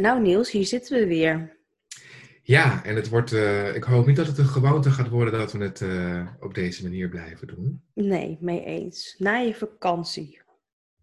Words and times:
Nou 0.00 0.20
Niels, 0.20 0.50
hier 0.50 0.66
zitten 0.66 0.98
we 0.98 1.06
weer. 1.06 1.58
Ja, 2.42 2.84
en 2.84 2.96
het 2.96 3.08
wordt, 3.08 3.32
eh, 3.32 3.74
ik 3.74 3.84
hoop 3.84 4.06
niet 4.06 4.16
dat 4.16 4.26
het 4.26 4.38
een 4.38 4.46
gewoonte 4.46 4.90
gaat 4.90 5.08
worden 5.08 5.38
dat 5.38 5.52
we 5.52 5.58
het 5.58 5.80
eh, 5.80 6.26
op 6.40 6.54
deze 6.54 6.82
manier 6.82 7.08
blijven 7.08 7.46
doen. 7.46 7.82
Nee, 7.94 8.38
mee 8.40 8.64
eens. 8.64 9.14
Na 9.18 9.36
je 9.36 9.54
vakantie. 9.54 10.40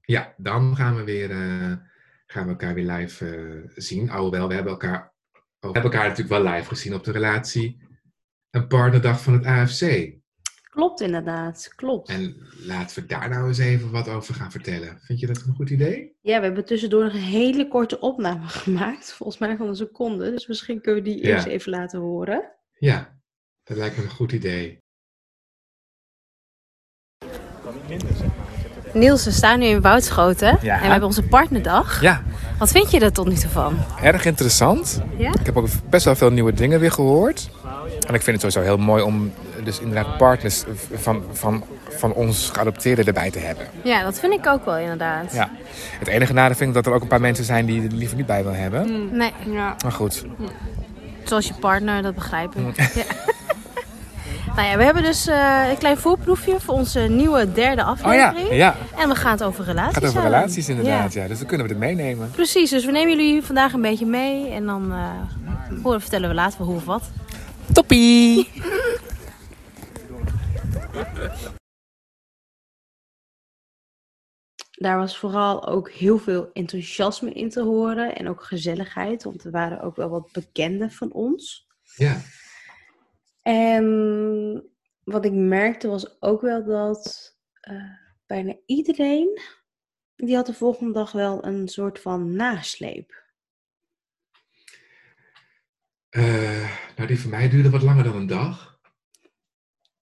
Ja, 0.01 0.33
dan 0.37 0.75
gaan 0.75 0.95
we 0.95 1.03
weer, 1.03 1.31
eh, 1.31 1.73
gaan 2.25 2.43
we 2.43 2.49
elkaar 2.49 2.73
weer 2.73 2.91
live 2.91 3.63
zien. 3.75 4.09
Alhoewel, 4.09 4.47
we 4.47 4.53
hebben 4.53 4.71
elkaar, 4.71 5.13
we 5.31 5.39
hebben 5.59 5.83
elkaar 5.83 6.07
natuurlijk 6.07 6.43
wel 6.43 6.53
live 6.53 6.67
gezien 6.67 6.93
op 6.93 7.03
de 7.03 7.11
relatie. 7.11 7.81
Een 8.49 8.67
partnerdag 8.67 9.21
van 9.21 9.33
het 9.33 9.45
AFC. 9.45 10.11
Klopt 10.77 11.01
inderdaad, 11.01 11.73
klopt. 11.75 12.09
En 12.09 12.35
laten 12.65 13.01
we 13.01 13.07
daar 13.07 13.29
nou 13.29 13.47
eens 13.47 13.57
even 13.57 13.91
wat 13.91 14.07
over 14.09 14.33
gaan 14.33 14.51
vertellen. 14.51 14.99
Vind 15.01 15.19
je 15.19 15.27
dat 15.27 15.43
een 15.47 15.53
goed 15.55 15.69
idee? 15.69 16.15
Ja, 16.21 16.39
we 16.39 16.45
hebben 16.45 16.65
tussendoor 16.65 17.03
nog 17.03 17.13
een 17.13 17.19
hele 17.19 17.67
korte 17.67 17.99
opname 17.99 18.47
gemaakt. 18.63 19.13
Volgens 19.13 19.37
mij 19.37 19.57
van 19.57 19.67
een 19.67 19.75
seconde. 19.75 20.31
Dus 20.31 20.47
misschien 20.47 20.81
kunnen 20.81 21.03
we 21.03 21.09
die 21.09 21.23
Ja. 21.23 21.29
eerst 21.33 21.45
even 21.45 21.71
laten 21.71 21.99
horen. 21.99 22.51
Ja, 22.79 23.19
dat 23.63 23.77
lijkt 23.77 23.97
me 23.97 24.03
een 24.03 24.09
goed 24.09 24.31
idee. 24.31 24.79
Niels, 28.97 29.25
we 29.25 29.31
staan 29.31 29.59
nu 29.59 29.65
in 29.65 29.81
Woudschoten 29.81 30.57
Ja. 30.61 30.75
en 30.75 30.81
we 30.81 30.87
hebben 30.87 31.07
onze 31.07 31.23
partnerdag. 31.23 32.01
Ja, 32.01 32.21
Wat 32.57 32.71
vind 32.71 32.91
je 32.91 32.99
er 32.99 33.11
tot 33.11 33.27
nu 33.27 33.35
toe 33.35 33.49
van? 33.49 33.77
erg 34.01 34.25
interessant. 34.25 35.01
Ja? 35.17 35.29
Ik 35.39 35.45
heb 35.45 35.57
ook 35.57 35.67
best 35.89 36.05
wel 36.05 36.15
veel 36.15 36.29
nieuwe 36.31 36.53
dingen 36.53 36.79
weer 36.79 36.91
gehoord. 36.91 37.49
En 38.07 38.13
ik 38.13 38.21
vind 38.21 38.41
het 38.41 38.51
sowieso 38.53 38.75
heel 38.75 38.85
mooi 38.85 39.03
om 39.03 39.31
dus 39.63 39.79
inderdaad 39.79 40.17
partners 40.17 40.63
van, 40.93 41.23
van, 41.31 41.63
van 41.89 42.13
ons 42.13 42.49
geadopteerden 42.53 43.05
erbij 43.05 43.31
te 43.31 43.39
hebben. 43.39 43.65
Ja, 43.83 44.03
dat 44.03 44.19
vind 44.19 44.33
ik 44.33 44.47
ook 44.47 44.65
wel 44.65 44.77
inderdaad. 44.77 45.33
Ja. 45.33 45.49
Het 45.99 46.07
enige 46.07 46.33
nadeel 46.33 46.55
vind 46.55 46.69
ik 46.69 46.75
dat 46.75 46.85
er 46.85 46.93
ook 46.93 47.01
een 47.01 47.07
paar 47.07 47.21
mensen 47.21 47.45
zijn 47.45 47.65
die 47.65 47.81
er 47.83 47.91
liever 47.93 48.17
niet 48.17 48.25
bij 48.25 48.43
willen 48.43 48.59
hebben. 48.59 49.09
Nee, 49.17 49.33
Maar 49.83 49.91
goed, 49.91 50.25
zoals 51.23 51.47
je 51.47 51.53
partner, 51.53 52.01
dat 52.01 52.15
begrijp 52.15 52.55
ik. 52.55 52.75
Ja. 52.95 53.03
nou 54.57 54.69
ja, 54.69 54.77
we 54.77 54.83
hebben 54.83 55.03
dus 55.03 55.27
eh, 55.27 55.65
een 55.69 55.77
klein 55.77 55.97
voorproefje 55.97 56.59
voor 56.59 56.73
onze 56.73 56.99
nieuwe 56.99 57.51
derde 57.51 57.81
oh 57.81 57.87
ja, 57.87 58.27
aflevering. 58.27 58.55
ja. 58.55 58.75
En 58.97 59.09
we 59.09 59.15
gaan 59.15 59.31
het 59.31 59.43
over 59.43 59.65
relaties 59.65 59.95
Het 59.95 60.03
gaat 60.03 60.09
over 60.09 60.21
hebben. 60.21 60.39
relaties 60.39 60.69
inderdaad. 60.69 61.13
Ja. 61.13 61.21
Ja. 61.21 61.27
Dus 61.27 61.37
dan 61.37 61.47
kunnen 61.47 61.67
we 61.67 61.73
het 61.73 61.81
meenemen. 61.81 62.31
Precies, 62.31 62.69
dus 62.69 62.85
we 62.85 62.91
nemen 62.91 63.17
jullie 63.17 63.43
vandaag 63.43 63.73
een 63.73 63.81
beetje 63.81 64.05
mee 64.05 64.49
en 64.49 64.65
dan 64.65 64.91
eh, 64.91 65.11
horen, 65.83 66.01
vertellen 66.01 66.29
we 66.29 66.35
later 66.35 66.65
hoe 66.65 66.75
of 66.75 66.85
wat. 66.85 67.11
Toppie! 67.73 68.49
Daar 74.71 74.97
was 74.97 75.17
vooral 75.17 75.67
ook 75.67 75.91
heel 75.91 76.17
veel 76.17 76.49
enthousiasme 76.53 77.33
in 77.33 77.49
te 77.49 77.61
horen. 77.61 78.15
En 78.15 78.29
ook 78.29 78.43
gezelligheid. 78.43 79.23
Want 79.23 79.43
er 79.43 79.51
waren 79.51 79.81
ook 79.81 79.95
wel 79.95 80.09
wat 80.09 80.31
bekenden 80.31 80.91
van 80.91 81.11
ons. 81.11 81.67
Ja, 81.95 82.21
En 83.47 84.69
wat 85.03 85.25
ik 85.25 85.33
merkte 85.33 85.87
was 85.87 86.21
ook 86.21 86.41
wel 86.41 86.65
dat 86.65 87.35
eh, 87.61 87.93
bijna 88.25 88.55
iedereen... 88.65 89.39
Die 90.15 90.35
had 90.35 90.45
de 90.45 90.53
volgende 90.53 90.93
dag 90.93 91.11
wel 91.11 91.45
een 91.45 91.67
soort 91.67 91.99
van 91.99 92.35
nasleep. 92.35 93.25
Eh, 96.09 96.77
nou 96.95 97.07
die 97.07 97.19
voor 97.19 97.29
mij 97.29 97.49
duurde 97.49 97.69
wat 97.69 97.81
langer 97.81 98.03
dan 98.03 98.15
een 98.15 98.27
dag. 98.27 98.79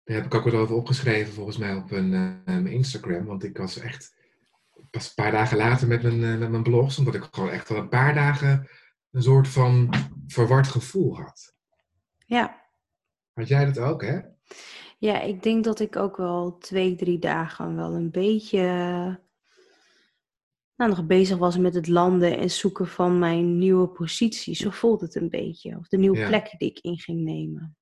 Daar 0.03 0.15
heb 0.15 0.25
ik 0.25 0.33
ook 0.33 0.43
wat 0.43 0.53
over 0.53 0.75
opgeschreven 0.75 1.33
volgens 1.33 1.57
mij 1.57 1.75
op 1.75 1.91
een, 1.91 2.13
eh, 2.13 2.53
mijn 2.53 2.67
Instagram. 2.67 3.25
Want 3.25 3.43
ik 3.43 3.57
was 3.57 3.77
echt 3.77 4.15
pas 4.89 5.07
een 5.07 5.23
paar 5.23 5.31
dagen 5.31 5.57
later 5.57 5.87
met 5.87 6.01
mijn, 6.01 6.23
eh, 6.23 6.37
met 6.37 6.49
mijn 6.49 6.63
blogs. 6.63 6.97
Omdat 6.97 7.15
ik 7.15 7.27
gewoon 7.31 7.49
echt 7.49 7.69
al 7.69 7.77
een 7.77 7.89
paar 7.89 8.13
dagen 8.13 8.69
een 9.11 9.23
soort 9.23 9.47
van 9.47 9.93
verward 10.27 10.67
gevoel 10.67 11.17
had. 11.17 11.55
Ja. 12.25 12.58
Had 13.39 13.47
jij 13.47 13.65
dat 13.65 13.79
ook, 13.79 14.01
hè? 14.01 14.19
Ja, 14.97 15.21
ik 15.21 15.43
denk 15.43 15.63
dat 15.63 15.79
ik 15.79 15.95
ook 15.95 16.17
wel 16.17 16.57
twee, 16.57 16.95
drie 16.95 17.19
dagen 17.19 17.75
wel 17.75 17.93
een 17.93 18.11
beetje 18.11 18.61
nou, 20.75 20.89
nog 20.91 21.05
bezig 21.05 21.37
was 21.37 21.57
met 21.57 21.73
het 21.73 21.87
landen 21.87 22.37
en 22.37 22.51
zoeken 22.51 22.87
van 22.87 23.19
mijn 23.19 23.57
nieuwe 23.57 23.87
positie. 23.87 24.55
Zo 24.55 24.69
voelt 24.69 25.01
het 25.01 25.15
een 25.15 25.29
beetje. 25.29 25.77
Of 25.77 25.87
de 25.87 25.97
nieuwe 25.97 26.17
Ja. 26.17 26.27
plek 26.27 26.55
die 26.57 26.69
ik 26.69 26.79
in 26.79 26.97
ging 26.97 27.23
nemen. 27.23 27.77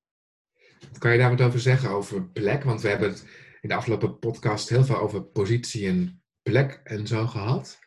Kan 0.98 1.12
je 1.12 1.18
daar 1.18 1.30
wat 1.30 1.40
over 1.40 1.60
zeggen, 1.60 1.90
over 1.90 2.28
plek? 2.28 2.64
Want 2.64 2.80
we 2.80 2.88
hebben 2.88 3.08
het 3.08 3.26
in 3.60 3.68
de 3.68 3.74
afgelopen 3.74 4.18
podcast 4.18 4.68
heel 4.68 4.84
veel 4.84 4.98
over 4.98 5.22
positie 5.22 5.86
en 5.86 6.22
plek 6.42 6.80
en 6.84 7.06
zo 7.06 7.26
gehad. 7.26 7.78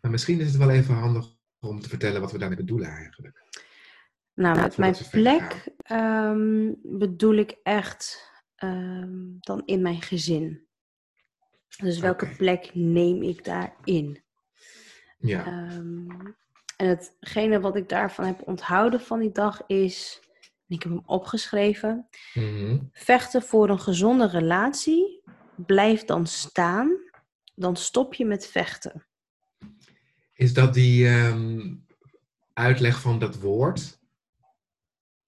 Maar 0.00 0.10
misschien 0.10 0.40
is 0.40 0.46
het 0.46 0.56
wel 0.56 0.70
even 0.70 0.94
handig 0.94 1.26
om 1.60 1.80
te 1.80 1.88
vertellen 1.88 2.20
wat 2.20 2.32
we 2.32 2.38
daarmee 2.38 2.56
bedoelen 2.58 2.88
eigenlijk. 2.88 3.46
Nou, 4.38 4.56
Ja, 4.56 4.62
met 4.62 4.76
mijn 4.76 4.96
plek 5.10 5.68
ehm, 5.76 6.72
bedoel 6.82 7.34
ik 7.34 7.56
echt 7.62 8.30
ehm, 8.54 9.16
dan 9.38 9.62
in 9.64 9.82
mijn 9.82 10.02
gezin. 10.02 10.66
Dus 11.76 11.98
welke 11.98 12.28
plek 12.36 12.70
neem 12.74 13.22
ik 13.22 13.44
daarin? 13.44 14.24
Ja, 15.18 15.46
Ehm, 15.46 16.08
en 16.76 16.86
hetgene 16.88 17.60
wat 17.60 17.76
ik 17.76 17.88
daarvan 17.88 18.24
heb 18.24 18.46
onthouden 18.46 19.00
van 19.00 19.18
die 19.18 19.32
dag 19.32 19.62
is, 19.66 20.20
en 20.66 20.76
ik 20.76 20.82
heb 20.82 20.92
hem 20.92 21.02
opgeschreven, 21.06 22.08
Mhm. 22.34 22.78
vechten 22.92 23.42
voor 23.42 23.68
een 23.68 23.80
gezonde 23.80 24.26
relatie, 24.28 25.22
blijf 25.56 26.04
dan 26.04 26.26
staan, 26.26 26.96
dan 27.54 27.76
stop 27.76 28.14
je 28.14 28.24
met 28.24 28.46
vechten. 28.46 29.06
Is 30.34 30.52
dat 30.54 30.74
die 30.74 31.08
uitleg 32.52 33.00
van 33.00 33.18
dat 33.18 33.38
woord? 33.38 33.97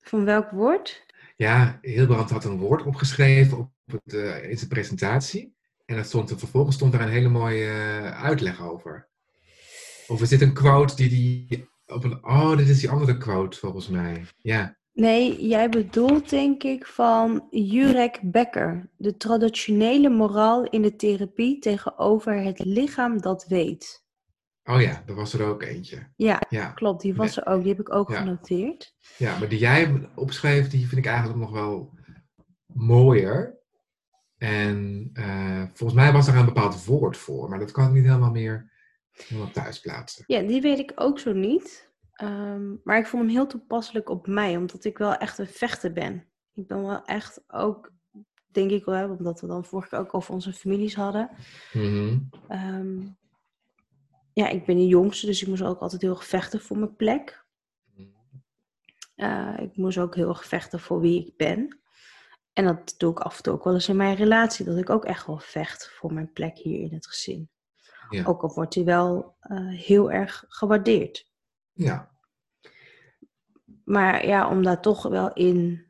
Van 0.01 0.25
welk 0.25 0.51
woord? 0.51 1.05
Ja, 1.37 1.79
Hilbrand 1.83 2.31
had 2.31 2.45
een 2.45 2.59
woord 2.59 2.83
opgeschreven 2.83 3.59
op 3.59 3.71
het, 3.85 4.15
eh, 4.15 4.51
in 4.51 4.57
zijn 4.59 4.69
presentatie. 4.71 5.55
En 5.87 5.97
dat 5.97 6.07
stond, 6.07 6.31
er- 6.31 6.39
vervolgens 6.39 6.77
stond 6.77 6.93
daar 6.93 7.01
een 7.01 7.09
hele 7.09 7.29
mooie 7.29 7.67
eh, 7.67 8.23
uitleg 8.25 8.63
over. 8.63 9.09
Of 10.09 10.23
is 10.23 10.29
dit 10.29 10.41
een 10.41 10.53
quote 10.55 10.97
die 10.97 11.09
die... 11.09 11.69
Op 11.87 12.05
een, 12.05 12.25
oh, 12.25 12.57
dit 12.57 12.69
is 12.69 12.81
die 12.81 12.91
andere 12.91 13.19
quote 13.19 13.59
volgens 13.59 13.89
mij. 13.89 14.25
Ja, 14.39 14.79
Nee, 14.93 15.47
jij 15.49 15.69
bedoelt 15.69 16.31
denk 16.31 16.63
ik 16.63 16.87
van 16.87 17.47
Jurek 17.51 18.19
Becker, 18.23 18.91
de 18.97 19.17
traditionele 19.17 20.09
moraal 20.09 20.65
in 20.65 20.83
de 20.83 20.97
therapie 20.97 21.59
tegenover 21.59 22.43
het 22.43 22.59
lichaam 22.59 23.21
dat 23.21 23.47
weet. 23.49 24.05
Oh 24.75 24.81
ja, 24.81 25.03
er 25.07 25.15
was 25.15 25.33
er 25.33 25.47
ook 25.47 25.63
eentje. 25.63 26.07
Ja, 26.17 26.43
Ja, 26.49 26.67
klopt, 26.71 27.03
die 27.03 27.15
was 27.15 27.37
er 27.37 27.47
ook, 27.47 27.61
die 27.61 27.69
heb 27.71 27.81
ik 27.81 27.93
ook 27.95 28.11
Ja. 28.11 28.17
genoteerd. 28.19 28.95
ja 29.17 29.39
maar 29.39 29.49
die 29.49 29.59
jij 29.59 30.09
opschreef, 30.15 30.69
die 30.69 30.87
vind 30.89 31.01
ik 31.01 31.07
eigenlijk 31.07 31.39
nog 31.39 31.51
wel 31.51 31.99
mooier. 32.67 33.59
En 34.39 35.11
eh, 35.13 35.63
volgens 35.75 35.93
mij 36.01 36.13
was 36.13 36.29
er 36.29 36.37
een 36.37 36.45
bepaald 36.45 36.85
woord 36.85 37.17
voor, 37.17 37.49
maar 37.49 37.59
dat 37.59 37.71
kan 37.71 37.87
ik 37.87 37.93
niet 37.93 38.05
helemaal 38.05 38.31
meer 38.31 38.71
helemaal 39.29 39.51
thuis 39.53 39.81
plaatsen. 39.81 40.25
Ja, 40.27 40.41
die 40.43 40.61
weet 40.61 40.79
ik 40.79 40.93
ook 40.95 41.19
zo 41.19 41.33
niet. 41.33 41.89
Ehm, 42.13 42.75
maar 42.85 42.99
ik 42.99 43.07
vond 43.07 43.23
hem 43.23 43.33
heel 43.33 43.47
toepasselijk 43.47 44.09
op 44.09 44.27
mij, 44.27 44.57
omdat 44.57 44.85
ik 44.85 44.99
wel 44.99 45.15
echt 45.15 45.39
een 45.39 45.47
vechter 45.47 45.93
ben. 45.93 46.25
Ik 46.55 46.67
ben 46.67 46.83
wel 46.83 47.05
echt 47.05 47.43
ook, 47.49 47.93
denk 48.47 48.71
ik 48.71 48.85
wel, 48.85 49.11
omdat 49.11 49.41
we 49.41 49.47
dan 49.47 49.65
vorige 49.65 49.89
keer 49.89 49.99
ook 49.99 50.15
over 50.15 50.35
onze 50.35 50.53
families 50.53 50.95
hadden. 50.95 51.31
Mhm. 51.73 52.19
Ehm, 52.49 52.99
ja, 54.41 54.49
ik 54.49 54.65
ben 54.65 54.77
de 54.77 54.87
jongste, 54.87 55.27
dus 55.27 55.43
ik 55.43 55.49
moest 55.49 55.63
ook 55.63 55.81
altijd 55.81 56.03
heel 56.03 56.11
erg 56.11 56.25
vechten 56.25 56.61
voor 56.61 56.79
mijn 56.79 56.97
plek. 56.97 57.45
Eh, 59.15 59.57
ik 59.59 59.77
moest 59.77 59.99
ook 59.99 60.15
heel 60.15 60.29
erg 60.29 60.45
vechten 60.45 60.81
voor 60.81 61.01
wie 61.01 61.27
ik 61.27 61.37
ben. 61.37 61.79
En 62.53 62.65
dat 62.65 62.95
doe 62.99 63.11
ik 63.11 63.21
af 63.21 63.37
en 63.37 63.43
toe 63.43 63.53
ook 63.53 63.65
wel 63.65 63.75
eens 63.75 63.89
in 63.89 63.97
mijn 63.97 64.17
relatie, 64.17 64.65
dat 64.65 64.77
ik 64.77 64.91
ook 64.91 65.05
echt 65.05 65.27
wel 65.27 65.39
vecht 65.39 65.91
voor 65.91 66.13
mijn 66.13 66.33
plek 66.33 66.59
hier 66.59 66.81
in 66.81 66.95
het 66.95 67.07
gezin. 67.07 67.51
Ja. 68.09 68.25
Ook 68.25 68.43
al 68.43 68.55
wordt 68.55 68.73
die 68.73 68.85
wel 68.85 69.37
eh, 69.41 69.69
heel 69.69 70.11
erg 70.11 70.45
gewaardeerd. 70.49 71.31
Ja, 71.73 72.11
Maar 73.85 74.27
ja, 74.27 74.49
om 74.49 74.63
daar 74.63 74.81
toch 74.81 75.03
wel 75.03 75.33
in 75.33 75.87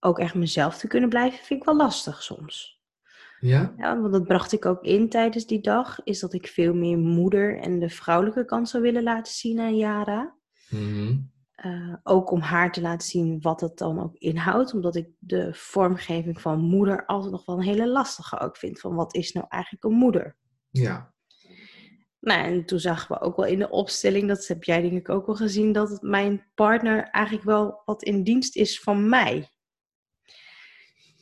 ook 0.00 0.18
echt 0.18 0.34
mezelf 0.34 0.78
te 0.78 0.86
kunnen 0.86 1.08
blijven, 1.08 1.44
vind 1.44 1.60
ik 1.60 1.66
wel 1.66 1.76
lastig 1.76 2.22
soms. 2.22 2.82
Ja? 3.46 3.74
Ja, 3.76 4.00
want 4.00 4.12
dat 4.12 4.24
bracht 4.24 4.52
ik 4.52 4.66
ook 4.66 4.82
in 4.82 5.08
tijdens 5.08 5.46
die 5.46 5.60
dag. 5.60 6.00
Is 6.04 6.20
dat 6.20 6.32
ik 6.32 6.46
veel 6.46 6.74
meer 6.74 6.98
moeder 6.98 7.58
en 7.60 7.78
de 7.78 7.88
vrouwelijke 7.88 8.44
kant 8.44 8.68
zou 8.68 8.82
willen 8.82 9.02
laten 9.02 9.32
zien 9.32 9.60
aan 9.60 9.76
Yara. 9.76 10.34
Mhm. 10.70 11.16
Eh, 11.54 11.94
ook 12.02 12.30
om 12.30 12.40
haar 12.40 12.72
te 12.72 12.80
laten 12.80 13.08
zien 13.08 13.40
wat 13.40 13.60
het 13.60 13.78
dan 13.78 14.02
ook 14.02 14.14
inhoudt. 14.16 14.74
Omdat 14.74 14.96
ik 14.96 15.08
de 15.18 15.48
vormgeving 15.52 16.40
van 16.40 16.60
moeder 16.60 17.06
altijd 17.06 17.32
nog 17.32 17.44
wel 17.44 17.56
een 17.56 17.62
hele 17.62 17.88
lastige 17.88 18.40
ook 18.40 18.56
vind. 18.56 18.80
Van 18.80 18.94
wat 18.94 19.14
is 19.14 19.32
nou 19.32 19.46
eigenlijk 19.48 19.84
een 19.84 19.92
moeder? 19.92 20.36
Ja. 20.70 21.12
Nou, 22.20 22.44
en 22.44 22.64
toen 22.64 22.80
zagen 22.80 23.14
we 23.14 23.20
ook 23.20 23.36
wel 23.36 23.46
in 23.46 23.58
de 23.58 23.70
opstelling, 23.70 24.28
dat 24.28 24.46
heb 24.46 24.64
jij 24.64 24.80
denk 24.80 24.92
ik 24.92 25.08
ook 25.08 25.26
wel 25.26 25.36
gezien, 25.36 25.72
dat 25.72 26.02
mijn 26.02 26.46
partner 26.54 27.08
eigenlijk 27.10 27.46
wel 27.46 27.82
wat 27.84 28.02
in 28.02 28.22
dienst 28.22 28.56
is 28.56 28.80
van 28.80 29.08
mij. 29.08 29.48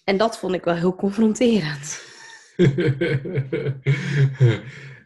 En 0.05 0.17
dat 0.17 0.39
vond 0.39 0.55
ik 0.55 0.65
wel 0.65 0.75
heel 0.75 0.95
confronterend. 0.95 2.11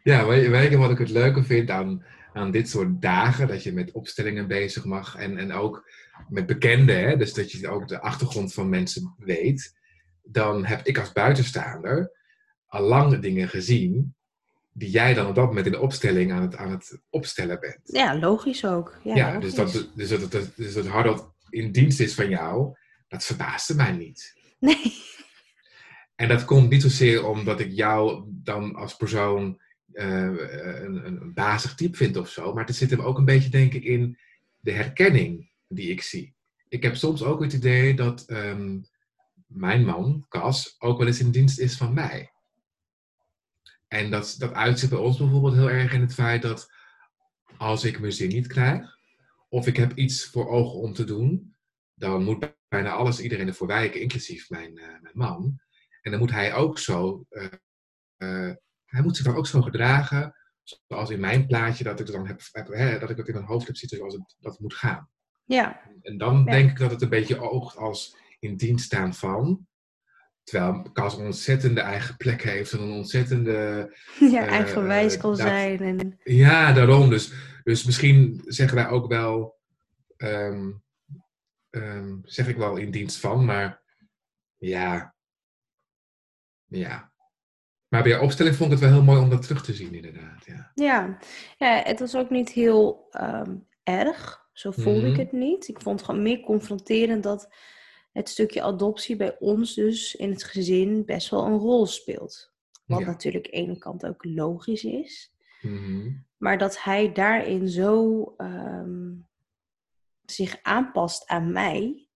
ja, 0.02 0.26
weet 0.26 0.70
je, 0.70 0.76
wat 0.76 0.90
ik 0.90 0.98
het 0.98 1.10
leuke 1.10 1.44
vind 1.44 1.70
aan, 1.70 2.04
aan 2.32 2.50
dit 2.50 2.68
soort 2.68 3.02
dagen? 3.02 3.48
Dat 3.48 3.62
je 3.62 3.72
met 3.72 3.92
opstellingen 3.92 4.46
bezig 4.46 4.84
mag 4.84 5.16
en, 5.16 5.38
en 5.38 5.52
ook 5.52 5.90
met 6.28 6.46
bekenden, 6.46 7.00
hè? 7.00 7.16
dus 7.16 7.34
dat 7.34 7.52
je 7.52 7.68
ook 7.68 7.88
de 7.88 8.00
achtergrond 8.00 8.54
van 8.54 8.68
mensen 8.68 9.14
weet. 9.18 9.74
Dan 10.22 10.64
heb 10.64 10.86
ik 10.86 10.98
als 10.98 11.12
buitenstaander 11.12 12.12
al 12.66 12.82
lang 12.82 13.18
dingen 13.18 13.48
gezien 13.48 14.14
die 14.72 14.90
jij 14.90 15.14
dan 15.14 15.26
op 15.26 15.34
dat 15.34 15.46
moment 15.46 15.66
in 15.66 15.72
de 15.72 15.80
opstelling 15.80 16.32
aan 16.32 16.42
het, 16.42 16.56
aan 16.56 16.70
het 16.70 16.98
opstellen 17.10 17.60
bent. 17.60 17.80
Ja, 17.82 18.18
logisch 18.18 18.64
ook. 18.64 18.98
Ja, 19.02 19.16
Ja, 19.16 19.38
dus, 19.38 19.54
dat, 19.54 19.88
dus, 19.94 20.08
dat, 20.08 20.30
dat, 20.30 20.50
dus 20.56 20.74
dat 20.74 20.86
Harold 20.86 21.30
in 21.48 21.72
dienst 21.72 22.00
is 22.00 22.14
van 22.14 22.28
jou, 22.28 22.76
dat 23.08 23.24
verbaasde 23.24 23.74
mij 23.74 23.92
niet. 23.92 24.34
Nee. 24.58 25.04
En 26.16 26.28
dat 26.28 26.44
komt 26.44 26.70
niet 26.70 26.82
zozeer 26.82 27.26
omdat 27.26 27.60
ik 27.60 27.72
jou 27.72 28.24
dan 28.28 28.74
als 28.74 28.96
persoon 28.96 29.60
eh, 29.92 30.22
een, 30.82 31.06
een 31.06 31.34
bazig 31.34 31.74
type 31.74 31.96
vind 31.96 32.16
of 32.16 32.28
zo, 32.28 32.54
maar 32.54 32.64
het 32.64 32.76
zit 32.76 32.90
hem 32.90 33.00
ook 33.00 33.18
een 33.18 33.24
beetje, 33.24 33.50
denk 33.50 33.72
ik, 33.72 33.84
in 33.84 34.18
de 34.60 34.72
herkenning 34.72 35.50
die 35.68 35.90
ik 35.90 36.02
zie. 36.02 36.34
Ik 36.68 36.82
heb 36.82 36.96
soms 36.96 37.22
ook 37.22 37.42
het 37.42 37.52
idee 37.52 37.94
dat 37.94 38.24
ehm, 38.24 38.78
mijn 39.46 39.84
man, 39.84 40.26
Cas, 40.28 40.76
ook 40.78 40.98
wel 40.98 41.06
eens 41.06 41.20
in 41.20 41.30
dienst 41.30 41.58
is 41.58 41.76
van 41.76 41.94
mij. 41.94 42.30
En 43.88 44.10
dat, 44.10 44.34
dat 44.38 44.52
uitzicht 44.52 44.90
bij 44.92 45.00
ons 45.00 45.18
bijvoorbeeld 45.18 45.54
heel 45.54 45.70
erg 45.70 45.92
in 45.92 46.00
het 46.00 46.14
feit 46.14 46.42
dat 46.42 46.72
als 47.56 47.84
ik 47.84 48.00
mijn 48.00 48.12
zin 48.12 48.28
niet 48.28 48.46
krijg, 48.46 48.98
of 49.48 49.66
ik 49.66 49.76
heb 49.76 49.96
iets 49.96 50.24
voor 50.24 50.48
ogen 50.48 50.78
om 50.78 50.92
te 50.92 51.04
doen, 51.04 51.54
dan 51.94 52.24
moet 52.24 52.54
bijna 52.68 52.90
alles 52.90 53.20
iedereen 53.20 53.46
ervoor 53.46 53.66
wijken, 53.66 54.00
inclusief 54.00 54.50
mijn, 54.50 54.78
eh, 54.78 55.00
mijn 55.00 55.18
man. 55.18 55.60
En 56.06 56.12
dan 56.12 56.20
moet 56.20 56.30
hij 56.30 56.54
ook 56.54 56.78
zo, 56.78 57.26
eh, 57.28 57.44
eh, 58.16 58.54
hij 58.84 59.02
moet 59.02 59.16
zich 59.16 59.24
dan 59.24 59.36
ook 59.36 59.46
zo 59.46 59.62
gedragen, 59.62 60.34
zoals 60.62 61.10
in 61.10 61.20
mijn 61.20 61.46
plaatje, 61.46 61.84
dat 61.84 62.00
ik, 62.00 62.06
dan 62.06 62.26
heb, 62.26 62.40
heb, 62.52 62.66
hè, 62.68 62.98
dat 62.98 63.10
ik 63.10 63.16
het 63.16 63.28
in 63.28 63.34
mijn 63.34 63.46
hoofd 63.46 63.66
heb 63.66 63.76
zitten 63.76 63.98
zoals 63.98 64.14
het, 64.14 64.36
dat 64.40 64.52
het 64.52 64.60
moet 64.60 64.74
gaan. 64.74 65.08
Ja, 65.44 65.80
En 66.02 66.18
dan 66.18 66.38
Ja. 66.38 66.44
denk 66.52 66.70
ik 66.70 66.78
dat 66.78 66.90
het 66.90 67.02
een 67.02 67.08
beetje 67.08 67.40
oogt 67.50 67.76
als 67.76 68.16
in 68.38 68.56
dienst 68.56 68.84
staan 68.84 69.14
van. 69.14 69.66
Terwijl 70.42 70.92
Cas 70.92 71.16
een 71.18 71.24
ontzettende 71.24 71.80
eigen 71.80 72.16
plek 72.16 72.42
heeft 72.42 72.72
en 72.72 72.80
een 72.80 72.90
ontzettende 72.90 73.90
ja 74.34 74.42
Eh, 74.46 74.52
eigenwijs 74.52 75.16
kan 75.16 75.30
dat- 75.30 75.38
zijn. 75.38 75.80
En, 75.80 76.20
Ja, 76.24 76.72
daarom. 76.72 77.10
Dus, 77.10 77.32
dus 77.64 77.84
misschien 77.84 78.42
zeggen 78.44 78.76
wij 78.76 78.88
ook 78.88 79.06
wel, 79.08 79.58
ehm, 80.16 80.72
ehm, 81.70 82.16
zeg 82.22 82.48
ik 82.48 82.56
wel 82.56 82.76
in 82.76 82.90
dienst 82.90 83.18
van, 83.20 83.44
maar 83.44 83.82
ja. 84.56 85.14
Ja. 86.68 87.12
Maar 87.88 88.02
bij 88.02 88.12
je 88.12 88.20
opstelling 88.20 88.56
vond 88.56 88.72
ik 88.72 88.78
het 88.78 88.88
wel 88.88 88.96
heel 88.96 89.06
mooi 89.06 89.20
om 89.20 89.30
dat 89.30 89.42
terug 89.42 89.64
te 89.64 89.74
zien, 89.74 89.94
inderdaad. 89.94 90.44
Ja. 90.46 90.70
ja. 90.74 91.18
ja, 91.58 91.82
het 91.84 92.00
was 92.00 92.16
ook 92.16 92.30
niet 92.30 92.48
heel 92.50 93.06
ehm, 93.10 93.56
erg. 93.82 94.44
Zo 94.52 94.70
voelde 94.70 95.06
ik 95.06 95.12
Mhm. 95.12 95.20
het 95.20 95.32
niet. 95.32 95.68
Ik 95.68 95.80
vond 95.80 95.98
het 95.98 96.08
gewoon 96.08 96.22
meer 96.22 96.40
confronterend 96.40 97.22
dat 97.22 97.54
het 98.12 98.28
stukje 98.28 98.62
adoptie 98.62 99.16
bij 99.16 99.36
ons 99.38 99.74
dus 99.74 100.14
in 100.14 100.30
het 100.30 100.44
gezin 100.44 101.04
best 101.04 101.28
wel 101.30 101.46
een 101.46 101.58
rol 101.58 101.86
speelt. 101.86 102.52
Wat 102.86 103.00
Ja. 103.00 103.06
natuurlijk 103.06 103.44
aan 103.46 103.50
de 103.52 103.56
ene 103.56 103.78
kant 103.78 104.06
ook 104.06 104.24
logisch 104.24 104.84
is. 104.84 105.32
Mhm. 105.60 106.10
Maar 106.36 106.58
dat 106.58 106.82
hij 106.82 107.12
daarin 107.12 107.68
zo 107.68 108.24
ehm, 108.36 109.12
zich 110.24 110.58
aanpast 110.62 111.26
aan 111.26 111.52
mij. 111.52 112.08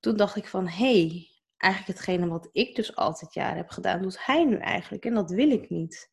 Toen 0.00 0.16
dacht 0.16 0.36
ik 0.36 0.46
van, 0.48 0.68
hé, 0.68 1.06
hey, 1.08 1.28
eigenlijk 1.58 1.98
hetgene 1.98 2.28
wat 2.28 2.48
ik 2.52 2.76
dus 2.76 2.96
altijd 2.96 3.34
jaren 3.34 3.56
heb 3.56 3.70
gedaan, 3.70 4.02
doet 4.02 4.26
hij 4.26 4.44
nu 4.44 4.56
eigenlijk. 4.56 5.04
En 5.04 5.14
dat 5.14 5.30
wil 5.30 5.50
ik 5.50 5.70
niet. 5.70 6.12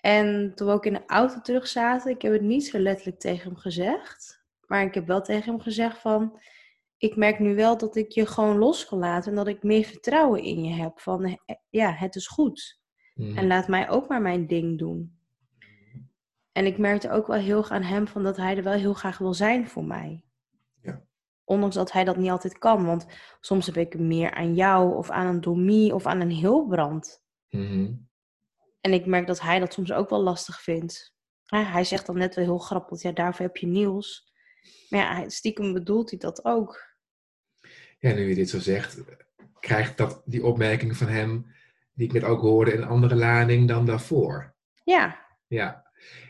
En 0.00 0.52
toen 0.54 0.66
we 0.66 0.72
ook 0.72 0.86
in 0.86 0.92
de 0.92 1.06
auto 1.06 1.40
terug 1.40 1.66
zaten, 1.66 2.10
ik 2.10 2.22
heb 2.22 2.32
het 2.32 2.42
niet 2.42 2.66
zo 2.66 2.78
letterlijk 2.78 3.18
tegen 3.18 3.48
hem 3.48 3.56
gezegd. 3.56 4.44
Maar 4.66 4.82
ik 4.82 4.94
heb 4.94 5.06
wel 5.06 5.22
tegen 5.22 5.52
hem 5.52 5.60
gezegd 5.60 5.98
van, 5.98 6.40
ik 6.96 7.16
merk 7.16 7.38
nu 7.38 7.54
wel 7.54 7.78
dat 7.78 7.96
ik 7.96 8.10
je 8.10 8.26
gewoon 8.26 8.58
los 8.58 8.86
kan 8.86 8.98
laten. 8.98 9.30
En 9.30 9.36
dat 9.36 9.46
ik 9.46 9.62
meer 9.62 9.84
vertrouwen 9.84 10.42
in 10.42 10.64
je 10.64 10.74
heb. 10.82 11.00
Van, 11.00 11.24
eh, 11.24 11.56
ja, 11.68 11.92
het 11.92 12.16
is 12.16 12.26
goed. 12.26 12.80
Mhm. 13.14 13.38
En 13.38 13.46
laat 13.46 13.68
mij 13.68 13.88
ook 13.88 14.08
maar 14.08 14.22
mijn 14.22 14.46
ding 14.46 14.78
doen. 14.78 15.16
En 16.52 16.66
ik 16.66 16.78
merkte 16.78 17.10
ook 17.10 17.26
wel 17.26 17.36
heel 17.36 17.56
erg 17.56 17.70
aan 17.70 17.82
hem 17.82 18.08
van 18.08 18.22
dat 18.22 18.36
hij 18.36 18.56
er 18.56 18.62
wel 18.62 18.72
heel 18.72 18.94
graag 18.94 19.18
wil 19.18 19.34
zijn 19.34 19.68
voor 19.68 19.84
mij. 19.84 20.24
Ondanks 21.48 21.74
dat 21.74 21.92
hij 21.92 22.04
dat 22.04 22.16
niet 22.16 22.30
altijd 22.30 22.58
kan. 22.58 22.84
Want 22.86 23.06
soms 23.40 23.66
heb 23.66 23.76
ik 23.76 23.98
meer 23.98 24.30
aan 24.30 24.54
jou 24.54 24.96
of 24.96 25.10
aan 25.10 25.26
een 25.26 25.40
domie 25.40 25.94
of 25.94 26.06
aan 26.06 26.20
een 26.20 26.30
Hilbrand. 26.30 27.22
Mhm. 27.48 27.92
En 28.80 28.92
ik 28.92 29.06
merk 29.06 29.26
dat 29.26 29.40
hij 29.40 29.58
dat 29.58 29.72
soms 29.72 29.92
ook 29.92 30.10
wel 30.10 30.22
lastig 30.22 30.62
vindt. 30.62 31.14
Ja, 31.44 31.64
hij 31.64 31.84
zegt 31.84 32.06
dan 32.06 32.18
net 32.18 32.34
wel 32.34 32.44
heel 32.44 32.58
grappig, 32.58 33.02
ja, 33.02 33.12
daarvoor 33.12 33.46
heb 33.46 33.56
je 33.56 33.66
Niels. 33.66 34.32
Maar 34.88 35.00
ja, 35.00 35.28
stiekem 35.28 35.72
bedoelt 35.72 36.10
hij 36.10 36.18
dat 36.18 36.44
ook. 36.44 36.96
Ja, 37.98 38.14
nu 38.14 38.28
je 38.28 38.34
dit 38.34 38.50
zo 38.50 38.58
zegt, 38.58 39.02
krijgt 39.60 39.96
dat 39.96 40.22
die 40.24 40.44
opmerking 40.44 40.96
van 40.96 41.08
hem, 41.08 41.54
die 41.92 42.06
ik 42.06 42.12
net 42.12 42.24
ook 42.24 42.40
hoorde, 42.40 42.74
een 42.74 42.86
andere 42.86 43.14
lading 43.14 43.68
dan 43.68 43.86
daarvoor. 43.86 44.54
Ja, 44.84 45.26
Ja. 45.46 45.86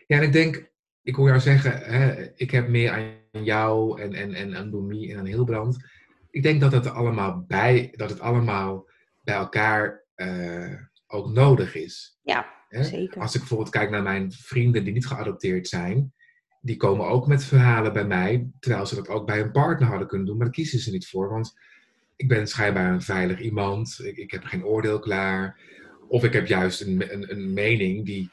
Ja, 0.07 0.17
en 0.17 0.23
ik 0.23 0.33
denk, 0.33 0.71
ik 1.03 1.15
hoor 1.15 1.29
jou 1.29 1.41
zeggen, 1.41 1.79
hè, 1.79 2.33
ik 2.35 2.51
heb 2.51 2.69
meer 2.69 2.91
aan 2.91 3.18
jou 3.45 4.01
en, 4.01 4.13
en, 4.13 4.35
en 4.35 4.57
aan 4.57 4.71
Domie 4.71 5.13
en 5.13 5.19
aan 5.19 5.27
Hilbrand. 5.27 5.85
Ik 6.31 6.43
denk 6.43 6.61
dat 6.61 6.73
het 6.73 6.91
allemaal 6.91 7.45
bij, 7.47 7.93
dat 7.97 8.11
het 8.11 8.21
allemaal 8.21 8.89
bij 9.23 9.35
elkaar 9.35 10.05
eh, 10.15 10.75
ook 11.07 11.29
nodig 11.29 11.75
is. 11.75 12.19
ja, 12.23 12.57
Hè? 12.69 12.85
zeker. 12.85 13.21
Als 13.21 13.35
ik 13.35 13.41
bijvoorbeeld 13.41 13.71
kijk 13.71 13.91
naar 13.91 14.03
mijn 14.03 14.33
vrienden 14.33 14.85
die 14.85 14.93
niet 14.93 15.07
geadopteerd 15.07 15.69
zijn, 15.69 16.13
die 16.61 16.77
komen 16.77 17.07
ook 17.07 17.27
met 17.27 17.45
verhalen 17.45 17.93
bij 17.93 18.07
mij, 18.07 18.51
terwijl 18.61 18.87
ze 18.87 18.95
dat 18.95 19.09
ook 19.09 19.27
bij 19.27 19.41
een 19.41 19.53
partner 19.53 19.89
hadden 19.89 20.09
kunnen 20.09 20.27
doen, 20.27 20.37
maar 20.37 20.47
daar 20.47 20.55
kiezen 20.55 20.79
ze 20.79 20.91
niet 20.91 21.09
voor, 21.09 21.29
want 21.29 21.59
ik 22.17 22.29
ben 22.29 22.47
schijnbaar 22.47 22.93
een 22.93 23.03
veilig 23.03 23.41
iemand, 23.41 23.99
ik, 24.03 24.17
ik 24.17 24.31
heb 24.31 24.45
geen 24.45 24.65
oordeel 24.65 24.99
klaar, 24.99 25.61
of 26.09 26.25
ik 26.25 26.33
heb 26.33 26.47
juist 26.47 26.81
een, 26.81 27.13
een, 27.13 27.31
een 27.31 27.53
mening 27.53 28.05
die, 28.05 28.31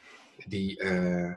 die, 0.47 0.79
eh, 0.79 1.33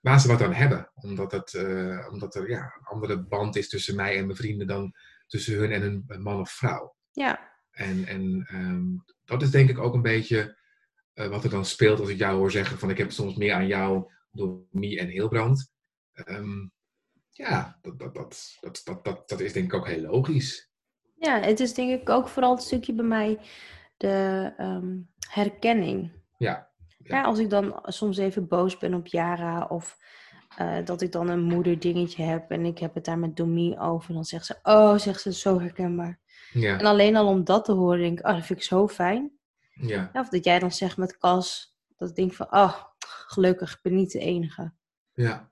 waar 0.00 0.20
ze 0.20 0.28
wat 0.28 0.42
aan 0.42 0.52
hebben, 0.52 0.90
omdat, 0.94 1.32
het, 1.32 1.54
eh, 1.54 2.08
omdat 2.10 2.34
er 2.34 2.48
ja, 2.48 2.74
een 2.78 2.84
andere 2.84 3.22
band 3.22 3.56
is 3.56 3.68
tussen 3.68 3.96
mij 3.96 4.16
en 4.16 4.24
mijn 4.24 4.36
vrienden 4.36 4.66
dan 4.66 4.94
tussen 5.26 5.58
hun 5.58 5.72
en 5.72 5.82
hun 5.82 6.22
man 6.22 6.40
of 6.40 6.50
vrouw. 6.50 6.94
Ja, 7.12 7.52
En, 7.70 8.06
en 8.06 8.46
ehm, 8.48 8.84
dat 9.24 9.42
is 9.42 9.50
denk 9.50 9.68
ik 9.68 9.78
ook 9.78 9.94
een 9.94 10.02
beetje 10.02 10.58
eh, 11.12 11.28
wat 11.28 11.44
er 11.44 11.50
dan 11.50 11.64
speelt 11.64 12.00
als 12.00 12.08
ik 12.08 12.18
jou 12.18 12.36
hoor 12.36 12.50
zeggen 12.50 12.78
van 12.78 12.90
ik 12.90 12.98
heb 12.98 13.10
soms 13.10 13.34
meer 13.36 13.54
aan 13.54 13.66
jou 13.66 14.12
door 14.30 14.66
Mie 14.70 14.98
en 14.98 15.08
Hilbrand. 15.08 15.72
Ehm, 16.12 16.68
ja, 17.30 17.78
dat, 17.82 17.98
dat, 17.98 18.14
dat, 18.14 18.56
dat, 18.60 18.80
dat, 18.84 19.04
dat, 19.04 19.28
dat 19.28 19.40
is 19.40 19.52
denk 19.52 19.66
ik 19.66 19.74
ook 19.74 19.86
heel 19.86 20.00
logisch. 20.00 20.70
ja, 21.14 21.40
het 21.40 21.60
is 21.60 21.74
denk 21.74 22.00
ik 22.00 22.08
ook 22.08 22.28
vooral 22.28 22.54
het 22.54 22.62
stukje 22.62 22.92
bij 22.92 23.04
mij 23.04 23.38
de 23.96 24.52
ehm, 24.56 24.98
herkenning. 25.28 26.12
Ja. 26.38 26.69
Ja. 27.04 27.22
als 27.22 27.38
ik 27.38 27.50
dan 27.50 27.80
soms 27.82 28.16
even 28.16 28.48
boos 28.48 28.78
ben 28.78 28.94
op 28.94 29.06
Yara 29.06 29.66
of 29.66 29.98
eh, 30.56 30.84
dat 30.84 31.00
ik 31.00 31.12
dan 31.12 31.28
een 31.28 31.42
moederdingetje 31.42 32.22
heb 32.22 32.50
en 32.50 32.64
ik 32.64 32.78
heb 32.78 32.94
het 32.94 33.04
daar 33.04 33.18
met 33.18 33.36
Domie 33.36 33.78
over, 33.78 34.14
dan 34.14 34.24
zegt 34.24 34.46
ze, 34.46 34.58
oh, 34.62 34.98
zegt 34.98 35.20
ze, 35.20 35.32
zo 35.32 35.60
herkenbaar. 35.60 36.18
Ja, 36.52 36.78
En 36.78 36.86
alleen 36.86 37.16
al 37.16 37.26
om 37.26 37.44
dat 37.44 37.64
te 37.64 37.72
horen, 37.72 38.00
denk 38.00 38.18
ik, 38.18 38.26
oh, 38.26 38.34
dat 38.34 38.46
vind 38.46 38.58
ik 38.58 38.64
zo 38.64 38.88
fijn. 38.88 39.30
ja, 39.70 40.10
Ja, 40.12 40.20
of 40.20 40.28
dat 40.28 40.44
jij 40.44 40.58
dan 40.58 40.72
zegt 40.72 40.96
met 40.96 41.18
Cas, 41.18 41.76
dat 41.96 42.08
ik 42.08 42.14
denk 42.14 42.32
van, 42.32 42.46
oh, 42.50 42.74
gelukkig, 42.98 43.72
ik 43.72 43.78
ben 43.82 43.94
niet 43.94 44.12
de 44.12 44.18
enige. 44.18 44.72
ja. 45.14 45.48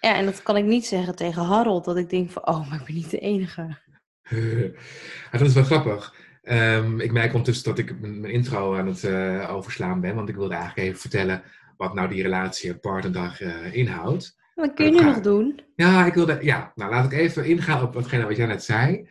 Ja, 0.00 0.14
en 0.14 0.24
dat 0.24 0.42
kan 0.42 0.56
ik 0.56 0.64
niet 0.64 0.86
zeggen 0.86 1.16
tegen 1.16 1.42
Harold, 1.42 1.84
dat 1.84 1.96
ik 1.96 2.10
denk 2.10 2.30
van, 2.30 2.46
oh, 2.46 2.68
maar 2.68 2.80
ik 2.80 2.86
ben 2.86 2.94
niet 2.94 3.10
de 3.10 3.18
enige. 3.18 3.76
Dat 5.32 5.40
is 5.40 5.54
wel 5.54 5.64
grappig. 5.64 6.14
Ehm, 6.48 7.00
ik 7.00 7.12
merk 7.12 7.30
ondertussen 7.30 7.64
dat 7.64 7.78
ik 7.78 8.00
mijn 8.00 8.20
mijn 8.20 8.32
intro 8.32 8.76
aan 8.76 8.86
het 8.86 9.04
eh, 9.04 9.54
overslaan 9.54 10.00
ben, 10.00 10.14
want 10.14 10.28
ik 10.28 10.36
wilde 10.36 10.54
eigenlijk 10.54 10.88
even 10.88 11.00
vertellen 11.00 11.42
wat 11.76 11.94
nou 11.94 12.08
die 12.08 12.22
relatie 12.22 12.70
en 12.72 12.80
partnerdag 12.80 13.40
eh, 13.40 13.74
inhoudt. 13.74 14.36
Dat 14.54 14.74
kun 14.74 14.84
je 14.84 14.90
nu 14.90 15.04
nog 15.04 15.20
doen. 15.20 15.60
Ja, 15.74 16.06
ik 16.06 16.14
wilde, 16.14 16.38
ja, 16.40 16.72
nou 16.74 16.90
laat 16.90 17.12
ik 17.12 17.18
even 17.18 17.44
ingaan 17.44 17.82
op 17.82 17.94
watgene 17.94 18.26
wat 18.26 18.36
jij 18.36 18.46
net 18.46 18.64
zei. 18.64 19.08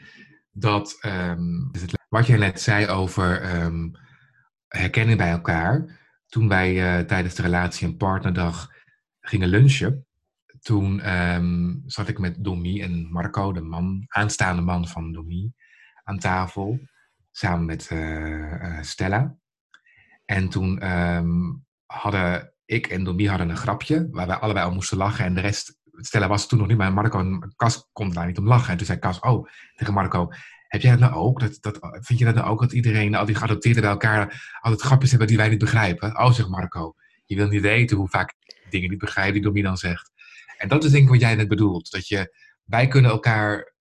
Dat, 0.52 0.98
ehm, 1.02 1.40
wat 2.10 2.28
jij 2.28 2.38
net 2.38 2.62
zei 2.62 2.88
over, 2.88 3.42
ehm, 3.42 3.90
herkennen 4.68 5.18
bij 5.18 5.30
elkaar. 5.30 6.00
Toen 6.28 6.48
wij 6.48 7.00
eh, 7.00 7.06
tijdens 7.06 7.36
de 7.36 7.42
relatie- 7.42 7.88
en 7.88 7.98
partnerdag 7.98 8.72
gingen 9.20 9.50
lunchen, 9.50 10.06
toen 10.62 11.02
zat 11.86 12.08
ik 12.08 12.20
met 12.20 12.44
Domi 12.44 12.82
en 12.82 13.12
Marco, 13.12 13.52
de 13.52 13.62
man, 13.62 14.06
aanstaande 14.08 14.62
man 14.62 14.88
van 14.88 15.12
Domi, 15.12 15.52
aan 16.04 16.20
tafel. 16.20 16.80
Samen 17.38 17.66
met 17.66 17.88
eh, 17.88 18.54
eh, 18.54 18.84
Stella. 18.84 19.38
En 20.26 20.50
toen 20.50 20.80
ehm, 20.80 21.54
hadden 21.86 22.54
ik 22.66 22.88
en 22.88 23.04
Domi 23.04 23.30
hadden 23.30 23.50
een 23.50 23.58
grapje 23.58 24.08
waar 24.12 24.28
wij 24.28 24.36
allebei 24.36 24.68
om 24.68 24.74
moesten 24.74 24.98
lachen. 24.98 25.26
En 25.26 25.34
de 25.34 25.42
rest, 25.42 25.78
Stella 25.92 26.28
was 26.28 26.48
toen 26.48 26.60
nog 26.60 26.68
niet, 26.68 26.78
maar 26.78 26.94
Marco 26.94 27.20
en 27.20 27.54
Cas 27.56 27.90
konden 27.94 28.16
daar 28.16 28.26
niet 28.26 28.38
om 28.38 28.48
lachen. 28.48 28.72
En 28.72 28.78
toen 28.78 28.86
zei 28.86 29.00
Cas, 29.00 29.20
oh, 29.20 29.50
tegen 29.76 29.94
Marco, 29.94 30.32
heb 30.68 30.82
jij 30.82 30.92
dat 30.92 31.00
nou 31.00 31.14
ook? 31.14 31.40
Dat, 31.40 31.58
dat, 31.62 31.80
vind 32.02 32.20
je 32.20 32.26
dat 32.26 32.36
nou 32.36 32.48
ook 32.48 32.60
dat 32.60 32.72
iedereen, 32.74 33.16
al 33.16 33.26
die 33.26 33.36
geadopteerden 33.36 33.82
bij 33.82 33.92
elkaar 33.92 34.58
altijd 34.62 34.82
grapjes 34.82 35.10
hebben 35.10 35.28
die 35.28 35.38
wij 35.38 35.50
niet 35.50 35.60
begrijpen? 35.60 36.20
Oh, 36.20 36.32
zegt 36.32 36.50
Marco, 36.50 36.96
je 37.26 37.36
wil 37.36 37.48
niet 37.48 37.62
weten 37.62 37.98
hoe 37.98 38.10
vaak 38.10 38.34
dingen 38.70 38.90
niet 38.90 39.00
begrijp 39.00 39.34
die 39.34 39.42
Domi 39.42 39.62
dan 39.62 39.78
zegt. 39.78 40.12
En 40.58 40.68
dat 40.68 40.84
is 40.84 40.92
denk 40.92 41.04
ik 41.04 41.10
wat 41.10 41.20
jij 41.20 41.36
net 41.36 41.48
bedoelt. 41.48 41.92
Dat 41.92 42.08
je, 42.08 42.36
wij 42.64 42.88
kunnen 42.88 43.12
elkaar 43.12 43.74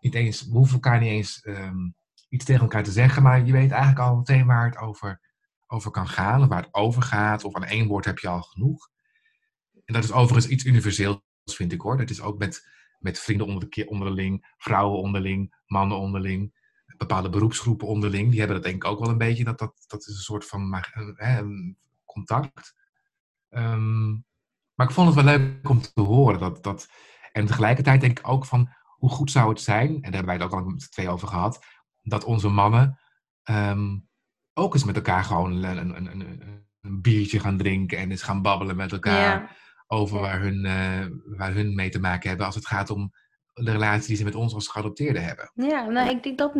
niet 0.00 0.14
eens, 0.14 0.46
we 0.46 0.52
hoeven 0.52 0.74
elkaar 0.74 1.00
niet 1.00 1.10
eens 1.10 1.40
ehm, 1.40 1.88
iets 2.28 2.44
tegen 2.44 2.62
elkaar 2.62 2.82
te 2.82 2.92
zeggen, 2.92 3.22
maar 3.22 3.44
je 3.44 3.52
weet 3.52 3.70
eigenlijk 3.70 4.00
al 4.00 4.16
meteen 4.16 4.46
waar 4.46 4.66
het 4.66 4.78
over, 4.78 5.20
over 5.66 5.90
kan 5.90 6.08
gaan, 6.08 6.48
waar 6.48 6.62
het 6.62 6.74
over 6.74 7.02
gaat, 7.02 7.44
of 7.44 7.54
aan 7.54 7.64
één 7.64 7.86
woord 7.86 8.04
heb 8.04 8.18
je 8.18 8.28
al 8.28 8.42
genoeg. 8.42 8.88
En 9.84 9.94
dat 9.94 10.04
is 10.04 10.12
overigens 10.12 10.52
iets 10.52 10.64
universeels, 10.64 11.20
vind 11.44 11.72
ik 11.72 11.80
hoor. 11.80 11.96
Dat 11.96 12.10
is 12.10 12.20
ook 12.20 12.38
met, 12.38 12.68
met 12.98 13.18
vrienden 13.18 13.46
onder 13.46 13.70
de, 13.70 13.86
onderling, 13.86 14.54
vrouwen 14.56 14.98
onderling, 14.98 15.62
mannen 15.66 15.98
onderling, 15.98 16.54
bepaalde 16.96 17.28
beroepsgroepen 17.28 17.86
onderling. 17.86 18.30
Die 18.30 18.38
hebben 18.38 18.56
dat 18.56 18.64
denk 18.64 18.84
ik 18.84 18.90
ook 18.90 19.00
wel 19.00 19.08
een 19.08 19.18
beetje, 19.18 19.44
dat, 19.44 19.58
dat, 19.58 19.84
dat 19.86 20.00
is 20.00 20.14
een 20.16 20.22
soort 20.22 20.46
van 20.46 20.82
uh, 21.18 21.40
contact. 22.04 22.74
Ehm, 23.48 24.10
maar 24.74 24.86
ik 24.86 24.94
vond 24.94 25.14
het 25.14 25.24
wel 25.24 25.38
leuk 25.38 25.68
om 25.68 25.80
te 25.80 26.00
horen. 26.00 26.40
Dat, 26.40 26.62
dat, 26.62 26.88
en 27.32 27.46
tegelijkertijd 27.46 28.00
denk 28.00 28.18
ik 28.18 28.28
ook 28.28 28.44
van 28.44 28.68
hoe 28.96 29.10
goed 29.10 29.30
zou 29.30 29.48
het 29.48 29.60
zijn, 29.60 29.88
en 29.88 30.00
daar 30.00 30.12
hebben 30.12 30.24
wij 30.24 30.34
het 30.34 30.44
ook 30.44 30.52
al 30.52 30.64
met 30.64 30.90
twee 30.90 31.08
over 31.08 31.28
gehad, 31.28 31.64
dat 32.08 32.24
onze 32.24 32.48
mannen 32.48 32.98
ehm, 33.42 33.98
ook 34.54 34.74
eens 34.74 34.84
met 34.84 34.96
elkaar 34.96 35.24
gewoon 35.24 35.64
een, 35.64 35.76
een, 35.76 36.06
een, 36.06 36.40
een, 36.80 37.00
biertje 37.00 37.40
gaan 37.40 37.56
drinken 37.56 37.98
en 37.98 38.10
eens 38.10 38.22
gaan 38.22 38.42
babbelen 38.42 38.76
met 38.76 38.92
elkaar 38.92 39.56
over 39.86 40.20
Waar, 40.20 40.40
hun, 40.40 40.64
uh, 40.64 41.36
waar 41.36 41.54
hun 41.54 41.74
mee 41.74 41.88
te 41.88 42.00
maken 42.00 42.28
hebben 42.28 42.46
als 42.46 42.54
het 42.54 42.66
gaat 42.66 42.90
om 42.90 43.12
de 43.54 43.70
relatie 43.70 44.06
die 44.06 44.16
ze 44.16 44.24
met 44.24 44.34
ons 44.34 44.54
als 44.54 44.68
geadopteerden 44.68 45.24
hebben. 45.24 45.50
Ja, 45.54 45.86
nou 45.86 46.10
ik 46.10 46.22
denk 46.22 46.38
dat 46.38 46.54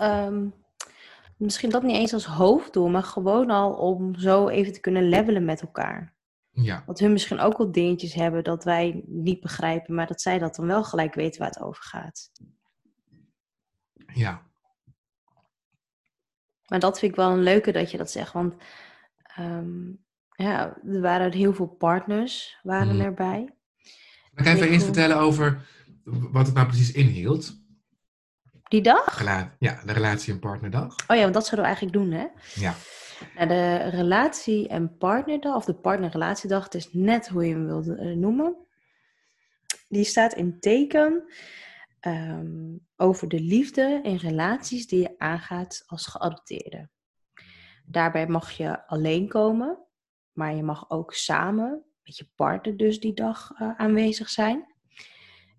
um, 0.00 0.54
misschien 1.36 1.70
dat 1.70 1.82
niet 1.82 1.96
eens 1.96 2.12
als 2.12 2.24
hoofddoel, 2.24 2.88
maar 2.88 3.02
gewoon 3.02 3.50
al 3.50 3.72
om 3.72 4.14
zo 4.14 4.48
even 4.48 4.72
te 4.72 4.80
kunnen 4.80 5.08
levelen 5.08 5.44
met 5.44 5.60
elkaar. 5.60 6.14
Ja. 6.50 6.82
Dat 6.86 6.98
hun 6.98 7.12
misschien 7.12 7.38
ook 7.38 7.58
wel 7.58 7.72
dingetjes 7.72 8.14
hebben 8.14 8.44
dat 8.44 8.64
wij 8.64 9.02
niet 9.06 9.40
begrijpen, 9.40 9.94
maar 9.94 10.06
dat 10.06 10.20
zij 10.20 10.38
dat 10.38 10.54
dan 10.54 10.66
wel 10.66 10.84
gelijk 10.84 11.14
weten 11.14 11.40
waar 11.40 11.48
het 11.48 11.62
over 11.62 11.82
gaat. 11.82 12.30
Ja. 14.14 14.45
Maar 16.66 16.78
dat 16.78 16.98
vind 16.98 17.10
ik 17.10 17.18
wel 17.18 17.30
een 17.30 17.42
leuke 17.42 17.72
dat 17.72 17.90
je 17.90 17.96
dat 17.96 18.10
zegt, 18.10 18.32
want 18.32 18.54
ehm, 19.22 19.88
ja, 20.30 20.76
er 20.86 21.00
waren 21.00 21.32
heel 21.32 21.54
veel 21.54 21.66
partners 21.66 22.58
waren 22.62 22.94
mm. 22.94 23.00
erbij. 23.00 23.54
Kan 24.34 24.44
je 24.44 24.50
even 24.50 24.68
eens 24.68 24.84
vertellen 24.84 25.16
over 25.16 25.66
wat 26.04 26.46
het 26.46 26.54
nou 26.54 26.66
precies 26.66 26.92
inhield? 26.92 27.64
Die 28.68 28.82
dag? 28.82 29.22
ja, 29.58 29.80
de 29.84 29.92
relatie- 29.92 30.32
en 30.32 30.38
partnerdag. 30.38 30.94
Oh 31.06 31.16
ja, 31.16 31.22
want 31.22 31.34
dat 31.34 31.46
zouden 31.46 31.70
we 31.70 31.76
eigenlijk 31.76 31.92
doen, 31.92 32.10
hè? 32.10 32.26
Ja. 32.54 32.74
Nou, 33.34 33.48
de 33.48 33.90
relatie- 33.90 34.68
en 34.68 34.96
partnerdag, 34.96 35.54
of 35.54 35.64
de 35.64 35.74
partnerrelatiedag, 35.74 36.64
het 36.64 36.74
is 36.74 36.88
net 36.92 37.28
hoe 37.28 37.46
je 37.46 37.54
hem 37.54 37.66
wilde 37.66 37.96
eh, 37.96 38.16
noemen. 38.16 38.56
Die 39.88 40.04
staat 40.04 40.34
in 40.34 40.60
teken 40.60 41.32
ehm, 42.06 42.76
over 42.96 43.28
de 43.28 43.40
liefde 43.40 44.00
en 44.02 44.16
relaties 44.16 44.86
die 44.86 45.00
je 45.00 45.18
aangaat 45.18 45.82
als 45.86 46.06
geadopteerde. 46.06 46.88
Daarbij 47.84 48.26
mag 48.26 48.50
je 48.50 48.86
alleen 48.86 49.28
komen, 49.28 49.78
maar 50.32 50.54
je 50.54 50.62
mag 50.62 50.90
ook 50.90 51.14
samen 51.14 51.84
met 52.02 52.16
je 52.16 52.28
partner 52.34 52.76
dus 52.76 53.00
die 53.00 53.14
dag 53.14 53.50
uh, 53.50 53.70
aanwezig 53.76 54.28
zijn. 54.28 54.74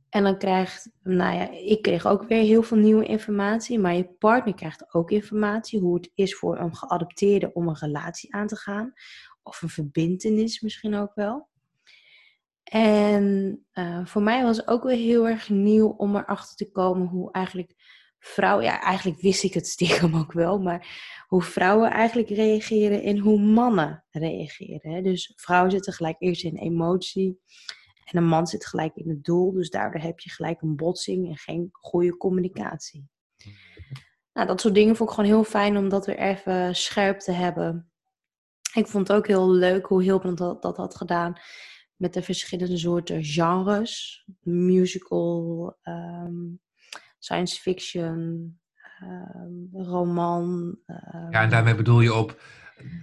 En 0.09 0.23
dan 0.23 0.37
krijgt, 0.37 0.89
nou 1.03 1.35
ja, 1.35 1.49
ik 1.51 1.81
kreeg 1.81 2.05
ook 2.05 2.27
weer 2.27 2.43
heel 2.43 2.63
veel 2.63 2.77
nieuwe 2.77 3.05
informatie, 3.05 3.79
maar 3.79 3.93
je 3.93 4.13
partner 4.19 4.53
krijgt 4.53 4.93
ook 4.93 5.11
informatie 5.11 5.79
hoe 5.79 5.95
het 5.95 6.11
is 6.13 6.35
voor 6.35 6.57
een 6.57 6.75
geadopteerde 6.75 7.53
om 7.53 7.67
een 7.67 7.77
relatie 7.77 8.33
aan 8.33 8.47
te 8.47 8.55
gaan. 8.55 8.93
Of 9.43 9.61
een 9.61 9.69
verbindenis 9.69 10.61
misschien 10.61 10.95
ook 10.95 11.15
wel. 11.15 11.49
En 12.69 13.65
uh, 13.73 14.05
voor 14.05 14.21
mij 14.21 14.43
was 14.43 14.57
het 14.57 14.67
ook 14.67 14.83
weer 14.83 14.97
heel 14.97 15.27
erg 15.27 15.49
nieuw 15.49 15.87
om 15.87 16.15
erachter 16.15 16.55
te 16.55 16.71
komen 16.71 17.07
hoe 17.07 17.31
eigenlijk 17.31 17.73
vrouwen, 18.19 18.65
ja 18.65 18.81
eigenlijk 18.81 19.21
wist 19.21 19.43
ik 19.43 19.53
het 19.53 19.67
stiekem 19.67 20.15
ook 20.15 20.31
wel, 20.33 20.59
maar 20.59 20.87
hoe 21.27 21.43
vrouwen 21.43 21.91
eigenlijk 21.91 22.29
reageren 22.29 23.03
en 23.03 23.17
hoe 23.17 23.39
mannen 23.39 24.05
reageren. 24.11 25.03
Dus 25.03 25.33
vrouwen 25.35 25.71
zitten 25.71 25.93
gelijk 25.93 26.15
eerst 26.19 26.43
in 26.43 26.55
emotie 26.55 27.39
en 28.03 28.17
een 28.17 28.27
man 28.27 28.47
zit 28.47 28.65
gelijk 28.65 28.95
in 28.95 29.09
het 29.09 29.23
doel, 29.23 29.51
dus 29.51 29.69
daardoor 29.69 30.01
heb 30.01 30.19
je 30.19 30.29
gelijk 30.29 30.61
een 30.61 30.75
botsing 30.75 31.27
en 31.27 31.37
geen 31.37 31.69
goede 31.71 32.17
communicatie. 32.17 33.09
Nou, 34.33 34.47
dat 34.47 34.61
soort 34.61 34.73
dingen 34.73 34.95
vond 34.95 35.09
ik 35.09 35.15
gewoon 35.15 35.31
heel 35.31 35.43
fijn 35.43 35.77
om 35.77 35.89
dat 35.89 36.05
weer 36.05 36.19
even 36.19 36.75
scherp 36.75 37.19
te 37.19 37.31
hebben. 37.31 37.91
Ik 38.73 38.87
vond 38.87 39.07
het 39.07 39.17
ook 39.17 39.27
heel 39.27 39.49
leuk 39.49 39.85
hoe 39.85 40.03
Hilbrand 40.03 40.37
dat, 40.37 40.61
dat 40.61 40.77
had 40.77 40.95
gedaan 40.95 41.39
met 41.97 42.13
de 42.13 42.21
verschillende 42.21 42.77
soorten 42.77 43.23
genres. 43.23 44.25
Musical, 44.43 45.77
um, 45.83 46.59
science 47.19 47.61
fiction, 47.61 48.59
um, 49.03 49.69
roman. 49.73 50.77
Um... 50.87 51.31
Ja, 51.31 51.41
en 51.41 51.49
daarmee 51.49 51.75
bedoel 51.75 52.01
je 52.01 52.13
op 52.13 52.41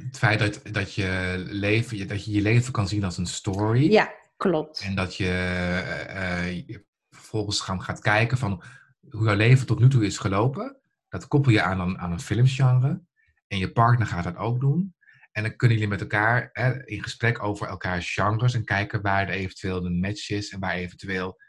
het 0.06 0.18
feit 0.18 0.38
dat, 0.38 0.60
dat, 0.74 0.94
je 0.94 1.42
leven, 1.48 2.08
dat 2.08 2.24
je 2.24 2.32
je 2.32 2.42
leven 2.42 2.72
kan 2.72 2.88
zien 2.88 3.04
als 3.04 3.18
een 3.18 3.26
story. 3.26 3.90
Ja, 3.90 4.12
Klopt. 4.36 4.80
En 4.80 4.94
dat 4.94 5.16
je 5.16 6.62
uh, 6.68 6.76
vervolgens 7.10 7.60
gaan, 7.60 7.82
gaat 7.82 8.00
kijken 8.00 8.38
van 8.38 8.62
hoe 9.10 9.24
jouw 9.24 9.36
leven 9.36 9.66
tot 9.66 9.78
nu 9.78 9.88
toe 9.88 10.04
is 10.04 10.18
gelopen. 10.18 10.76
Dat 11.08 11.28
koppel 11.28 11.52
je 11.52 11.62
aan 11.62 11.80
een, 11.80 11.98
aan 11.98 12.12
een 12.12 12.20
filmsgenre. 12.20 13.02
En 13.46 13.58
je 13.58 13.72
partner 13.72 14.06
gaat 14.06 14.24
dat 14.24 14.36
ook 14.36 14.60
doen. 14.60 14.94
En 15.34 15.42
dan 15.42 15.56
kunnen 15.56 15.76
jullie 15.76 15.92
met 15.92 16.00
elkaar 16.00 16.50
hè, 16.52 16.86
in 16.86 17.02
gesprek 17.02 17.42
over 17.42 17.66
elkaars 17.66 18.14
genres 18.14 18.54
en 18.54 18.64
kijken 18.64 19.02
waar 19.02 19.28
er 19.28 19.34
eventueel 19.34 19.84
een 19.84 20.00
match 20.00 20.30
is 20.30 20.52
en 20.52 20.60
waar 20.60 20.74
eventueel 20.74 21.40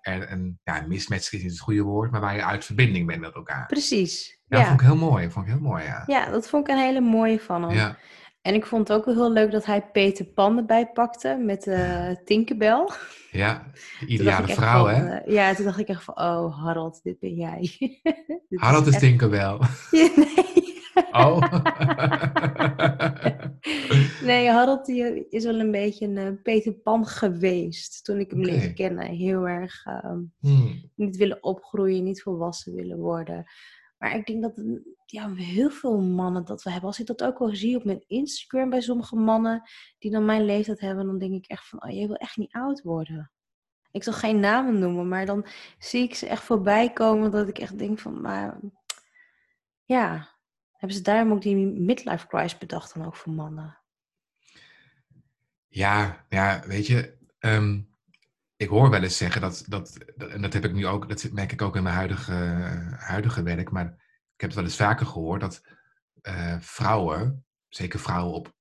er 0.00 0.32
een 0.32 0.58
ja, 0.62 0.84
mismatch 0.86 1.32
is 1.32 1.42
niet 1.42 1.50
het 1.50 1.60
goede 1.60 1.82
woord, 1.82 2.10
maar 2.10 2.20
waar 2.20 2.34
je 2.34 2.44
uit 2.44 2.64
verbinding 2.64 3.06
bent 3.06 3.20
met 3.20 3.34
elkaar. 3.34 3.66
Precies. 3.66 4.40
Ja, 4.46 4.56
dat 4.56 4.66
vond 4.66 4.80
ik 4.80 4.86
heel 4.86 4.96
mooi. 4.96 5.30
Vond 5.30 5.46
ik 5.46 5.52
heel 5.52 5.60
mooi, 5.60 5.84
ja. 5.84 6.02
Ja, 6.06 6.30
dat 6.30 6.48
vond 6.48 6.68
ik 6.68 6.74
een 6.74 6.82
hele 6.82 7.00
mooie 7.00 7.40
van 7.40 7.62
hem. 7.62 7.72
Ja. 7.72 7.96
En 8.42 8.54
ik 8.54 8.66
vond 8.66 8.88
het 8.88 8.96
ook 8.96 9.04
wel 9.04 9.14
heel 9.14 9.32
leuk 9.32 9.50
dat 9.50 9.64
hij 9.64 9.82
Peter 9.82 10.24
Pan 10.24 10.56
erbij 10.56 10.86
pakte 10.86 11.36
met 11.44 11.66
uh, 11.66 12.10
Tinkerbell. 12.24 12.88
Ja, 13.30 13.70
ideale 14.06 14.48
vrouw, 14.48 14.86
hè? 14.86 15.26
Uh, 15.26 15.34
ja, 15.34 15.54
toen 15.54 15.64
dacht 15.64 15.78
ik 15.78 15.88
echt 15.88 16.04
van, 16.04 16.18
oh 16.18 16.64
Harold, 16.64 17.00
dit 17.02 17.18
ben 17.18 17.34
jij. 17.34 17.60
dit 18.48 18.60
Harold 18.60 18.86
is, 18.86 18.94
is 18.94 19.00
Tinkerbell. 19.00 19.58
nee. 19.90 20.76
Oh. 21.10 21.40
nee, 24.28 24.48
Harold 24.50 24.86
die 24.86 25.28
is 25.28 25.44
wel 25.44 25.60
een 25.60 25.70
beetje 25.70 26.06
een 26.06 26.16
uh, 26.16 26.42
Peter 26.42 26.72
Pan 26.72 27.06
geweest 27.06 28.04
toen 28.04 28.18
ik 28.18 28.30
hem 28.30 28.40
okay. 28.40 28.52
leerde 28.52 28.72
kennen. 28.72 29.06
Heel 29.06 29.48
erg 29.48 29.86
um, 29.86 30.32
hmm. 30.40 30.90
niet 30.94 31.16
willen 31.16 31.42
opgroeien, 31.42 32.04
niet 32.04 32.22
volwassen 32.22 32.74
willen 32.74 32.98
worden. 32.98 33.44
Maar 33.98 34.16
ik 34.16 34.26
denk 34.26 34.42
dat 34.42 34.62
ja, 35.04 35.34
heel 35.34 35.70
veel 35.70 36.00
mannen 36.00 36.44
dat 36.44 36.62
we 36.62 36.70
hebben. 36.70 36.88
Als 36.88 37.00
ik 37.00 37.06
dat 37.06 37.24
ook 37.24 37.38
wel 37.38 37.54
zie 37.54 37.76
op 37.76 37.84
mijn 37.84 38.04
Instagram 38.06 38.70
bij 38.70 38.80
sommige 38.80 39.16
mannen 39.16 39.62
die 39.98 40.10
dan 40.10 40.24
mijn 40.24 40.44
leeftijd 40.44 40.80
hebben, 40.80 41.06
dan 41.06 41.18
denk 41.18 41.34
ik 41.34 41.46
echt 41.46 41.68
van, 41.68 41.84
oh, 41.84 41.90
je 41.90 42.06
wil 42.06 42.16
echt 42.16 42.36
niet 42.36 42.52
oud 42.52 42.82
worden. 42.82 43.30
Ik 43.90 44.02
zal 44.02 44.12
geen 44.12 44.40
namen 44.40 44.78
noemen, 44.78 45.08
maar 45.08 45.26
dan 45.26 45.46
zie 45.78 46.02
ik 46.02 46.14
ze 46.14 46.26
echt 46.26 46.42
voorbij 46.42 46.92
komen 46.92 47.30
dat 47.30 47.48
ik 47.48 47.58
echt 47.58 47.78
denk 47.78 47.98
van, 47.98 48.20
maar 48.20 48.60
ja, 49.84 50.28
hebben 50.78 50.96
ze 50.96 51.02
daarom 51.02 51.32
ook 51.32 51.42
die 51.42 51.56
midlife 51.66 52.26
crisis 52.26 52.58
bedacht 52.58 52.94
dan 52.94 53.06
ook 53.06 53.16
voor 53.16 53.32
mannen? 53.32 53.78
Ja, 55.66 56.24
ja, 56.28 56.62
weet 56.66 56.86
je, 56.86 57.18
um, 57.38 57.96
ik 58.56 58.68
hoor 58.68 58.90
wel 58.90 59.02
eens 59.02 59.16
zeggen 59.16 59.40
dat, 59.40 59.64
dat, 59.68 59.98
en 60.16 60.42
dat 60.42 60.52
heb 60.52 60.64
ik 60.64 60.72
nu 60.72 60.86
ook, 60.86 61.08
dat 61.08 61.30
merk 61.32 61.52
ik 61.52 61.62
ook 61.62 61.76
in 61.76 61.82
mijn 61.82 61.94
huidige, 61.94 62.32
huidige 62.96 63.42
werk, 63.42 63.70
maar 63.70 63.86
ik 64.34 64.40
heb 64.40 64.50
het 64.50 64.54
wel 64.54 64.64
eens 64.64 64.76
vaker 64.76 65.06
gehoord 65.06 65.40
dat 65.40 65.62
uh, 66.22 66.56
vrouwen 66.60 67.46
zeker 67.68 68.00
vrouwen 68.00 68.34
op, 68.34 68.52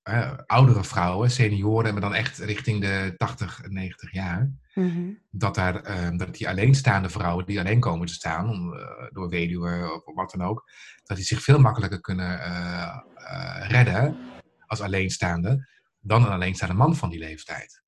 oudere 0.46 0.84
vrouwen, 0.84 1.32
senioren, 1.32 1.92
maar 1.92 2.02
dan 2.02 2.14
echt 2.14 2.38
richting 2.38 2.82
de 2.82 3.14
80, 3.18 3.62
90 3.68 4.12
jaar, 4.12 4.52
Mhm. 4.78 5.14
dat, 5.30 5.56
daar, 5.56 5.84
eh, 5.84 6.18
dat 6.18 6.36
die 6.36 6.48
alleenstaande 6.50 7.10
vrouwen 7.10 7.46
die 7.46 7.60
alleen 7.60 7.80
komen 7.80 8.08
te 8.08 8.14
staan, 8.14 8.50
om, 8.50 8.74
eh, 8.74 9.08
door 9.10 9.30
weduwe 9.30 10.04
of 10.06 10.16
wat 10.16 10.32
dan 10.32 10.48
ook, 10.48 10.70
dat 11.04 11.18
die 11.18 11.26
zich 11.26 11.42
veel 11.42 11.60
makkelijker 11.60 12.02
kunnen 12.02 12.40
eh, 12.40 13.00
eh, 13.16 13.70
redden 13.70 14.18
als 14.66 14.82
alleenstaande 14.82 15.68
dan 16.00 16.26
een 16.26 16.32
alleenstaande 16.32 16.76
man 16.76 16.96
van 16.96 17.10
die 17.10 17.20
leeftijd. 17.20 17.82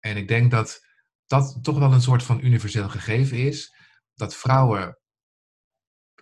En 0.00 0.16
ik 0.16 0.28
denk 0.28 0.50
dat 0.50 0.86
dat 1.26 1.58
toch 1.62 1.78
wel 1.78 1.92
een 1.92 2.02
soort 2.02 2.22
van 2.22 2.44
universeel 2.44 2.88
gegeven 2.88 3.38
is, 3.38 3.74
dat 4.14 4.36
vrouwen 4.36 4.98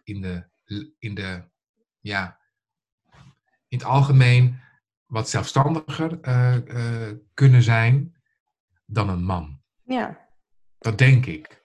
in 0.02 0.20
de, 0.20 0.48
in 0.98 1.14
de 1.14 1.48
ja, 2.00 2.39
in 3.70 3.78
het 3.78 3.86
algemeen 3.86 4.60
wat 5.06 5.28
zelfstandiger 5.28 6.20
eh, 6.20 6.56
eh, 6.56 7.16
kunnen 7.34 7.62
zijn 7.62 8.14
dan 8.86 9.08
een 9.08 9.24
man. 9.24 9.60
Ja. 9.82 10.28
Dat 10.78 10.98
denk 10.98 11.26
ik. 11.26 11.64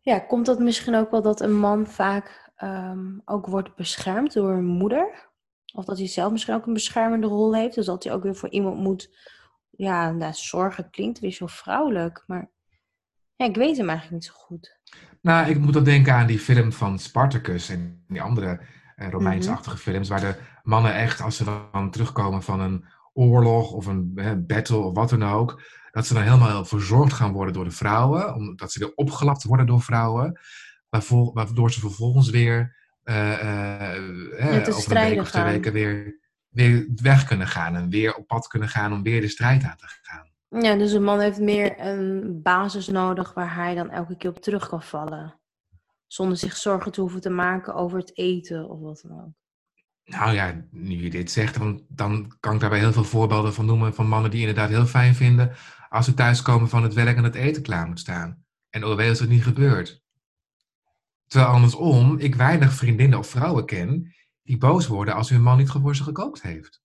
Ja, 0.00 0.18
komt 0.18 0.46
dat 0.46 0.58
misschien 0.58 0.94
ook 0.94 1.10
wel 1.10 1.22
dat 1.22 1.40
een 1.40 1.58
man 1.58 1.86
vaak 1.86 2.52
ehm, 2.54 3.18
ook 3.24 3.46
wordt 3.46 3.74
beschermd 3.74 4.32
door 4.32 4.52
een 4.52 4.64
moeder? 4.64 5.28
Of 5.74 5.84
dat 5.84 5.98
hij 5.98 6.06
zelf 6.06 6.32
misschien 6.32 6.54
ook 6.54 6.66
een 6.66 6.72
beschermende 6.72 7.26
rol 7.26 7.54
heeft. 7.54 7.74
Dus 7.74 7.86
dat 7.86 8.04
hij 8.04 8.12
ook 8.12 8.22
weer 8.22 8.36
voor 8.36 8.50
iemand 8.50 8.76
moet, 8.76 9.18
ja, 9.70 10.10
nou, 10.10 10.32
zorgen 10.34 10.90
klinkt 10.90 11.18
weer 11.18 11.32
zo 11.32 11.46
vrouwelijk. 11.46 12.24
Maar 12.26 12.50
ja, 13.36 13.46
ik 13.46 13.56
weet 13.56 13.76
hem 13.76 13.88
eigenlijk 13.88 14.22
niet 14.22 14.32
zo 14.32 14.44
goed. 14.44 14.78
Nou, 15.20 15.50
ik 15.50 15.58
moet 15.58 15.72
dan 15.72 15.84
denken 15.84 16.14
aan 16.14 16.26
die 16.26 16.38
film 16.38 16.72
van 16.72 16.98
Spartacus 16.98 17.68
en 17.68 18.04
die 18.08 18.22
andere 18.22 18.60
eh, 19.00 19.10
Romeinsachtige 19.10 19.76
films, 19.76 20.08
waar 20.08 20.20
de 20.20 20.34
mannen 20.62 20.94
echt, 20.94 21.20
als 21.20 21.36
ze 21.36 21.44
dan 21.44 21.90
terugkomen 21.90 22.42
van 22.42 22.60
een 22.60 22.84
oorlog 23.12 23.72
of 23.72 23.86
een 23.86 24.12
eh, 24.14 24.32
battle 24.36 24.76
of 24.76 24.94
wat 24.94 25.10
dan 25.10 25.24
ook, 25.24 25.62
dat 25.90 26.06
ze 26.06 26.14
dan 26.14 26.22
helemaal 26.22 26.64
verzorgd 26.64 27.12
gaan 27.12 27.32
worden 27.32 27.54
door 27.54 27.64
de 27.64 27.70
vrouwen, 27.70 28.34
omdat 28.34 28.72
ze 28.72 28.78
weer 28.78 28.94
opgelapt 28.94 29.44
worden 29.44 29.66
door 29.66 29.82
vrouwen, 29.82 30.40
waarvoor, 30.88 31.32
waardoor 31.32 31.70
ze 31.70 31.80
vervolgens 31.80 32.30
weer 32.30 32.78
eh, 33.04 33.32
eh, 33.32 34.56
eh, 34.56 34.64
de 34.64 34.74
over 34.74 34.96
een 34.96 35.08
week 35.08 35.20
of 35.20 35.30
twee 35.30 35.42
gaan. 35.42 35.52
weken 35.52 35.72
weer, 35.72 36.18
weer 36.48 36.88
weg 36.94 37.24
kunnen 37.24 37.46
gaan 37.46 37.76
en 37.76 37.90
weer 37.90 38.14
op 38.14 38.26
pad 38.26 38.46
kunnen 38.46 38.68
gaan 38.68 38.92
om 38.92 39.02
weer 39.02 39.20
de 39.20 39.28
strijd 39.28 39.64
aan 39.64 39.76
te 39.76 39.86
gaan. 40.02 40.28
Ja, 40.62 40.76
dus 40.76 40.92
een 40.92 41.02
man 41.02 41.20
heeft 41.20 41.40
meer 41.40 41.80
een 41.80 42.40
basis 42.42 42.88
nodig 42.88 43.34
waar 43.34 43.54
hij 43.54 43.74
dan 43.74 43.90
elke 43.90 44.16
keer 44.16 44.30
op 44.30 44.42
terug 44.42 44.68
kan 44.68 44.82
vallen. 44.82 45.39
Zonder 46.12 46.36
zich 46.36 46.56
zorgen 46.56 46.92
te 46.92 47.00
hoeven 47.00 47.20
te 47.20 47.30
maken 47.30 47.74
over 47.74 47.98
het 47.98 48.16
eten 48.16 48.68
of 48.68 48.80
wat 48.80 49.04
dan 49.06 49.20
ook. 49.20 49.32
Nou 50.04 50.32
ja, 50.32 50.64
nu 50.70 51.02
je 51.02 51.10
dit 51.10 51.30
zegt, 51.30 51.58
dan, 51.58 51.84
dan 51.88 52.36
kan 52.40 52.54
ik 52.54 52.60
daarbij 52.60 52.78
heel 52.78 52.92
veel 52.92 53.04
voorbeelden 53.04 53.54
van 53.54 53.66
noemen 53.66 53.94
van 53.94 54.06
mannen 54.06 54.30
die 54.30 54.40
inderdaad 54.40 54.68
heel 54.68 54.86
fijn 54.86 55.14
vinden 55.14 55.52
als 55.88 56.04
ze 56.04 56.14
thuiskomen 56.14 56.68
van 56.68 56.82
het 56.82 56.94
werk 56.94 57.16
en 57.16 57.24
het 57.24 57.34
eten 57.34 57.62
klaar 57.62 57.86
moet 57.86 58.00
staan. 58.00 58.44
En 58.70 58.82
alweer 58.82 59.10
is 59.10 59.18
dat 59.18 59.28
niet 59.28 59.42
gebeurd. 59.42 60.02
Terwijl 61.26 61.52
andersom, 61.52 62.18
ik 62.18 62.34
weinig 62.34 62.72
vriendinnen 62.72 63.18
of 63.18 63.28
vrouwen 63.28 63.66
ken 63.66 64.14
die 64.42 64.58
boos 64.58 64.86
worden 64.86 65.14
als 65.14 65.30
hun 65.30 65.42
man 65.42 65.58
niet 65.58 65.70
voor 65.70 65.96
ze 65.96 66.02
gekookt 66.02 66.42
heeft. 66.42 66.82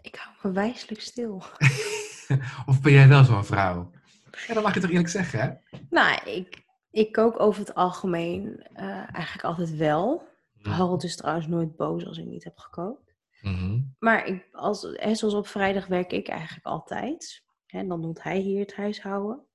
Ik 0.00 0.14
hou 0.14 0.36
me 0.42 0.52
wijselijk 0.52 1.00
stil. 1.00 1.44
of 2.66 2.80
ben 2.80 2.92
jij 2.92 3.08
wel 3.08 3.24
zo'n 3.24 3.44
vrouw? 3.44 3.90
Ja, 4.46 4.54
dat 4.54 4.62
mag 4.62 4.74
je 4.74 4.80
toch 4.80 4.90
eerlijk 4.90 5.08
zeggen, 5.08 5.40
hè? 5.40 5.78
Nou, 5.90 6.30
ik, 6.30 6.62
ik 6.92 7.12
kook 7.12 7.40
over 7.40 7.60
het 7.60 7.74
algemeen 7.74 8.66
eh, 8.72 9.14
eigenlijk 9.14 9.44
altijd 9.44 9.76
wel. 9.76 10.30
Harold 10.62 11.04
is 11.04 11.16
trouwens 11.16 11.46
nooit 11.46 11.76
boos 11.76 12.06
als 12.06 12.18
ik 12.18 12.24
niet 12.26 12.44
heb 12.44 12.58
gekookt. 12.58 13.14
Mhm. 13.40 13.80
Maar 13.98 14.26
ik, 14.26 14.48
als, 14.52 14.82
hè, 14.92 15.14
zoals 15.14 15.34
op 15.34 15.46
vrijdag 15.46 15.86
werk 15.86 16.12
ik 16.12 16.28
eigenlijk 16.28 16.66
altijd. 16.66 17.44
En 17.66 17.88
dan 17.88 18.02
doet 18.02 18.22
hij 18.22 18.38
hier 18.38 18.60
het 18.60 18.76
huishouden. 18.76 19.46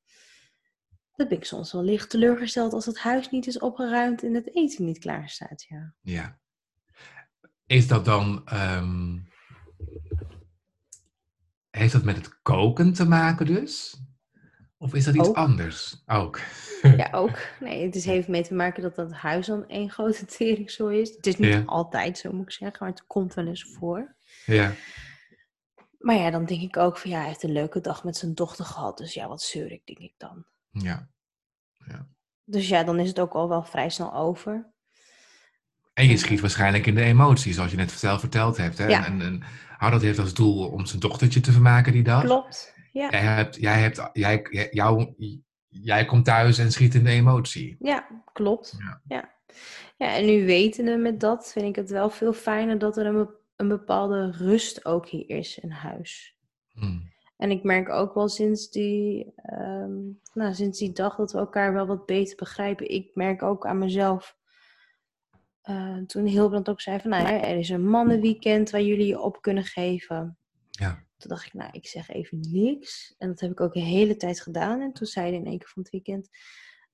Dan 1.15 1.27
ben 1.27 1.37
ik 1.37 1.45
soms 1.45 1.71
wel 1.71 1.83
licht 1.83 2.09
teleurgesteld 2.09 2.73
als 2.73 2.85
het 2.85 2.99
huis 2.99 3.29
niet 3.29 3.47
is 3.47 3.59
opgeruimd 3.59 4.23
en 4.23 4.33
het 4.33 4.55
eten 4.55 4.85
niet 4.85 4.99
klaar 4.99 5.29
staat. 5.29 5.65
Ja. 5.69 5.93
Ja. 6.01 6.39
Is 7.65 7.87
dat 7.87 8.05
dan. 8.05 8.41
ehm, 8.45 9.17
heeft 11.69 11.93
dat 11.93 12.03
met 12.03 12.15
het 12.15 12.41
koken 12.41 12.93
te 12.93 13.07
maken 13.07 13.45
dus? 13.45 14.01
Of 14.79 14.93
is 14.93 15.03
dat 15.03 15.15
iets 15.15 15.27
Ook. 15.27 15.35
anders? 15.35 16.03
Ook. 16.05 16.39
ja, 16.81 17.07
ook. 17.11 17.37
Nee, 17.59 17.85
het 17.85 17.95
is, 17.95 18.05
heeft 18.05 18.27
mee 18.27 18.43
te 18.43 18.53
maken 18.53 18.83
dat 18.83 18.95
dat 18.95 19.11
huis 19.13 19.45
dan 19.47 19.67
één 19.67 19.89
grote 19.89 20.25
teringzooi 20.37 20.99
is. 21.01 21.09
Het 21.15 21.27
is 21.27 21.37
niet 21.37 21.53
Ja. 21.53 21.63
altijd 21.65 22.17
zo, 22.17 22.31
moet 22.31 22.45
ik 22.45 22.51
zeggen, 22.51 22.77
maar 22.79 22.89
het 22.89 23.05
komt 23.07 23.33
wel 23.33 23.47
eens 23.47 23.75
voor. 23.79 24.15
Ja. 24.45 24.71
Maar 25.97 26.15
ja, 26.15 26.29
dan 26.31 26.45
denk 26.45 26.61
ik 26.61 26.77
ook 26.77 26.97
van 26.97 27.11
ja, 27.11 27.17
hij 27.17 27.27
heeft 27.27 27.43
een 27.43 27.51
leuke 27.51 27.81
dag 27.81 28.03
met 28.03 28.17
zijn 28.17 28.33
dochter 28.33 28.65
gehad. 28.65 28.97
Dus 28.97 29.13
ja, 29.13 29.27
wat 29.27 29.41
zeur 29.41 29.71
ik, 29.71 29.81
denk 29.85 29.99
ik 29.99 30.13
dan. 30.17 30.45
ja. 30.71 31.09
Dus 32.49 32.67
ja, 32.67 32.83
dan 32.83 32.99
is 32.99 33.07
het 33.07 33.19
ook 33.19 33.33
al 33.33 33.49
wel 33.49 33.63
vrij 33.63 33.89
snel 33.89 34.13
over. 34.13 34.71
En 35.93 36.07
je 36.07 36.17
schiet 36.17 36.39
waarschijnlijk 36.39 36.85
in 36.85 36.95
de 36.95 37.01
emoties, 37.01 37.55
zoals 37.55 37.71
je 37.71 37.77
net 37.77 37.91
zelf 37.91 38.19
verteld 38.19 38.57
hebt. 38.57 38.77
Hè? 38.77 38.87
Ja. 38.87 39.05
En, 39.05 39.21
en 39.21 39.43
Harold 39.77 40.01
heeft 40.01 40.19
als 40.19 40.33
doel 40.33 40.67
om 40.67 40.85
zijn 40.85 40.99
dochtertje 40.99 41.39
te 41.39 41.51
vermaken 41.51 41.91
die 41.91 42.03
dag. 42.03 42.23
Klopt. 42.23 42.73
Ja. 42.97 43.09
Jij, 43.09 43.19
hebt, 43.19 43.55
jij, 43.55 43.79
hebt, 43.81 44.09
jij, 44.13 44.67
jou, 44.71 45.13
jij 45.67 46.05
komt 46.05 46.25
thuis 46.25 46.57
en 46.57 46.71
schiet 46.71 46.95
in 46.95 47.03
de 47.03 47.09
emotie. 47.09 47.75
Ja, 47.79 48.07
klopt. 48.33 48.75
Ja. 48.77 49.01
Ja. 49.07 49.35
Ja. 49.97 50.15
en 50.15 50.25
nu 50.25 50.45
wetende 50.45 50.97
met 50.97 51.19
dat, 51.19 51.51
vind 51.51 51.65
ik 51.65 51.75
het 51.75 51.89
wel 51.89 52.09
veel 52.09 52.33
fijner 52.33 52.77
dat 52.77 52.97
er 52.97 53.05
een, 53.05 53.29
een 53.55 53.67
bepaalde 53.67 54.31
rust 54.31 54.85
ook 54.85 55.07
hier 55.07 55.29
is 55.29 55.59
in 55.59 55.69
huis. 55.71 56.35
Hm. 56.71 56.99
En 57.37 57.51
ik 57.51 57.63
merk 57.63 57.89
ook 57.89 58.13
wel 58.13 58.27
sinds 58.27 58.69
die, 58.69 59.31
ehm, 59.35 59.95
nou, 60.33 60.53
sinds 60.53 60.79
die 60.79 60.91
dag 60.91 61.15
dat 61.15 61.31
we 61.31 61.37
elkaar 61.37 61.73
wel 61.73 61.85
wat 61.87 62.05
beter 62.05 62.35
begrijpen. 62.35 62.89
Ik 62.89 63.11
merk 63.13 63.43
ook 63.43 63.65
aan 63.65 63.77
mezelf. 63.77 64.35
eh, 65.61 65.97
toen 65.97 66.25
Hilbrand 66.25 66.69
ook 66.69 66.81
zei 66.81 66.99
van, 66.99 67.09
nou 67.09 67.25
er 67.27 67.57
is 67.57 67.69
een 67.69 67.87
mannenweekend 67.87 68.69
waar 68.69 68.81
jullie 68.81 69.07
je 69.07 69.19
op 69.19 69.41
kunnen 69.41 69.63
geven. 69.63 70.37
Ja. 70.69 71.05
Toen 71.17 71.29
dacht 71.29 71.45
ik, 71.45 71.53
nou, 71.53 71.69
ik 71.71 71.87
zeg 71.87 72.09
even 72.09 72.39
niks. 72.51 73.15
En 73.17 73.27
dat 73.27 73.39
heb 73.39 73.51
ik 73.51 73.61
ook 73.61 73.75
een 73.75 73.81
hele 73.81 74.15
tijd 74.15 74.41
gedaan. 74.41 74.81
En 74.81 74.93
toen 74.93 75.07
zei 75.07 75.27
hij 75.27 75.39
in 75.39 75.45
één 75.45 75.57
keer 75.57 75.67
van 75.67 75.81
het 75.81 75.91
weekend, 75.91 76.29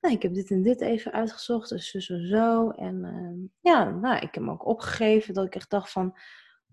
nou, 0.03 0.15
ik 0.15 0.21
heb 0.21 0.33
dit 0.33 0.51
en 0.51 0.61
dit 0.61 0.81
even 0.81 1.11
uitgezocht, 1.11 1.69
dus 1.69 1.89
zo, 1.89 1.99
zo, 1.99 2.17
zo. 2.17 2.69
En 2.69 3.05
ehm, 3.05 3.73
ja, 3.73 3.89
nou, 3.89 4.15
ik 4.15 4.21
heb 4.21 4.33
hem 4.33 4.49
ook 4.49 4.65
opgegeven 4.65 5.33
dat 5.33 5.45
ik 5.45 5.55
echt 5.55 5.69
dacht 5.69 5.91
van, 5.91 6.17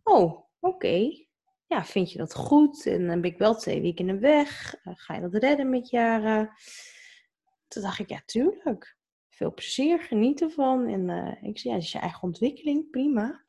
oh, 0.02 0.44
oké. 0.60 1.26
Ja, 1.66 1.84
vind 1.84 2.12
je 2.12 2.18
dat 2.18 2.34
goed? 2.34 2.86
En 2.86 3.06
dan 3.06 3.20
ben 3.20 3.30
ik 3.30 3.38
wel 3.38 3.54
twee 3.54 3.80
weken 3.80 4.20
weg. 4.20 4.74
Eh, 4.82 4.92
ga 4.96 5.14
je 5.14 5.20
dat 5.20 5.34
redden 5.34 5.70
met 5.70 5.90
Jara? 5.90 6.56
Toen 7.68 7.82
dacht 7.82 7.98
ik, 7.98 8.08
ja, 8.08 8.22
tuurlijk. 8.24 8.96
Veel 9.28 9.54
plezier, 9.54 10.00
geniet 10.00 10.40
ervan. 10.40 10.88
En 10.88 11.10
eh, 11.10 11.48
ik 11.48 11.58
zei, 11.58 11.72
ja, 11.72 11.78
het 11.78 11.86
is 11.88 11.92
je 11.92 11.98
eigen 11.98 12.22
ontwikkeling, 12.22 12.90
prima. 12.90 13.44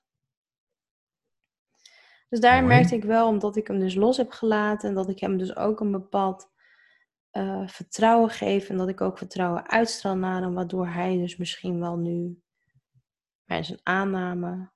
Dus 2.31 2.39
daar 2.39 2.63
Mooi. 2.63 2.75
merkte 2.75 2.95
ik 2.95 3.03
wel, 3.03 3.27
omdat 3.27 3.55
ik 3.55 3.67
hem 3.67 3.79
dus 3.79 3.95
los 3.95 4.17
heb 4.17 4.31
gelaten 4.31 4.89
en 4.89 4.95
dat 4.95 5.09
ik 5.09 5.19
hem 5.19 5.37
dus 5.37 5.55
ook 5.55 5.79
een 5.79 5.91
bepaald 5.91 6.49
eh, 7.31 7.67
vertrouwen 7.67 8.29
geef 8.29 8.69
en 8.69 8.77
dat 8.77 8.87
ik 8.89 9.01
ook 9.01 9.17
vertrouwen 9.17 9.69
uitstraal 9.69 10.15
naar 10.15 10.41
hem, 10.41 10.53
waardoor 10.53 10.87
hij 10.87 11.17
dus 11.17 11.37
misschien 11.37 11.79
wel 11.79 11.97
nu 11.97 12.41
bij 13.45 13.63
zijn 13.63 13.79
aanname 13.83 14.71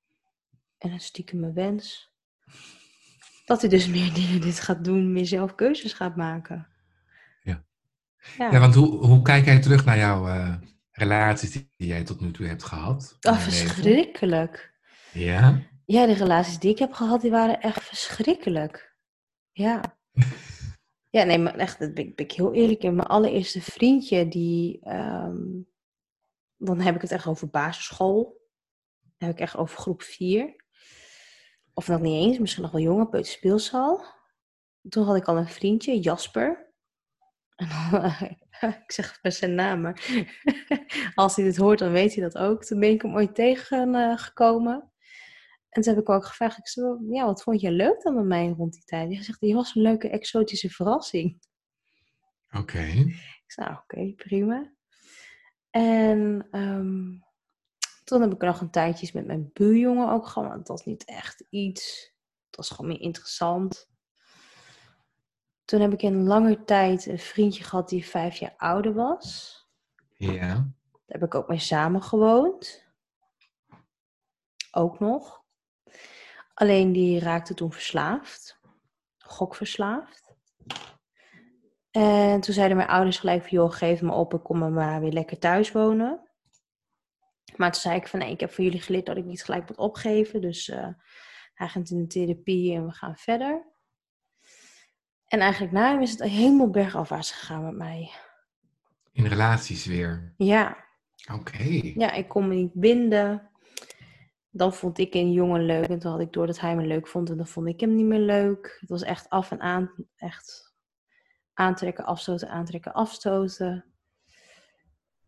en 0.78 0.92
een 0.92 1.00
stiekeme 1.00 1.54
wens, 1.54 2.14
dat 3.46 3.62
hij 3.62 3.70
dus 3.70 3.88
meer 3.88 4.14
dingen 4.14 4.42
dit 4.42 4.60
gaat 4.60 4.84
doen, 4.84 5.14
meer 5.14 5.26
zelf 5.26 5.56
keuzes 5.56 5.94
gaat 5.94 6.16
maken. 6.16 6.68
Ja. 7.42 7.66
Ja, 8.38 8.52
Ja, 8.52 8.60
want 8.60 8.76
hoe, 8.76 9.06
hoe 9.06 9.22
kijk 9.22 9.46
jij 9.46 9.60
terug 9.60 9.86
naar 9.86 9.98
jouw 9.98 10.28
eh, 10.28 10.56
relaties 10.92 11.52
die 11.52 11.70
jij 11.76 12.04
tot 12.04 12.22
nu 12.22 12.32
toe 12.32 12.48
hebt 12.48 12.64
gehad? 12.64 13.18
oh, 13.22 13.40
verschrikkelijk. 13.40 14.74
Ja? 15.12 15.62
Ja, 15.86 16.06
de 16.06 16.14
relaties 16.14 16.60
die 16.60 16.72
ik 16.72 16.80
heb 16.80 16.92
gehad, 16.94 17.22
die 17.22 17.32
waren 17.32 17.62
echt 17.62 17.84
verschrikkelijk. 17.84 18.96
Ja. 19.52 19.82
Ja, 21.10 21.24
nee, 21.24 21.38
maar 21.38 21.56
echt, 21.56 21.80
dat 21.80 21.94
ben, 21.94 22.06
ik- 22.08 22.16
ben 22.16 22.26
ik 22.26 22.32
heel 22.32 22.54
eerlijk 22.54 22.84
in. 22.84 22.96
Mijn 22.96 23.08
allereerste 23.08 23.62
vriendje, 23.62 24.28
die... 24.28 24.80
ehm, 24.82 25.44
dan 26.58 26.80
heb 26.80 26.96
ik 26.96 27.02
het 27.02 27.12
echt 27.12 27.28
over 27.28 27.50
basisschool. 27.50 28.24
Dan 29.18 29.28
heb 29.28 29.32
ik 29.38 29.40
echt 29.40 29.56
over 29.56 29.78
groep 29.78 30.02
4. 30.02 30.56
Of 31.74 31.88
nog 31.88 32.02
niet 32.02 32.26
eens, 32.26 32.38
misschien 32.40 32.64
nog 32.64 32.72
wel 32.72 32.82
jonger, 32.82 33.10
peuterspeelzaal. 33.10 34.06
Toen 34.90 35.06
had 35.06 35.16
ik 35.16 35.26
al 35.26 35.38
een 35.38 35.48
vriendje, 35.48 36.00
Jasper. 36.00 36.74
En 37.56 37.68
dan, 37.92 38.06
ik 38.84 38.92
zeg 38.92 39.22
bij 39.22 39.32
zijn 39.32 39.56
naam, 39.56 39.82
maar 39.82 40.02
als 41.16 41.36
hij 41.36 41.46
dit 41.46 41.58
hoort, 41.58 41.80
dan 41.80 41.92
weet 41.92 42.14
hij 42.16 42.24
dat 42.24 42.38
ook. 42.38 42.64
Toen 42.64 42.80
ben 42.80 42.90
ik 42.90 43.02
hem 43.02 43.16
ooit 43.16 43.36
tegengekomen. 43.36 44.92
En 45.76 45.82
toen 45.82 45.94
heb 45.94 46.02
ik 46.02 46.10
ook 46.10 46.26
gevraagd, 46.26 46.58
ik 46.58 46.68
zei, 46.68 46.98
ja, 47.10 47.26
wat 47.26 47.44
vond 47.44 47.62
je 47.62 47.72
leuk 47.72 48.02
dan 48.02 48.16
met 48.16 48.26
mij 48.26 48.50
rond 48.50 48.74
die 48.74 48.84
tijd? 48.84 49.14
Hij 49.14 49.24
zegt, 49.24 49.38
je 49.40 49.54
was 49.54 49.76
een 49.76 49.82
leuke 49.82 50.10
exotische 50.10 50.70
verrassing. 50.70 51.40
Oké. 52.52 52.80
Ik 52.80 53.44
zei, 53.48 53.68
nou, 53.68 53.80
oké, 53.84 54.14
prima. 54.14 54.74
En 55.70 56.48
ehm, 56.52 57.18
Toen 58.04 58.22
heb 58.22 58.34
ik 58.34 58.42
nog 58.42 58.62
een 58.62 58.70
tijdje 58.70 59.10
met 59.14 59.26
mijn 59.26 59.50
buurjongen 59.54 60.10
ook 60.10 60.28
gehad. 60.28 60.50
want 60.50 60.68
Dat 60.68 60.78
was 60.78 60.86
niet 60.86 61.06
echt 61.06 61.46
iets. 61.50 62.14
Het 62.46 62.56
was 62.56 62.70
gewoon 62.70 62.92
meer 62.92 63.02
interessant. 63.02 63.90
Toen 65.66 65.82
heb 65.82 65.94
ik 65.94 66.02
in 66.02 66.24
lange 66.24 66.64
tijd 66.64 67.06
een 67.06 67.20
vriendje 67.20 67.64
gehad 67.64 67.90
die 67.90 68.06
vijf 68.06 68.36
jaar 68.36 68.54
ouder 68.58 68.94
was. 68.94 69.60
Ja. 70.18 70.48
Daar 70.48 71.20
heb 71.20 71.24
ik 71.24 71.36
ook 71.36 71.48
mee 71.48 71.60
samen 71.60 72.02
gewoond. 72.04 72.86
Ook 74.72 75.00
nog. 75.00 75.45
Alleen 76.56 76.92
die 76.92 77.20
raakte 77.20 77.54
toen 77.54 77.72
verslaafd. 77.72 78.60
Gokverslaafd. 79.18 80.36
En 81.92 82.42
toen 82.42 82.54
zeiden 82.54 82.78
mijn 82.78 82.90
ouders 82.90 83.18
gelijk 83.18 83.42
van, 83.42 83.52
joh, 83.52 83.72
geef 83.72 84.02
me 84.02 84.12
op, 84.12 84.34
ik 84.34 84.44
kom 84.44 84.74
maar, 84.74 85.02
weer 85.02 85.12
lekker 85.12 85.40
thuis 85.40 85.72
wonen. 85.72 86.30
Maar 87.56 87.72
toen 87.72 87.82
zei 87.82 87.96
ik 87.96 88.08
van, 88.08 88.20
nee, 88.20 88.32
ik 88.32 88.40
heb 88.40 88.52
voor 88.52 88.64
jullie 88.64 88.82
geleerd 88.82 89.06
dat 89.06 89.18
ik 89.18 89.26
niet 89.26 89.44
gelijk 89.44 89.68
moet 89.68 89.78
opgeven. 89.78 90.42
Dus 90.42 90.70
eh, 90.70 90.88
hij 91.54 91.68
gaat 91.68 91.90
in 91.90 92.02
de 92.02 92.08
therapie 92.08 92.76
en 92.76 92.86
we 92.86 92.92
gaan 92.92 93.16
verder. 93.16 93.74
En 95.28 95.40
eigenlijk 95.40 95.74
na 95.74 95.92
hem 95.92 96.02
is 96.02 96.12
het 96.12 96.24
helemaal 96.24 96.70
bergafwaarts 96.70 97.32
gegaan 97.32 97.66
met 97.66 97.76
mij. 97.76 98.12
In 99.12 99.26
relaties 99.26 99.86
weer. 99.86 100.34
Ja, 100.38 100.86
Oké. 101.34 101.64
Ja, 101.96 102.12
ik 102.12 102.28
kon 102.28 102.48
me 102.48 102.56
niet 102.56 102.74
binden. 102.74 103.50
Dan 104.58 104.74
vond 104.74 104.98
ik 104.98 105.14
een 105.14 105.32
jongen 105.32 105.66
leuk. 105.66 105.88
En 105.88 106.00
toen 106.00 106.12
had 106.12 106.20
ik 106.20 106.34
door 106.34 106.48
dat 106.48 106.60
hij 106.60 106.76
me 106.76 106.86
leuk 106.86 107.08
vond. 107.08 107.30
En 107.30 107.38
dan 107.38 107.48
vond 107.48 107.68
ik 107.68 107.80
hem 107.80 107.96
niet 107.96 108.06
meer 108.06 108.20
leuk. 108.20 108.78
Het 108.80 108.90
was 108.90 109.02
echt 109.02 109.30
af 109.30 109.52
en 109.52 109.62
aan. 109.62 109.92
Echt 110.16 110.74
aantrekken, 111.54 112.06
afstoten, 112.06 112.50
aantrekken, 112.50 112.94
afstoten. 112.94 113.86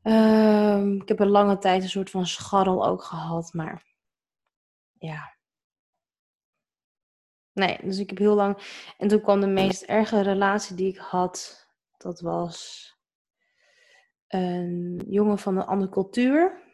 Ehm, 0.01 0.95
ik 0.95 1.07
heb 1.07 1.19
een 1.19 1.29
lange 1.29 1.57
tijd 1.57 1.83
een 1.83 1.89
soort 1.89 2.09
van 2.09 2.25
scharrel 2.25 2.85
ook 2.87 3.03
gehad. 3.03 3.53
Maar 3.53 3.85
ja. 4.93 5.35
Nee, 7.53 7.77
dus 7.81 7.97
ik 7.97 8.09
heb 8.09 8.17
heel 8.17 8.35
lang... 8.35 8.57
En 8.97 9.07
toen 9.07 9.21
kwam 9.21 9.39
de 9.39 9.47
meest 9.47 9.81
erge 9.81 10.21
relatie 10.21 10.75
die 10.75 10.87
ik 10.87 10.97
had. 10.97 11.67
Dat 11.97 12.21
was 12.21 12.91
een 14.27 15.03
jongen 15.07 15.37
van 15.37 15.57
een 15.57 15.65
andere 15.65 15.91
cultuur. 15.91 16.65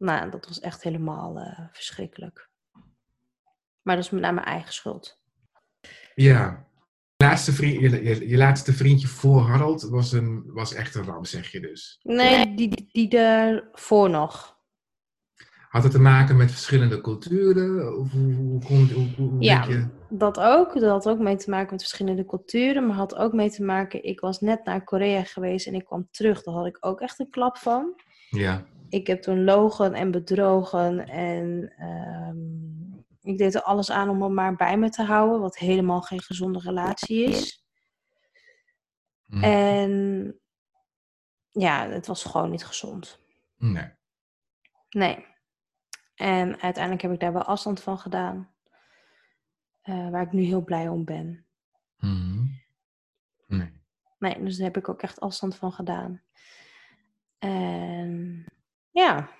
Nou, 0.00 0.30
dat 0.30 0.46
was 0.48 0.60
echt 0.60 0.82
helemaal 0.82 1.38
eh, 1.38 1.60
verschrikkelijk. 1.72 2.48
Maar 3.82 3.96
dat 3.96 4.04
is 4.04 4.10
met 4.10 4.20
name 4.20 4.34
mijn 4.34 4.46
eigen 4.46 4.72
schuld. 4.72 5.20
Ja. 6.14 6.68
Je 7.16 7.26
laatste, 7.26 7.52
vriend, 7.52 7.80
je, 7.80 8.04
je, 8.04 8.28
je 8.28 8.36
laatste 8.36 8.72
vriendje 8.72 9.08
voor 9.08 9.40
Harold 9.40 9.82
was, 9.82 10.12
een, 10.12 10.42
was 10.52 10.74
echt 10.74 10.94
een 10.94 11.04
ramp, 11.04 11.26
zeg 11.26 11.52
je 11.52 11.60
dus. 11.60 12.00
Nee, 12.02 12.54
die, 12.54 12.88
die 12.92 13.08
daarvoor 13.08 14.10
nog. 14.10 14.58
Had 15.68 15.82
het 15.82 15.92
te 15.92 16.00
maken 16.00 16.36
met 16.36 16.50
verschillende 16.50 17.00
culturen? 17.00 17.98
Of 17.98 18.10
hoe, 18.12 18.34
hoe, 18.34 18.64
hoe, 18.64 18.92
hoe, 18.92 19.28
hoe 19.28 19.42
Ja. 19.42 19.64
je? 19.64 19.86
Dat 20.08 20.40
ook. 20.40 20.74
Dat 20.80 20.90
had 20.90 21.08
ook 21.08 21.18
mee 21.18 21.36
te 21.36 21.50
maken 21.50 21.70
met 21.70 21.80
verschillende 21.80 22.26
culturen. 22.26 22.86
Maar 22.86 22.96
had 22.96 23.14
ook 23.14 23.32
mee 23.32 23.50
te 23.50 23.62
maken, 23.62 24.04
ik 24.04 24.20
was 24.20 24.40
net 24.40 24.64
naar 24.64 24.84
Korea 24.84 25.22
geweest 25.22 25.66
en 25.66 25.74
ik 25.74 25.84
kwam 25.84 26.08
terug. 26.10 26.42
Daar 26.42 26.54
had 26.54 26.66
ik 26.66 26.76
ook 26.80 27.00
echt 27.00 27.18
een 27.18 27.30
klap 27.30 27.56
van. 27.56 27.94
Ja. 28.30 28.64
Ik 28.88 29.06
heb 29.06 29.22
toen 29.22 29.44
logen 29.44 29.94
en 29.94 30.10
bedrogen 30.10 31.08
en 31.08 31.72
ehm, 31.76 32.60
ik 33.30 33.38
deed 33.38 33.54
er 33.54 33.62
alles 33.62 33.90
aan 33.90 34.08
om 34.08 34.22
hem 34.22 34.34
maar 34.34 34.56
bij 34.56 34.78
me 34.78 34.90
te 34.90 35.02
houden, 35.02 35.40
wat 35.40 35.58
helemaal 35.58 36.00
geen 36.00 36.22
gezonde 36.22 36.58
relatie 36.58 37.24
is. 37.24 37.64
Hm. 39.24 39.42
En 39.42 40.34
ja, 41.50 41.88
het 41.88 42.06
was 42.06 42.24
gewoon 42.24 42.50
niet 42.50 42.64
gezond. 42.64 43.20
Nee. 43.56 43.90
Nee. 44.90 45.26
En 46.14 46.60
uiteindelijk 46.60 47.02
heb 47.02 47.12
ik 47.12 47.20
daar 47.20 47.32
wel 47.32 47.42
afstand 47.44 47.82
van 47.82 47.98
gedaan, 47.98 48.54
eh, 49.80 50.10
waar 50.10 50.22
ik 50.22 50.32
nu 50.32 50.42
heel 50.42 50.64
blij 50.64 50.88
om 50.88 51.04
ben. 51.04 51.46
Hm. 51.96 52.44
Nee. 53.46 53.72
Nee, 54.18 54.42
dus 54.42 54.56
daar 54.56 54.66
heb 54.66 54.76
ik 54.76 54.88
ook 54.88 55.02
echt 55.02 55.20
afstand 55.20 55.56
van 55.56 55.72
gedaan. 55.72 56.22
En 57.40 58.44
ja, 58.90 59.30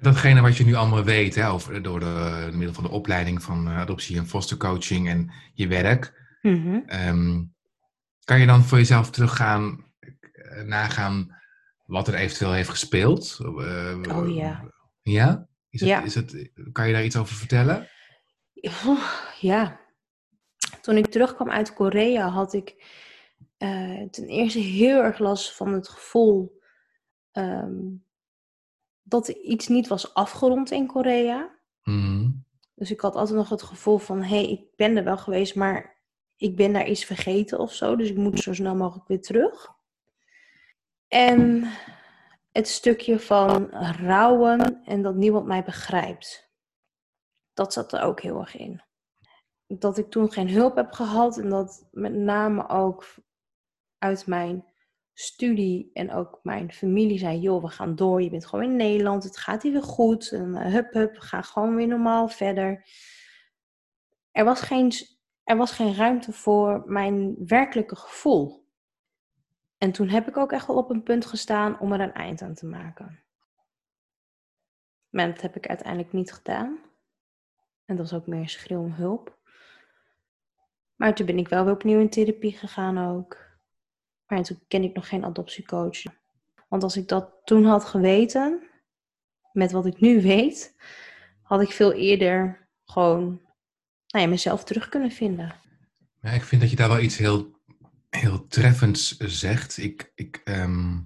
Datgene 0.00 0.40
wat 0.40 0.56
je 0.56 0.64
nu 0.64 0.74
allemaal 0.74 1.04
weet, 1.04 1.34
hè, 1.34 1.48
over, 1.48 1.82
door 1.82 2.00
de, 2.00 2.38
door 2.44 2.56
middel 2.56 2.74
van 2.74 2.84
de 2.84 2.90
opleiding 2.90 3.42
van 3.42 3.68
eh, 3.68 3.78
adoptie 3.78 4.16
en 4.16 4.26
fostercoaching 4.26 5.08
en 5.08 5.32
je 5.54 5.66
werk, 5.66 6.12
mhm. 6.42 6.80
ehm, 6.86 7.42
kan 8.24 8.40
je 8.40 8.46
dan 8.46 8.62
voor 8.62 8.78
jezelf 8.78 9.10
teruggaan, 9.10 9.84
eh, 10.32 10.62
nagaan 10.62 11.38
wat 11.86 12.08
er 12.08 12.14
eventueel 12.14 12.52
heeft 12.52 12.68
gespeeld? 12.68 13.38
Eh, 13.40 14.16
Oh 14.16 14.34
ja. 14.34 14.72
Ja? 15.02 15.48
Is 15.70 15.80
het, 15.80 15.88
Ja. 15.88 16.02
Is 16.02 16.14
het, 16.14 16.50
kan 16.72 16.86
je 16.86 16.92
daar 16.92 17.04
iets 17.04 17.16
over 17.16 17.34
vertellen? 17.36 17.88
Ja. 19.40 19.80
Toen 20.80 20.96
ik 20.96 21.06
terugkwam 21.06 21.50
uit 21.50 21.74
Korea 21.74 22.28
had 22.28 22.52
ik 22.52 22.84
eh, 23.56 24.02
ten 24.10 24.26
eerste 24.26 24.58
heel 24.58 25.02
erg 25.02 25.18
last 25.18 25.56
van 25.56 25.72
het 25.72 25.88
gevoel 25.88 26.59
ehm, 27.32 27.96
dat 29.02 29.28
iets 29.28 29.68
niet 29.68 29.88
was 29.88 30.14
afgerond 30.14 30.70
in 30.70 30.86
Korea. 30.86 31.58
Hm. 31.82 32.30
Dus 32.74 32.90
ik 32.90 33.00
had 33.00 33.14
altijd 33.14 33.36
nog 33.36 33.48
het 33.48 33.62
gevoel 33.62 33.98
van, 33.98 34.22
hé, 34.22 34.28
hey, 34.28 34.50
ik 34.50 34.76
ben 34.76 34.96
er 34.96 35.04
wel 35.04 35.18
geweest, 35.18 35.54
maar 35.54 36.02
ik 36.36 36.56
ben 36.56 36.72
daar 36.72 36.88
iets 36.88 37.04
vergeten 37.04 37.58
of 37.58 37.74
zo. 37.74 37.96
Dus 37.96 38.10
ik 38.10 38.16
moet 38.16 38.38
zo 38.38 38.54
snel 38.54 38.74
mogelijk 38.74 39.08
weer 39.08 39.20
terug. 39.20 39.68
En 41.08 41.70
het 42.52 42.68
stukje 42.68 43.20
van 43.20 43.70
rouwen 43.96 44.84
en 44.84 45.02
dat 45.02 45.14
niemand 45.14 45.46
mij 45.46 45.64
begrijpt. 45.64 46.50
Dat 47.52 47.72
zat 47.72 47.92
er 47.92 48.02
ook 48.02 48.20
heel 48.20 48.40
erg 48.40 48.56
in. 48.56 48.82
Dat 49.66 49.98
ik 49.98 50.10
toen 50.10 50.32
geen 50.32 50.50
hulp 50.50 50.76
heb 50.76 50.92
gehad 50.92 51.38
en 51.38 51.48
dat 51.48 51.88
met 51.90 52.14
name 52.14 52.68
ook 52.68 53.14
uit 53.98 54.26
mijn 54.26 54.64
studie 55.20 55.90
en 55.92 56.12
ook 56.12 56.40
mijn 56.42 56.72
familie 56.72 57.18
zei: 57.18 57.38
joh, 57.38 57.62
we 57.62 57.68
gaan 57.68 57.96
door, 57.96 58.22
je 58.22 58.30
bent 58.30 58.46
gewoon 58.46 58.64
in 58.64 58.76
Nederland, 58.76 59.24
het 59.24 59.36
gaat 59.36 59.62
hier 59.62 59.72
weer 59.72 59.82
goed. 59.82 60.32
En 60.32 60.54
eh, 60.54 60.72
hup, 60.72 60.92
hup, 60.92 61.18
ga 61.18 61.42
gewoon 61.42 61.76
weer 61.76 61.86
normaal 61.86 62.28
verder. 62.28 62.88
Er 64.30 64.44
was, 64.44 64.60
geen, 64.60 64.92
er 65.44 65.56
was 65.56 65.72
geen 65.72 65.94
ruimte 65.94 66.32
voor 66.32 66.82
mijn 66.86 67.34
werkelijke 67.46 67.96
gevoel. 67.96 68.68
En 69.78 69.92
toen 69.92 70.08
heb 70.08 70.28
ik 70.28 70.36
ook 70.36 70.52
echt 70.52 70.66
wel 70.66 70.76
op 70.76 70.90
een 70.90 71.02
punt 71.02 71.26
gestaan 71.26 71.80
om 71.80 71.92
er 71.92 72.00
een 72.00 72.12
eind 72.12 72.42
aan 72.42 72.54
te 72.54 72.66
maken. 72.66 73.22
Maar 75.08 75.26
dat 75.26 75.40
heb 75.40 75.56
ik 75.56 75.66
uiteindelijk 75.66 76.12
niet 76.12 76.32
gedaan. 76.32 76.78
En 77.84 77.96
dat 77.96 78.10
was 78.10 78.20
ook 78.20 78.26
meer 78.26 78.40
een 78.40 78.48
schreeuw 78.48 78.80
om 78.80 78.92
hulp. 78.92 79.38
Maar 80.96 81.14
toen 81.14 81.26
ben 81.26 81.38
ik 81.38 81.48
wel 81.48 81.64
weer 81.64 81.72
opnieuw 81.72 82.00
in 82.00 82.10
therapie 82.10 82.52
gegaan 82.52 83.16
ook. 83.16 83.49
Maar 84.30 84.42
toen 84.42 84.62
ken 84.68 84.82
ik 84.82 84.94
nog 84.94 85.08
geen 85.08 85.24
adoptiecoach. 85.24 86.02
Want 86.68 86.82
als 86.82 86.96
ik 86.96 87.08
dat 87.08 87.30
toen 87.44 87.64
had 87.64 87.84
geweten, 87.84 88.62
met 89.52 89.72
wat 89.72 89.86
ik 89.86 90.00
nu 90.00 90.22
weet, 90.22 90.74
had 91.42 91.60
ik 91.60 91.70
veel 91.70 91.92
eerder 91.92 92.68
gewoon 92.84 93.40
nou 94.06 94.24
ja, 94.24 94.30
mezelf 94.30 94.64
terug 94.64 94.88
kunnen 94.88 95.10
vinden. 95.10 95.54
Ja, 96.20 96.30
ik 96.30 96.42
vind 96.42 96.60
dat 96.60 96.70
je 96.70 96.76
daar 96.76 96.88
wel 96.88 97.00
iets 97.00 97.16
heel, 97.16 97.60
heel 98.10 98.46
treffends 98.46 99.16
zegt. 99.16 99.76
Ik, 99.76 100.12
ik, 100.14 100.40
ehm, 100.44 100.98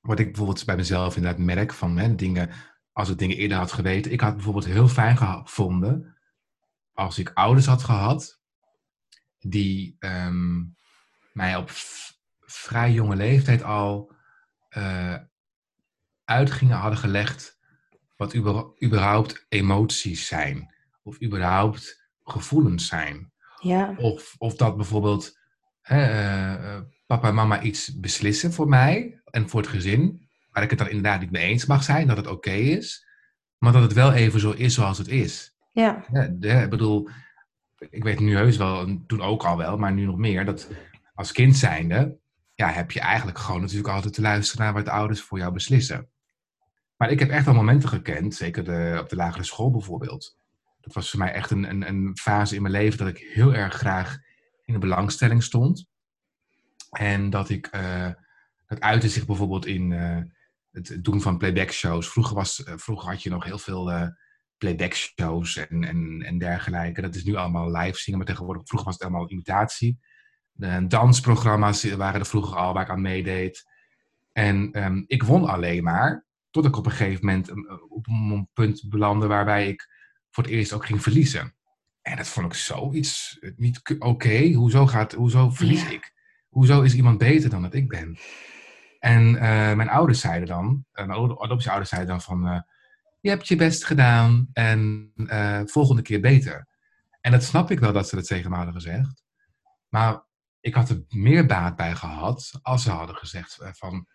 wat 0.00 0.18
ik 0.18 0.26
bijvoorbeeld 0.26 0.64
bij 0.64 0.76
mezelf 0.76 1.16
inderdaad 1.16 1.40
merk 1.40 1.72
van 1.72 1.98
hè, 1.98 2.14
dingen, 2.14 2.50
als 2.92 3.08
ik 3.08 3.18
dingen 3.18 3.36
eerder 3.36 3.58
had 3.58 3.72
geweten. 3.72 4.12
Ik 4.12 4.20
had 4.20 4.34
bijvoorbeeld 4.34 4.64
heel 4.64 4.88
fijn 4.88 5.16
gevonden 5.16 6.16
als 6.92 7.18
ik 7.18 7.30
ouders 7.34 7.66
had 7.66 7.82
gehad 7.82 8.40
die 9.38 9.96
ehm, 9.98 10.62
mij 11.32 11.56
op 11.56 11.70
vrij 12.52 12.92
jonge 12.92 13.16
leeftijd 13.16 13.62
al 13.62 14.12
eh, 14.68 15.16
uitgingen 16.24 16.76
hadden 16.76 16.98
gelegd 16.98 17.58
wat 18.16 18.36
überhaupt 18.82 19.46
emoties 19.48 20.26
zijn. 20.26 20.74
Of 21.02 21.22
überhaupt 21.22 22.10
gevoelens 22.24 22.86
zijn. 22.86 23.32
Ja, 23.60 23.94
Of, 23.96 24.34
of 24.38 24.54
dat 24.54 24.76
bijvoorbeeld 24.76 25.38
hè, 25.80 26.02
eh, 26.02 26.74
eh, 26.74 26.82
papa 27.06 27.28
en 27.28 27.34
mama 27.34 27.62
iets 27.62 27.98
beslissen 28.00 28.52
voor 28.52 28.68
mij 28.68 29.20
en 29.24 29.48
voor 29.48 29.60
het 29.60 29.70
gezin, 29.70 30.28
waar 30.50 30.62
ik 30.62 30.70
het 30.70 30.78
dan 30.78 30.88
inderdaad 30.88 31.20
niet 31.20 31.30
mee 31.30 31.48
eens 31.48 31.66
mag 31.66 31.82
zijn, 31.82 32.06
dat 32.06 32.16
het 32.16 32.26
oké 32.26 32.50
is, 32.50 33.06
maar 33.58 33.72
dat 33.72 33.82
het 33.82 33.92
wel 33.92 34.12
even 34.12 34.40
zo 34.40 34.50
is 34.50 34.74
zoals 34.74 34.98
het 34.98 35.08
is. 35.08 35.56
ja, 35.72 36.04
Ja, 36.12 36.28
de, 36.32 36.48
ik 36.48 36.70
bedoel, 36.70 37.08
ik 37.78 38.02
weet 38.02 38.20
nu 38.20 38.36
heus 38.36 38.56
wel, 38.56 38.80
en 38.80 39.04
toen 39.06 39.22
ook 39.22 39.44
al 39.44 39.56
wel, 39.56 39.76
maar 39.76 39.92
nu 39.92 40.04
nog 40.04 40.16
meer, 40.16 40.44
dat 40.44 40.70
als 41.14 41.32
kind 41.32 41.56
zijnde, 41.56 42.20
heb 42.70 42.90
je 42.90 43.00
eigenlijk 43.00 43.38
gewoon 43.38 43.60
natuurlijk 43.60 43.88
altijd 43.88 44.14
te 44.14 44.20
luisteren 44.20 44.64
naar 44.64 44.74
wat 44.74 44.84
de 44.84 44.90
ouders 44.90 45.20
voor 45.20 45.38
jou 45.38 45.52
beslissen. 45.52 46.08
Maar 46.96 47.10
ik 47.10 47.18
heb 47.18 47.30
echt 47.30 47.44
wel 47.44 47.54
momenten 47.54 47.88
gekend, 47.88 48.34
zeker 48.34 48.64
de, 48.64 48.98
op 49.00 49.08
de 49.08 49.16
lagere 49.16 49.44
school 49.44 49.70
bijvoorbeeld. 49.70 50.36
Dat 50.80 50.94
was 50.94 51.10
voor 51.10 51.18
mij 51.18 51.32
echt 51.32 51.50
een, 51.50 51.70
een, 51.70 51.88
een 51.88 52.16
fase 52.16 52.54
in 52.54 52.62
mijn 52.62 52.74
leven 52.74 52.98
dat 52.98 53.08
ik 53.08 53.18
heel 53.18 53.54
erg 53.54 53.74
graag 53.74 54.18
in 54.64 54.72
de 54.72 54.80
belangstelling 54.80 55.42
stond. 55.42 55.86
En 56.90 57.30
dat 57.30 57.48
ik, 57.48 57.66
eh 57.66 58.10
dat 58.66 58.80
uitte 58.80 59.08
zich 59.08 59.26
bijvoorbeeld 59.26 59.66
in, 59.66 59.92
eh, 59.92 60.18
het 60.72 60.98
doen 61.04 61.20
van 61.20 61.38
playback 61.38 61.70
shows. 61.70 62.08
Vroeger, 62.08 62.34
was, 62.34 62.62
eh, 62.62 62.74
vroeger 62.76 63.08
had 63.08 63.22
je 63.22 63.30
nog 63.30 63.44
heel 63.44 63.58
veel 63.58 63.90
uh, 63.90 64.06
playback 64.58 64.94
shows 64.94 65.56
en, 65.56 65.84
en, 65.84 66.22
en 66.22 66.38
dergelijke. 66.38 67.00
Dat 67.00 67.14
is 67.14 67.24
nu 67.24 67.34
allemaal 67.34 67.76
live 67.76 67.98
zingen, 67.98 68.18
maar 68.18 68.28
tegenwoordig, 68.28 68.66
vroeger 68.66 68.88
was 68.88 68.98
het 68.98 69.08
allemaal 69.08 69.30
imitatie. 69.30 69.98
De 70.52 70.86
dansprogramma's 70.86 71.84
waren 71.94 72.20
er 72.20 72.26
vroeger 72.26 72.56
al 72.56 72.72
waar 72.72 72.82
ik 72.82 72.90
aan 72.90 73.00
meedeed. 73.00 73.66
En 74.32 74.72
ehm, 74.72 75.02
ik 75.06 75.22
won 75.22 75.44
alleen 75.48 75.82
maar, 75.82 76.26
tot 76.50 76.64
ik 76.64 76.76
op 76.76 76.86
een 76.86 76.92
gegeven 76.92 77.26
moment 77.26 77.50
op 77.88 78.06
een 78.06 78.48
punt 78.52 78.84
belandde 78.88 79.26
waarbij 79.26 79.68
ik 79.68 79.88
voor 80.30 80.44
het 80.44 80.52
eerst 80.52 80.72
ook 80.72 80.86
ging 80.86 81.02
verliezen. 81.02 81.54
En 82.02 82.16
dat 82.16 82.28
vond 82.28 82.46
ik 82.46 82.54
zoiets 82.54 83.38
niet 83.56 83.96
oké. 83.98 84.52
Hoezo, 84.52 84.86
gaat, 84.86 85.12
hoezo 85.12 85.50
verlies 85.50 85.88
ik? 85.88 86.12
Hoezo 86.48 86.82
is 86.82 86.94
iemand 86.94 87.18
beter 87.18 87.50
dan 87.50 87.62
dat 87.62 87.74
ik 87.74 87.88
ben? 87.88 88.18
En 88.98 89.34
uh, 89.34 89.40
mijn 89.72 89.88
ouders 89.88 90.20
zeiden 90.20 90.48
dan, 90.48 90.84
uh, 90.94 91.06
mijn 91.06 91.18
adoptieouders 91.20 91.88
zeiden 91.88 92.10
dan 92.10 92.20
van, 92.20 92.46
uh, 92.46 92.60
je 93.20 93.28
hebt 93.28 93.48
je 93.48 93.56
best 93.56 93.84
gedaan 93.84 94.48
en 94.52 95.12
volgende 95.66 96.02
keer 96.02 96.20
beter. 96.20 96.68
En 97.20 97.32
dat 97.32 97.42
snap 97.42 97.70
ik 97.70 97.80
wel 97.80 97.92
dat 97.92 98.08
ze 98.08 98.16
dat 98.16 98.26
tegen 98.26 98.50
me 98.50 98.56
hadden 98.56 98.74
gezegd. 98.74 99.22
Maar 99.88 100.24
ik 100.62 100.74
had 100.74 100.88
er 100.88 101.04
meer 101.08 101.46
baat 101.46 101.76
bij 101.76 101.94
gehad 101.94 102.58
als 102.62 102.82
ze 102.82 102.90
hadden 102.90 103.16
gezegd 103.16 103.58
van, 103.60 104.06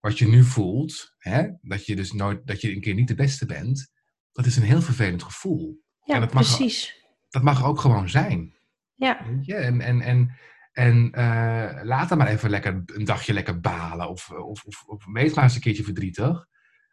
wat 0.00 0.18
je 0.18 0.28
nu 0.28 0.44
voelt, 0.44 1.14
hè, 1.18 1.48
dat 1.60 1.86
je 1.86 1.96
dus 1.96 2.12
nooit, 2.12 2.46
dat 2.46 2.60
je 2.60 2.74
een 2.74 2.80
keer 2.80 2.94
niet 2.94 3.08
de 3.08 3.14
beste 3.14 3.46
bent, 3.46 3.92
dat 4.32 4.46
is 4.46 4.56
een 4.56 4.62
heel 4.62 4.82
vervelend 4.82 5.22
gevoel. 5.22 5.82
Ja, 6.04 6.14
en 6.14 6.20
dat 6.20 6.32
mag, 6.32 6.56
precies. 6.56 7.06
Dat 7.28 7.42
mag 7.42 7.64
ook 7.64 7.80
gewoon 7.80 8.08
zijn. 8.08 8.56
Ja. 8.94 9.26
En, 9.46 9.80
en, 9.80 10.00
en, 10.00 10.36
en 10.72 11.12
uh, 11.14 11.80
laat 11.82 12.08
dan 12.08 12.18
maar 12.18 12.26
even 12.26 12.50
lekker 12.50 12.82
een 12.86 13.04
dagje 13.04 13.32
lekker 13.32 13.60
balen. 13.60 14.08
Of, 14.08 14.30
of, 14.30 14.64
of, 14.64 14.82
of 14.86 15.04
wees 15.12 15.34
maar 15.34 15.44
eens 15.44 15.54
een 15.54 15.60
keertje 15.60 15.84
verdrietig. 15.84 16.46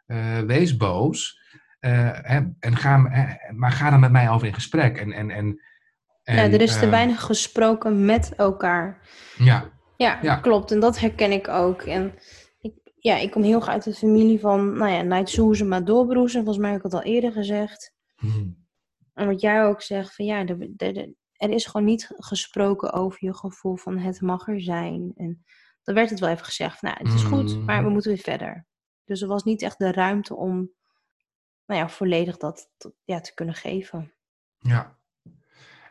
Uh, 0.08 0.40
wees 0.40 0.78
boos. 0.78 1.40
Uh, 1.80 2.32
en, 2.32 2.56
en 2.60 2.78
ga, 2.78 2.98
maar 3.56 3.72
ga 3.72 3.90
dan 3.90 4.00
met 4.00 4.12
mij 4.12 4.30
over 4.30 4.48
in 4.48 4.54
gesprek. 4.54 4.98
En, 4.98 5.12
en, 5.12 5.30
en, 5.30 5.62
en 6.26 6.36
ja, 6.36 6.44
er 6.44 6.62
is 6.62 6.80
te 6.80 6.90
weinig 6.90 7.22
gesproken 7.22 8.06
met 8.06 8.36
elkaar. 8.36 9.08
Ja. 9.38 9.72
ja. 9.98 10.20
Ja, 10.22 10.36
klopt. 10.36 10.72
En 10.72 10.80
dat 10.80 11.00
herken 11.00 11.32
ik 11.32 11.48
ook. 11.48 11.82
En 11.82 12.14
ik, 12.60 12.74
ja, 13.00 13.18
ik 13.18 13.32
kom 13.32 13.44
heel 13.44 13.60
erg 13.60 13.68
uit 13.68 13.84
de 13.84 13.94
familie 13.94 14.40
van, 14.40 14.78
nou 14.78 14.92
ja, 14.92 15.02
Night 15.02 15.64
maar 15.64 15.86
doorbroezen. 15.86 16.44
Volgens 16.44 16.64
mij 16.64 16.70
heb 16.70 16.78
ik 16.78 16.86
het 16.86 16.94
al 16.94 17.04
eerder 17.04 17.32
gezegd. 17.32 17.94
Hmm. 18.16 18.66
En 19.14 19.28
wat 19.28 19.42
jij 19.42 19.66
ook 19.66 19.82
zegt, 19.82 20.16
van 20.16 20.26
ja, 20.26 20.46
er, 20.78 21.50
is 21.50 21.66
gewoon 21.66 21.86
niet 21.86 22.10
gesproken 22.16 22.94
over 22.94 23.18
je 23.20 23.36
gevoel 23.36 23.76
van 23.76 23.98
het 23.98 24.22
mag 24.22 24.48
er 24.48 24.62
zijn. 24.62 25.12
En 25.16 25.44
dan 25.84 25.96
werd 25.96 26.10
het 26.10 26.20
wel 26.20 26.30
even 26.30 26.46
gezegd 26.46 26.82
nou, 26.82 26.96
het 26.98 27.14
is 27.14 27.24
goed, 27.24 27.66
maar 27.66 27.84
we 27.84 27.90
moeten 27.90 28.12
weer 28.12 28.24
verder. 28.24 28.66
Dus 29.04 29.22
er 29.22 29.28
was 29.28 29.44
niet 29.44 29.62
echt 29.62 29.78
de 29.78 29.92
ruimte 29.92 30.36
om 30.36 30.72
nou 31.66 31.80
ja, 31.80 31.90
volledig 31.90 32.38
dat 32.38 32.70
ja, 33.04 33.20
te 33.20 33.34
kunnen 33.34 33.56
geven. 33.56 34.14
Ja, 34.58 34.98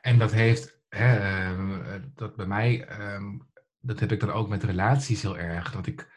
en 0.05 0.19
dat 0.19 0.33
heeft, 0.33 0.81
hè, 0.89 1.19
dat 2.15 2.37
bij 2.37 2.47
mij, 2.47 2.89
dat 3.81 4.01
heb 4.01 4.13
ik 4.13 4.21
dan 4.21 4.31
ook 4.31 4.49
met 4.49 4.65
relaties 4.65 5.23
heel 5.23 5.39
erg, 5.39 5.73
dat 5.73 5.87
ik 5.87 6.13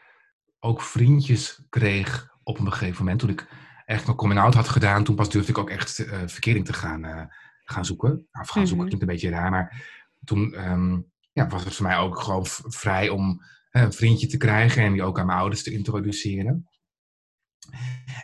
ook 0.58 0.82
vriendjes 0.82 1.66
kreeg 1.68 2.36
op 2.42 2.58
een 2.58 2.72
gegeven 2.72 2.98
moment, 2.98 3.20
toen 3.20 3.30
ik 3.30 3.48
echt 3.84 4.04
mijn 4.04 4.16
coming-out 4.16 4.54
had 4.54 4.68
gedaan, 4.68 5.04
toen 5.04 5.14
pas 5.14 5.30
durfde 5.30 5.50
ik 5.50 5.58
ook 5.58 5.70
echt 5.70 5.98
uh, 5.98 6.22
verkering 6.26 6.64
te 6.64 6.72
gaan, 6.72 7.04
uh, 7.04 7.24
gaan 7.64 7.84
zoeken. 7.84 8.28
Of 8.40 8.48
gaan 8.48 8.66
zoeken 8.66 8.86
klinkt 8.86 9.02
een 9.02 9.12
beetje 9.12 9.30
raar, 9.30 9.50
maar 9.50 9.96
toen 10.24 10.70
um, 10.70 11.12
ja, 11.32 11.46
was 11.46 11.64
het 11.64 11.74
voor 11.74 11.86
mij 11.86 11.96
ook 11.96 12.20
gewoon 12.20 12.46
vrij 12.46 13.08
om 13.08 13.42
uh, 13.70 13.82
een 13.82 13.92
vriendje 13.92 14.26
te 14.26 14.36
krijgen 14.36 14.82
en 14.82 14.92
die 14.92 15.02
ook 15.02 15.18
aan 15.18 15.26
mijn 15.26 15.38
ouders 15.38 15.62
te 15.62 15.72
introduceren. 15.72 16.68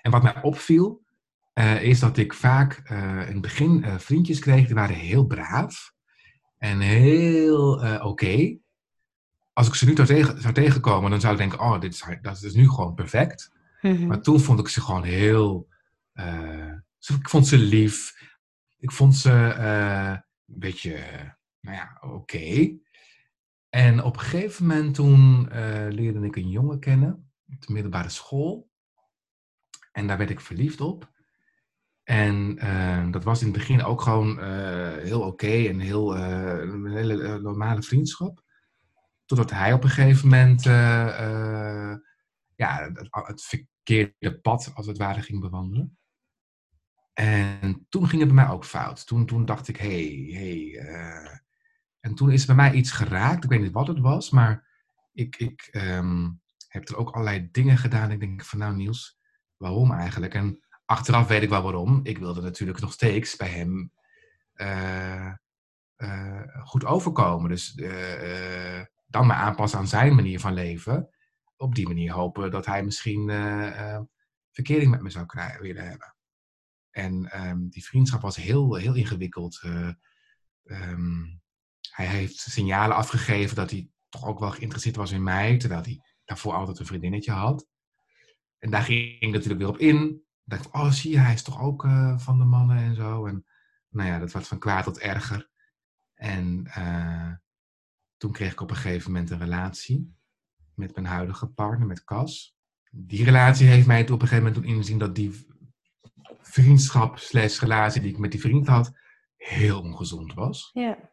En 0.02 0.10
wat 0.10 0.22
mij 0.22 0.42
opviel, 0.42 1.03
is 1.80 2.00
dat 2.00 2.16
ik 2.16 2.34
vaak 2.34 2.82
in 2.88 3.32
het 3.32 3.40
begin 3.40 3.84
vriendjes 4.00 4.38
kreeg, 4.38 4.66
die 4.66 4.74
waren 4.74 4.96
heel 4.96 5.26
braaf 5.26 5.92
en 6.58 6.80
heel 6.80 7.72
oké. 7.72 8.04
Okay. 8.04 8.58
Als 9.52 9.66
ik 9.68 9.74
ze 9.74 9.84
nu 9.84 9.94
zou, 9.94 10.06
tegen, 10.08 10.40
zou 10.40 10.54
tegenkomen, 10.54 11.10
dan 11.10 11.20
zou 11.20 11.32
ik 11.32 11.38
denken, 11.38 11.60
oh, 11.60 11.80
dit 11.80 11.94
is, 11.94 12.04
dat 12.22 12.42
is 12.42 12.54
nu 12.54 12.68
gewoon 12.68 12.94
perfect. 12.94 13.52
Mhm. 13.80 14.06
Maar 14.06 14.20
toen 14.20 14.40
vond 14.40 14.60
ik 14.60 14.68
ze 14.68 14.80
gewoon 14.80 15.04
heel. 15.04 15.68
Ik 17.18 17.28
vond 17.28 17.46
ze 17.46 17.58
lief. 17.58 18.22
Ik 18.78 18.92
vond 18.92 19.16
ze 19.16 19.30
een 19.30 20.60
beetje, 20.60 20.98
nou 21.60 21.76
ja, 21.76 21.98
oké. 22.00 22.14
Okay. 22.14 22.78
En 23.68 24.02
op 24.02 24.14
een 24.16 24.22
gegeven 24.22 24.66
moment 24.66 24.94
toen 24.94 25.48
leerde 25.88 26.26
ik 26.26 26.36
een 26.36 26.48
jongen 26.48 26.80
kennen 26.80 27.30
op 27.52 27.66
de 27.66 27.72
middelbare 27.72 28.08
school. 28.08 28.70
En 29.92 30.06
daar 30.06 30.18
werd 30.18 30.30
ik 30.30 30.40
verliefd 30.40 30.80
op. 30.80 31.12
En 32.04 32.56
dat 33.10 33.24
was 33.24 33.40
in 33.40 33.46
het 33.46 33.56
begin 33.56 33.82
ook 33.82 34.00
gewoon 34.00 34.42
heel 34.98 35.20
oké 35.20 35.66
en 35.68 35.78
heel, 35.78 36.16
een 36.16 36.86
hele 36.86 37.40
normale 37.40 37.82
vriendschap. 37.82 38.42
Totdat 39.24 39.50
hij 39.50 39.72
op 39.72 39.84
een 39.84 39.90
gegeven 39.90 40.28
moment 40.28 40.62
ja, 42.54 42.90
het, 43.10 43.42
verkeerde 43.42 44.40
pad, 44.40 44.70
als 44.74 44.86
het 44.86 44.98
ware, 44.98 45.22
ging 45.22 45.40
bewandelen. 45.40 45.98
En 47.12 47.86
toen 47.88 48.08
ging 48.08 48.22
het 48.22 48.34
bij 48.34 48.44
mij 48.44 48.54
ook 48.54 48.64
fout. 48.64 49.06
Toen, 49.06 49.26
toen 49.26 49.44
dacht 49.44 49.68
ik, 49.68 49.76
hey. 49.76 50.28
Hey. 50.30 50.78
En 52.00 52.14
toen 52.14 52.30
is 52.30 52.44
bij 52.44 52.54
mij 52.54 52.72
iets 52.72 52.90
geraakt. 52.90 53.44
Ik 53.44 53.50
weet 53.50 53.60
niet 53.60 53.72
wat 53.72 53.86
het 53.86 53.98
was, 53.98 54.30
maar 54.30 54.68
ik, 55.12 55.36
ik 55.36 55.68
um, 55.72 56.40
heb 56.68 56.88
er 56.88 56.96
ook 56.96 57.10
allerlei 57.10 57.48
dingen 57.50 57.78
gedaan. 57.78 58.10
Ik 58.10 58.20
denk 58.20 58.44
van, 58.44 58.58
nou 58.58 58.76
Niels, 58.76 59.18
waarom 59.56 59.92
eigenlijk? 59.92 60.34
En 60.34 60.63
achteraf 60.84 61.26
weet 61.26 61.42
ik 61.42 61.48
wel 61.48 61.62
waarom. 61.62 62.00
Ik 62.02 62.18
wilde 62.18 62.40
natuurlijk 62.40 62.80
nog 62.80 62.92
steeds 62.92 63.36
bij 63.36 63.48
hem 63.48 63.92
uh, 64.54 65.32
uh, 65.96 66.42
goed 66.64 66.84
overkomen. 66.84 67.50
Dus 67.50 67.74
dan 69.06 69.26
maar 69.26 69.36
aanpassen 69.36 69.78
aan 69.78 69.88
zijn 69.88 70.14
manier 70.14 70.40
van 70.40 70.54
leven 70.54 71.08
op 71.56 71.74
die 71.74 71.86
manier 71.86 72.12
hopen 72.12 72.50
dat 72.50 72.66
hij 72.66 72.84
misschien 72.84 73.30
verkering 74.50 74.90
met 74.90 75.02
me 75.02 75.10
zou 75.10 75.26
krijgen, 75.26 75.62
willen 75.62 75.88
hebben. 75.88 76.14
En 76.90 77.40
um, 77.48 77.68
die 77.68 77.84
vriendschap 77.84 78.20
was 78.20 78.36
heel, 78.36 78.74
heel 78.74 78.94
ingewikkeld. 78.94 79.62
Um, 80.64 81.42
hij 81.90 82.06
heeft 82.06 82.38
signalen 82.38 82.96
afgegeven 82.96 83.56
dat 83.56 83.70
hij 83.70 83.88
toch 84.08 84.26
ook 84.26 84.38
wel 84.38 84.50
geïnteresseerd 84.50 84.96
was 84.96 85.10
in 85.10 85.22
mij, 85.22 85.58
terwijl 85.58 85.82
hij 85.82 86.00
daarvoor 86.24 86.52
altijd 86.52 86.78
een 86.78 86.86
vriendinnetje 86.86 87.32
had. 87.32 87.66
En 88.58 88.70
daar 88.70 88.82
ging 88.82 89.20
ik 89.20 89.30
natuurlijk 89.30 89.60
weer 89.60 89.68
op 89.68 89.78
in. 89.78 90.22
Ik 90.44 90.50
dacht, 90.50 90.70
oh 90.70 90.90
zie 90.90 91.10
je, 91.10 91.18
hij 91.18 91.32
is 91.32 91.42
toch 91.42 91.60
ook 91.60 91.84
uh, 91.84 92.18
van 92.18 92.38
de 92.38 92.44
mannen 92.44 92.76
en 92.76 92.94
zo. 92.94 93.26
En 93.26 93.46
nou 93.88 94.08
ja, 94.08 94.18
dat 94.18 94.32
werd 94.32 94.46
van 94.46 94.58
kwaad 94.58 94.84
tot 94.84 94.98
erger. 94.98 95.50
En 96.14 96.64
uh, 96.78 97.32
toen 98.16 98.32
kreeg 98.32 98.52
ik 98.52 98.60
op 98.60 98.70
een 98.70 98.76
gegeven 98.76 99.12
moment 99.12 99.30
een 99.30 99.38
relatie 99.38 100.16
met 100.74 100.94
mijn 100.94 101.06
huidige 101.06 101.46
partner, 101.46 101.86
met 101.86 102.04
Cas. 102.04 102.56
Die 102.90 103.24
relatie 103.24 103.66
heeft 103.66 103.86
mij 103.86 104.02
op 104.02 104.10
een 104.10 104.28
gegeven 104.28 104.44
moment 104.44 104.54
doen 104.54 104.74
inzien 104.76 104.98
dat 104.98 105.14
die 105.14 105.46
vriendschap 106.40 107.18
slash 107.18 107.60
relatie 107.60 108.00
die 108.00 108.10
ik 108.10 108.18
met 108.18 108.30
die 108.30 108.40
vriend 108.40 108.66
had, 108.66 108.92
heel 109.36 109.80
ongezond 109.80 110.34
was. 110.34 110.70
Ja. 110.72 111.10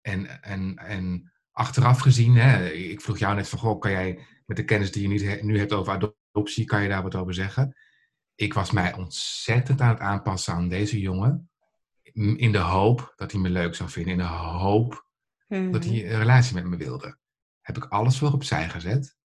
En, 0.00 0.42
en, 0.42 0.76
en 0.76 1.32
achteraf 1.50 1.98
gezien, 1.98 2.34
hè, 2.34 2.68
ik 2.68 3.00
vroeg 3.00 3.18
jou 3.18 3.34
net 3.34 3.48
van, 3.48 3.58
goh, 3.58 3.80
kan 3.80 3.90
jij 3.90 4.26
met 4.46 4.56
de 4.56 4.64
kennis 4.64 4.92
die 4.92 5.08
je 5.08 5.42
nu 5.42 5.58
hebt 5.58 5.72
over 5.72 5.92
adoptie, 5.92 6.64
kan 6.64 6.82
je 6.82 6.88
daar 6.88 7.02
wat 7.02 7.14
over 7.14 7.34
zeggen? 7.34 7.76
Ik 8.34 8.54
was 8.54 8.70
mij 8.70 8.94
ontzettend 8.94 9.80
aan 9.80 9.88
het 9.88 10.00
aanpassen 10.00 10.54
aan 10.54 10.68
deze 10.68 11.00
jongen. 11.00 11.50
In 12.36 12.52
de 12.52 12.58
hoop 12.58 13.12
dat 13.16 13.32
hij 13.32 13.40
me 13.40 13.50
leuk 13.50 13.74
zou 13.74 13.90
vinden. 13.90 14.12
In 14.12 14.18
de 14.18 14.24
hoop 14.24 15.06
dat 15.48 15.84
hij 15.84 16.12
een 16.12 16.18
relatie 16.18 16.54
met 16.54 16.64
me 16.64 16.76
wilde 16.76 17.20
heb 17.62 17.76
ik 17.76 17.84
alles 17.84 18.20
weer 18.20 18.32
opzij 18.32 18.68
gezet. 18.68 19.16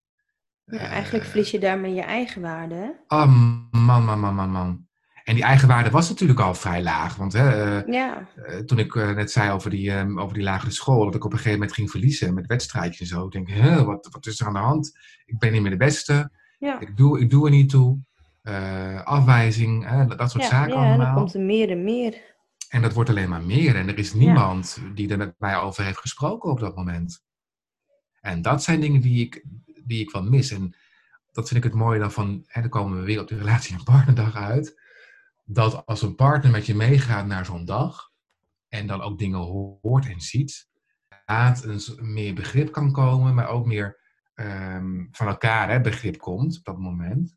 Ja, 0.65 0.77
eigenlijk 0.77 1.23
Uh, 1.23 1.29
verlies 1.29 1.51
je 1.51 1.59
daarmee 1.59 1.93
je 1.93 2.01
eigen 2.01 2.41
waarde. 2.41 3.03
Oh, 3.07 3.25
man, 3.71 4.03
man, 4.05 4.19
man, 4.19 4.35
man, 4.35 4.49
man. 4.49 4.85
En 5.23 5.33
die 5.33 5.43
eigenwaarde 5.43 5.89
was 5.89 6.09
natuurlijk 6.09 6.39
al 6.39 6.55
vrij 6.55 6.83
laag. 6.83 7.15
Want 7.15 7.33
hè, 7.33 7.79
eh, 7.79 7.93
Ja, 7.93 8.27
eh, 8.35 8.57
toen 8.57 8.79
ik 8.79 8.95
eh, 8.95 9.11
net 9.11 9.31
zei 9.31 9.51
over 9.51 9.69
die, 9.69 9.91
ehm, 9.91 10.19
over 10.19 10.33
die 10.33 10.43
lagere 10.43 10.71
school, 10.71 11.05
dat 11.05 11.15
ik 11.15 11.25
op 11.25 11.31
een 11.31 11.37
gegeven 11.37 11.59
moment 11.59 11.75
ging 11.75 11.91
verliezen 11.91 12.33
met 12.33 12.45
wedstrijdjes 12.45 12.99
en 12.99 13.17
zo. 13.17 13.25
Ik 13.25 13.31
denk, 13.31 13.49
hè, 13.49 13.83
wat, 13.83 14.07
wat 14.11 14.25
is 14.25 14.39
er 14.39 14.47
aan 14.47 14.53
de 14.53 14.59
hand? 14.59 14.97
Ik 15.25 15.39
ben 15.39 15.51
niet 15.51 15.61
meer 15.61 15.71
de 15.71 15.77
beste. 15.77 16.31
ja. 16.59 16.79
Ik 16.79 16.97
doe, 16.97 17.19
ik 17.19 17.29
doe 17.29 17.45
er 17.45 17.51
niet 17.51 17.69
toe. 17.69 17.99
Eh, 18.47 19.03
afwijzing, 19.03 19.85
hè, 19.85 20.05
dat 20.05 20.31
soort 20.31 20.43
ja, 20.43 20.49
zaken 20.49 20.73
ja, 20.73 20.87
allemaal. 20.87 21.15
komt 21.15 21.33
er 21.33 21.41
meer 21.41 21.69
en 21.69 21.83
meer. 21.83 22.35
En 22.69 22.81
dat 22.81 22.93
wordt 22.93 23.09
alleen 23.09 23.29
maar 23.29 23.43
meer. 23.43 23.75
En 23.75 23.87
er 23.87 23.97
is 23.97 24.13
niemand 24.13 24.77
die 24.93 25.09
er 25.09 25.17
met 25.17 25.35
mij 25.37 25.57
over 25.57 25.83
heeft 25.83 25.99
gesproken 25.99 26.49
op 26.49 26.59
dat 26.59 26.75
moment. 26.75 27.23
En 28.21 28.41
dat 28.41 28.63
zijn 28.63 28.79
dingen 28.79 29.01
die 29.01 29.25
ik, 29.25 29.43
die 29.83 30.01
ik 30.01 30.11
wel 30.11 30.23
mis. 30.23 30.51
En 30.51 30.75
dat 31.31 31.47
vind 31.47 31.63
ik 31.65 31.71
het 31.71 31.79
mooie 31.79 31.99
dan 31.99 32.11
van, 32.11 32.43
hè, 32.47 32.61
dan 32.61 32.69
komen 32.69 32.99
we 32.99 33.05
weer 33.05 33.21
op 33.21 33.27
de 33.27 33.37
relatie- 33.37 33.75
en 33.75 33.83
partnerdag 33.83 34.35
uit. 34.35 34.81
Dat 35.45 35.85
als 35.85 36.01
een 36.01 36.15
partner 36.15 36.51
met 36.51 36.65
je 36.65 36.75
meegaat 36.75 37.25
naar 37.25 37.45
zo'n 37.45 37.65
dag 37.65 38.11
en 38.69 38.87
dan 38.87 39.01
ook 39.01 39.19
dingen 39.19 39.39
hoort 39.39 40.07
en 40.07 40.21
ziet, 40.21 40.69
laat 41.25 41.63
een 41.63 41.81
meer 42.13 42.33
begrip 42.33 42.71
kan 42.71 42.91
komen, 42.91 43.33
maar 43.33 43.49
ook 43.49 43.65
meer 43.65 44.05
ehm, 44.33 45.05
van 45.11 45.27
elkaar 45.27 45.69
hè, 45.69 45.81
begrip 45.81 46.17
komt 46.17 46.57
op 46.57 46.63
dat 46.63 46.77
moment. 46.77 47.36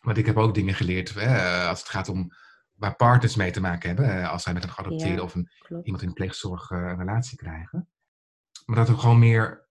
Want 0.00 0.16
ik 0.16 0.26
heb 0.26 0.36
ook 0.36 0.54
dingen 0.54 0.74
geleerd 0.74 1.14
hè, 1.14 1.66
als 1.68 1.78
het 1.78 1.88
gaat 1.88 2.08
om 2.08 2.32
waar 2.72 2.96
partners 2.96 3.36
mee 3.36 3.50
te 3.50 3.60
maken 3.60 3.88
hebben. 3.88 4.10
eh, 4.22 4.30
Als 4.30 4.42
zij 4.42 4.52
met 4.52 4.62
een 4.62 4.70
geadopteerde 4.70 5.16
Ja. 5.16 5.22
of 5.22 5.34
een, 5.34 5.50
Klopt. 5.58 5.84
iemand 5.84 6.02
in 6.02 6.08
de 6.08 6.14
pleegzorg 6.14 6.70
eh, 6.70 6.78
een 6.78 6.96
relatie 6.98 7.36
krijgen. 7.38 7.88
Maar 8.66 8.76
dat 8.76 8.88
er 8.88 8.98
gewoon 8.98 9.18
meer 9.18 9.68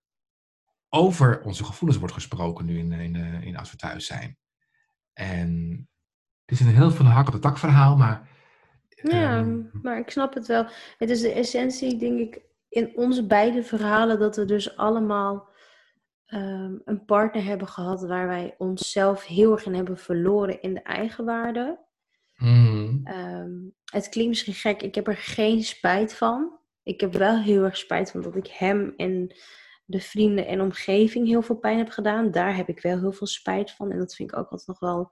over 0.89 1.41
onze 1.41 1.63
gevoelens 1.63 1.99
wordt 1.99 2.13
gesproken 2.15 2.65
nu 2.65 2.77
in, 2.77 2.91
in, 2.91 3.15
eh, 3.15 3.41
in 3.41 3.57
als 3.57 3.71
we 3.71 3.77
thuis 3.77 4.05
zijn. 4.05 4.37
En 5.13 5.49
het 6.45 6.59
is 6.59 6.65
een 6.65 6.75
heel 6.75 6.91
van 6.91 7.05
de 7.05 7.11
hak 7.11 7.27
op 7.27 7.33
de 7.33 7.39
tak 7.39 7.57
verhaal, 7.57 7.97
maar... 7.97 8.27
Ja, 8.89 9.37
ehm, 9.37 9.57
maar 9.81 9.97
ik 9.97 10.09
snap 10.09 10.33
het 10.33 10.47
wel. 10.47 10.65
Het 10.97 11.09
is 11.09 11.21
de 11.21 11.31
essentie, 11.33 11.97
denk 11.97 12.19
ik, 12.19 12.41
in 12.69 12.91
onze 12.95 13.25
beide 13.25 13.63
verhalen 13.63 14.19
dat 14.19 14.35
we 14.35 14.45
dus 14.45 14.77
allemaal 14.77 15.48
ehm, 16.29 16.77
een 16.85 17.05
partner 17.05 17.43
hebben 17.43 17.67
gehad 17.67 18.01
waar 18.01 18.27
wij 18.27 18.55
onszelf 18.57 19.25
heel 19.25 19.51
erg 19.51 19.65
in 19.65 19.73
hebben 19.73 19.97
verloren 19.97 20.61
in 20.61 20.73
de 20.73 20.81
eigenwaarde. 20.81 21.79
mm, 22.35 23.01
Ehm, 23.03 23.51
het 23.85 24.09
klinkt 24.09 24.29
misschien 24.29 24.53
gek, 24.53 24.81
ik 24.81 24.95
heb 24.95 25.07
er 25.07 25.17
geen 25.17 25.63
spijt 25.63 26.13
van. 26.13 26.59
Ik 26.83 27.01
heb 27.01 27.13
wel 27.13 27.37
heel 27.37 27.63
erg 27.63 27.77
spijt 27.77 28.11
van 28.11 28.21
dat 28.21 28.35
ik 28.35 28.47
hem 28.47 28.93
en 28.97 29.35
de 29.85 29.99
vrienden 29.99 30.47
en 30.47 30.61
omgeving 30.61 31.27
heel 31.27 31.41
veel 31.41 31.57
pijn 31.57 31.77
heb 31.77 31.89
gedaan. 31.89 32.31
Daar 32.31 32.55
heb 32.55 32.67
ik 32.69 32.81
wel 32.81 32.99
heel 32.99 33.11
veel 33.11 33.27
spijt 33.27 33.71
van. 33.71 33.91
En 33.91 33.99
dat 33.99 34.15
vind 34.15 34.31
ik 34.31 34.37
ook 34.37 34.49
altijd 34.49 34.67
nog 34.67 34.79
wel 34.79 35.09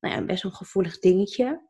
nou 0.00 0.14
ja, 0.14 0.24
best 0.24 0.44
een 0.44 0.54
gevoelig 0.54 0.98
dingetje. 0.98 1.68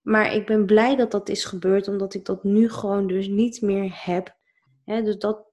Maar 0.00 0.34
ik 0.34 0.46
ben 0.46 0.66
blij 0.66 0.96
dat 0.96 1.10
dat 1.10 1.28
is 1.28 1.44
gebeurd, 1.44 1.88
omdat 1.88 2.14
ik 2.14 2.24
dat 2.24 2.44
nu 2.44 2.70
gewoon 2.70 3.06
dus 3.06 3.28
niet 3.28 3.60
meer 3.60 4.04
heb. 4.04 4.36
Dus 4.84 5.18
dat, 5.18 5.49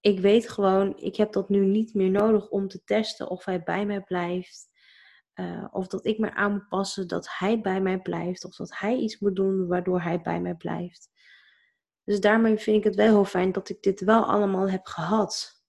ik 0.00 0.20
weet 0.20 0.48
gewoon, 0.48 0.98
ik 0.98 1.16
heb 1.16 1.32
dat 1.32 1.48
nu 1.48 1.66
niet 1.66 1.94
meer 1.94 2.10
nodig 2.10 2.48
om 2.48 2.68
te 2.68 2.84
testen 2.84 3.28
of 3.28 3.44
hij 3.44 3.62
bij 3.62 3.86
mij 3.86 4.00
blijft. 4.00 4.68
Eh, 5.32 5.66
of 5.70 5.86
dat 5.86 6.06
ik 6.06 6.18
me 6.18 6.34
aan 6.34 6.52
moet 6.52 6.68
passen 6.68 7.08
dat 7.08 7.28
hij 7.30 7.60
bij 7.60 7.80
mij 7.80 8.00
blijft. 8.00 8.44
Of 8.44 8.56
dat 8.56 8.78
hij 8.78 8.96
iets 8.96 9.18
moet 9.18 9.36
doen 9.36 9.66
waardoor 9.66 10.00
hij 10.00 10.20
bij 10.20 10.40
mij 10.40 10.54
blijft. 10.54 11.10
Dus 12.04 12.20
daarmee 12.20 12.56
vind 12.56 12.76
ik 12.76 12.84
het 12.84 12.94
wel 12.94 13.06
heel 13.06 13.24
fijn 13.24 13.52
dat 13.52 13.68
ik 13.68 13.82
dit 13.82 14.00
wel 14.00 14.24
allemaal 14.24 14.70
heb 14.70 14.86
gehad. 14.86 15.62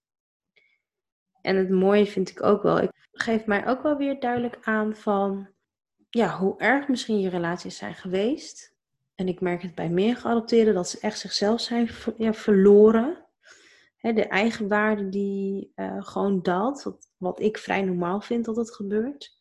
En 1.40 1.56
het 1.56 1.70
mooie 1.70 2.06
vind 2.06 2.30
ik 2.30 2.42
ook 2.42 2.62
wel. 2.62 2.76
Het 2.76 2.92
geeft 3.12 3.46
mij 3.46 3.66
ook 3.66 3.82
wel 3.82 3.96
weer 3.96 4.20
duidelijk 4.20 4.58
aan 4.60 4.96
van 4.96 5.48
ja, 6.10 6.36
hoe 6.36 6.58
erg 6.58 6.88
misschien 6.88 7.20
je 7.20 7.28
relaties 7.28 7.76
zijn 7.76 7.94
geweest. 7.94 8.74
En 9.14 9.28
ik 9.28 9.40
merk 9.40 9.62
het 9.62 9.74
bij 9.74 9.88
meer 9.88 10.16
geadopteerden 10.16 10.74
dat 10.74 10.88
ze 10.88 11.00
echt 11.00 11.18
zichzelf 11.18 11.60
zijn 11.60 11.90
ja, 12.16 12.32
verloren. 12.32 13.21
Hè, 14.02 14.12
de 14.12 14.26
eigenwaarde 14.26 15.08
die 15.08 15.72
eh, 15.74 15.96
gewoon 15.98 16.42
daalt. 16.42 16.82
Wat, 16.82 17.08
wat 17.16 17.40
ik 17.40 17.58
vrij 17.58 17.82
normaal 17.82 18.20
vind 18.20 18.44
dat 18.44 18.56
het 18.56 18.74
gebeurt. 18.74 19.38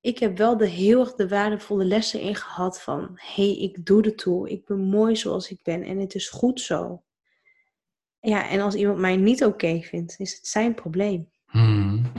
Ik 0.00 0.18
heb 0.18 0.36
wel 0.36 0.56
de 0.56 0.66
heel 0.66 1.00
erg 1.00 1.14
de 1.14 1.28
waardevolle 1.28 1.84
lessen 1.84 2.20
in 2.20 2.34
gehad 2.34 2.82
van... 2.82 3.10
hé, 3.14 3.44
hey, 3.44 3.56
ik 3.58 3.86
doe 3.86 4.02
er 4.02 4.14
toe. 4.14 4.50
Ik 4.50 4.64
ben 4.64 4.80
mooi 4.80 5.16
zoals 5.16 5.50
ik 5.50 5.58
ben 5.62 5.82
en 5.82 5.98
het 5.98 6.14
is 6.14 6.28
goed 6.28 6.60
zo. 6.60 7.02
Ja, 8.20 8.48
en 8.48 8.60
als 8.60 8.74
iemand 8.74 8.98
mij 8.98 9.16
niet 9.16 9.44
oké 9.44 9.80
vindt, 9.80 10.14
is 10.18 10.34
het 10.34 10.46
zijn 10.46 10.74
probleem. 10.74 11.28
mm. 11.52 12.12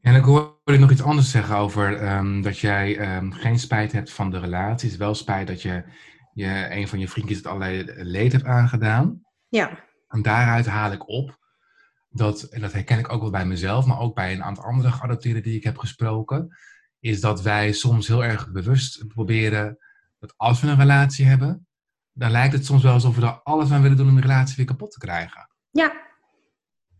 En 0.00 0.14
ik 0.14 0.24
hoorde 0.24 0.54
je 0.64 0.78
nog 0.78 0.90
iets 0.90 1.02
anders 1.02 1.30
zeggen 1.30 1.56
over 1.56 1.96
ehm, 1.96 2.42
dat 2.42 2.58
jij 2.58 2.98
ehm, 2.98 3.30
geen 3.30 3.58
spijt 3.58 3.92
hebt 3.92 4.12
van 4.12 4.30
de 4.30 4.38
relaties. 4.38 4.96
Wel 4.96 5.14
spijt 5.14 5.46
dat 5.46 5.62
je, 5.62 5.84
je 6.32 6.66
een 6.70 6.88
van 6.88 6.98
je 6.98 7.08
vriendjes 7.08 7.36
het 7.36 7.46
allerlei 7.46 7.84
leed 7.96 8.32
hebt 8.32 8.44
aangedaan. 8.44 9.24
Ja, 9.48 9.85
En 10.08 10.22
daaruit 10.22 10.66
haal 10.66 10.92
ik 10.92 11.08
op 11.08 11.38
dat, 12.08 12.42
en 12.42 12.60
dat 12.60 12.72
herken 12.72 12.98
ik 12.98 13.12
ook 13.12 13.20
wel 13.20 13.30
bij 13.30 13.46
mezelf, 13.46 13.86
maar 13.86 13.98
ook 13.98 14.14
bij 14.14 14.32
een 14.32 14.44
aantal 14.44 14.64
andere 14.64 14.92
geadopteerden 14.92 15.42
die 15.42 15.56
ik 15.56 15.64
heb 15.64 15.78
gesproken, 15.78 16.56
is 17.00 17.20
dat 17.20 17.42
wij 17.42 17.72
soms 17.72 18.06
heel 18.06 18.24
erg 18.24 18.50
bewust 18.50 19.06
proberen 19.06 19.78
dat 20.18 20.34
als 20.36 20.60
we 20.60 20.68
een 20.68 20.78
relatie 20.78 21.26
hebben, 21.26 21.66
dan 22.12 22.30
lijkt 22.30 22.52
het 22.52 22.66
soms 22.66 22.82
wel 22.82 22.92
alsof 22.92 23.16
we 23.16 23.26
er 23.26 23.40
alles 23.42 23.70
aan 23.70 23.82
willen 23.82 23.96
doen 23.96 24.08
om 24.08 24.14
de 24.14 24.20
relatie 24.20 24.56
weer 24.56 24.66
kapot 24.66 24.90
te 24.90 24.98
krijgen. 24.98 25.50
ja, 25.70 25.92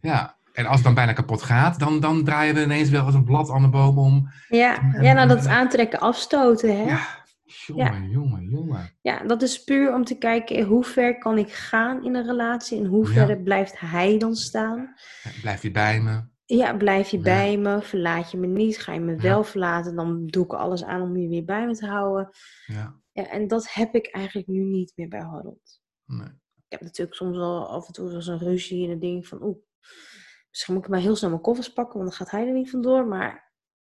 Ja, 0.01 0.37
en 0.53 0.66
als 0.66 0.75
het 0.75 0.85
dan 0.85 0.95
bijna 0.95 1.12
kapot 1.12 1.42
gaat, 1.42 1.79
dan, 1.79 2.01
dan 2.01 2.25
draaien 2.25 2.55
we 2.55 2.62
ineens 2.62 2.88
wel 2.88 3.05
als 3.05 3.14
een 3.14 3.25
blad 3.25 3.51
aan 3.51 3.62
de 3.62 3.69
boom 3.69 3.99
om. 3.99 4.33
ja. 4.49 4.79
ja 5.01 5.12
nou 5.12 5.29
dat 5.29 5.38
is 5.38 5.47
aantrekken, 5.47 6.01
afstoten, 6.01 6.77
hè? 6.77 6.83
Ja, 6.83 7.25
jongen, 7.47 8.09
jongen, 8.11 8.45
jongen. 8.51 8.97
Ja, 9.01 9.23
dat 9.25 9.43
is 9.43 9.65
puur 9.65 9.95
om 9.95 10.05
te 10.05 10.19
kijken 10.19 10.63
hoe 10.65 10.85
ver 10.85 11.19
kan 11.19 11.39
ik 11.39 11.53
gaan 11.53 12.05
in 12.05 12.15
een 12.15 12.27
relatie 12.27 12.79
en 12.79 12.87
hoe 12.87 13.13
Ja. 13.13 13.27
ver 13.27 13.39
blijft 13.43 13.81
hij 13.81 14.19
dan 14.19 14.35
staan. 14.35 14.95
Blijf 15.41 15.63
je 15.63 15.71
bij 15.71 16.01
me? 16.01 16.25
Ja, 16.45 16.77
blijf 16.77 17.09
je 17.09 17.17
Ja. 17.17 17.23
bij 17.23 17.57
me, 17.59 17.83
verlaat 17.83 18.31
je 18.31 18.37
me 18.39 18.47
niet, 18.47 18.79
ga 18.79 18.93
je 18.93 19.01
me 19.01 19.13
Ja. 19.13 19.21
wel 19.23 19.45
verlaten, 19.45 19.97
dan 19.97 20.27
doe 20.27 20.45
ik 20.45 20.53
alles 20.53 20.85
aan 20.85 21.03
om 21.03 21.17
je 21.17 21.29
weer 21.29 21.45
bij 21.45 21.67
me 21.67 21.75
te 21.75 21.87
houden. 21.87 22.29
Ja, 22.67 23.01
Ja, 23.13 23.27
en 23.29 23.49
dat 23.49 23.73
heb 23.73 23.95
ik 23.95 24.07
eigenlijk 24.07 24.47
nu 24.49 24.61
niet 24.61 24.93
meer 24.97 25.09
bij 25.09 25.21
Harold. 25.21 25.81
nee. 26.07 26.29
Ik 26.57 26.73
heb 26.73 26.81
natuurlijk 26.81 27.17
soms 27.17 27.37
wel 27.37 27.69
af 27.69 27.87
en 27.87 27.93
toe 27.93 28.13
eens 28.13 28.27
een 28.27 28.39
ruzie 28.39 28.91
en 28.91 28.99
denk 28.99 29.19
ik 29.23 29.27
van, 29.27 29.43
oeh, 29.43 29.57
misschien 30.51 30.75
moet 30.75 30.85
ik 30.85 30.91
maar 30.91 31.01
heel 31.01 31.17
snel 31.17 31.31
mijn 31.31 31.43
koffers 31.43 31.73
pakken, 31.73 31.99
want 31.99 32.09
dan 32.09 32.19
gaat 32.19 32.31
hij 32.31 32.47
er 32.47 32.53
niet 32.53 32.71
vandoor. 32.71 33.07
Maar 33.07 33.46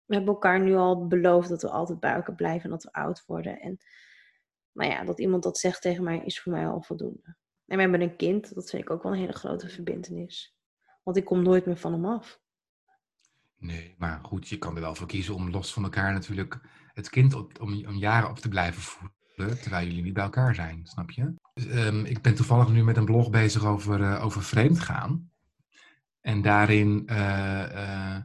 we 0.06 0.16
hebben 0.16 0.34
elkaar 0.34 0.60
nu 0.60 0.76
al 0.76 1.08
beloofd 1.08 1.50
dat 1.50 1.62
we 1.62 1.70
altijd 1.70 2.00
bij 2.00 2.14
elkaar 2.14 2.36
blijven 2.36 2.64
en 2.64 2.70
dat 2.70 2.84
we 2.84 2.94
oud 2.94 3.24
worden. 3.26 3.60
En 3.60 3.78
nou 4.72 4.92
ja, 4.92 5.04
dat 5.04 5.20
iemand 5.20 5.44
dat 5.44 5.58
zegt 5.58 5.82
tegen 5.82 6.04
mij 6.04 6.22
is 6.26 6.42
voor 6.42 6.52
mij 6.52 6.68
al 6.68 6.82
voldoende. 6.82 7.36
En 7.66 7.76
we 7.76 7.82
hebben 7.82 8.02
een 8.02 8.16
kind, 8.16 8.56
dat 8.56 8.70
vind 8.70 8.84
ik 8.84 8.90
ook 8.90 9.04
wel 9.04 9.12
een 9.12 9.20
hele 9.20 9.34
grote 9.34 9.70
verbindenis. 9.70 10.56
Want 11.04 11.18
ik 11.18 11.26
kom 11.26 11.44
nooit 11.44 11.66
meer 11.66 11.78
van 11.78 11.92
hem 11.92 12.06
af. 12.06 12.40
Nee, 13.58 13.96
maar 13.98 14.20
goed, 14.24 14.48
je 14.48 14.58
kan 14.58 14.76
er 14.76 14.82
wel 14.82 14.96
voor 14.96 15.08
kiezen 15.08 15.36
om 15.36 15.50
los 15.50 15.74
van 15.74 15.84
elkaar 15.84 16.14
natuurlijk 16.14 16.60
het 16.94 17.10
kind 17.10 17.34
om, 17.34 17.50
om 17.60 17.96
jaren 17.96 18.30
op 18.30 18.40
te 18.40 18.50
blijven 18.50 18.82
voeden, 18.82 19.62
terwijl 19.62 19.88
jullie 19.88 20.04
niet 20.04 20.14
bij 20.14 20.24
elkaar 20.24 20.56
zijn, 20.56 20.86
snap 20.86 21.12
je? 21.12 21.34
Dus, 21.54 21.68
ehm, 21.68 22.06
ik 22.06 22.22
ben 22.22 22.36
toevallig 22.36 22.70
nu 22.70 22.84
met 22.84 22.98
een 22.98 23.06
blog 23.06 23.30
bezig 23.30 23.66
over, 23.66 24.02
eh 24.02 24.26
over 24.26 24.44
vreemdgaan. 24.44 25.32
En 26.22 26.42
daarin 26.42 27.04
eh, 27.08 28.16
eh, 28.16 28.24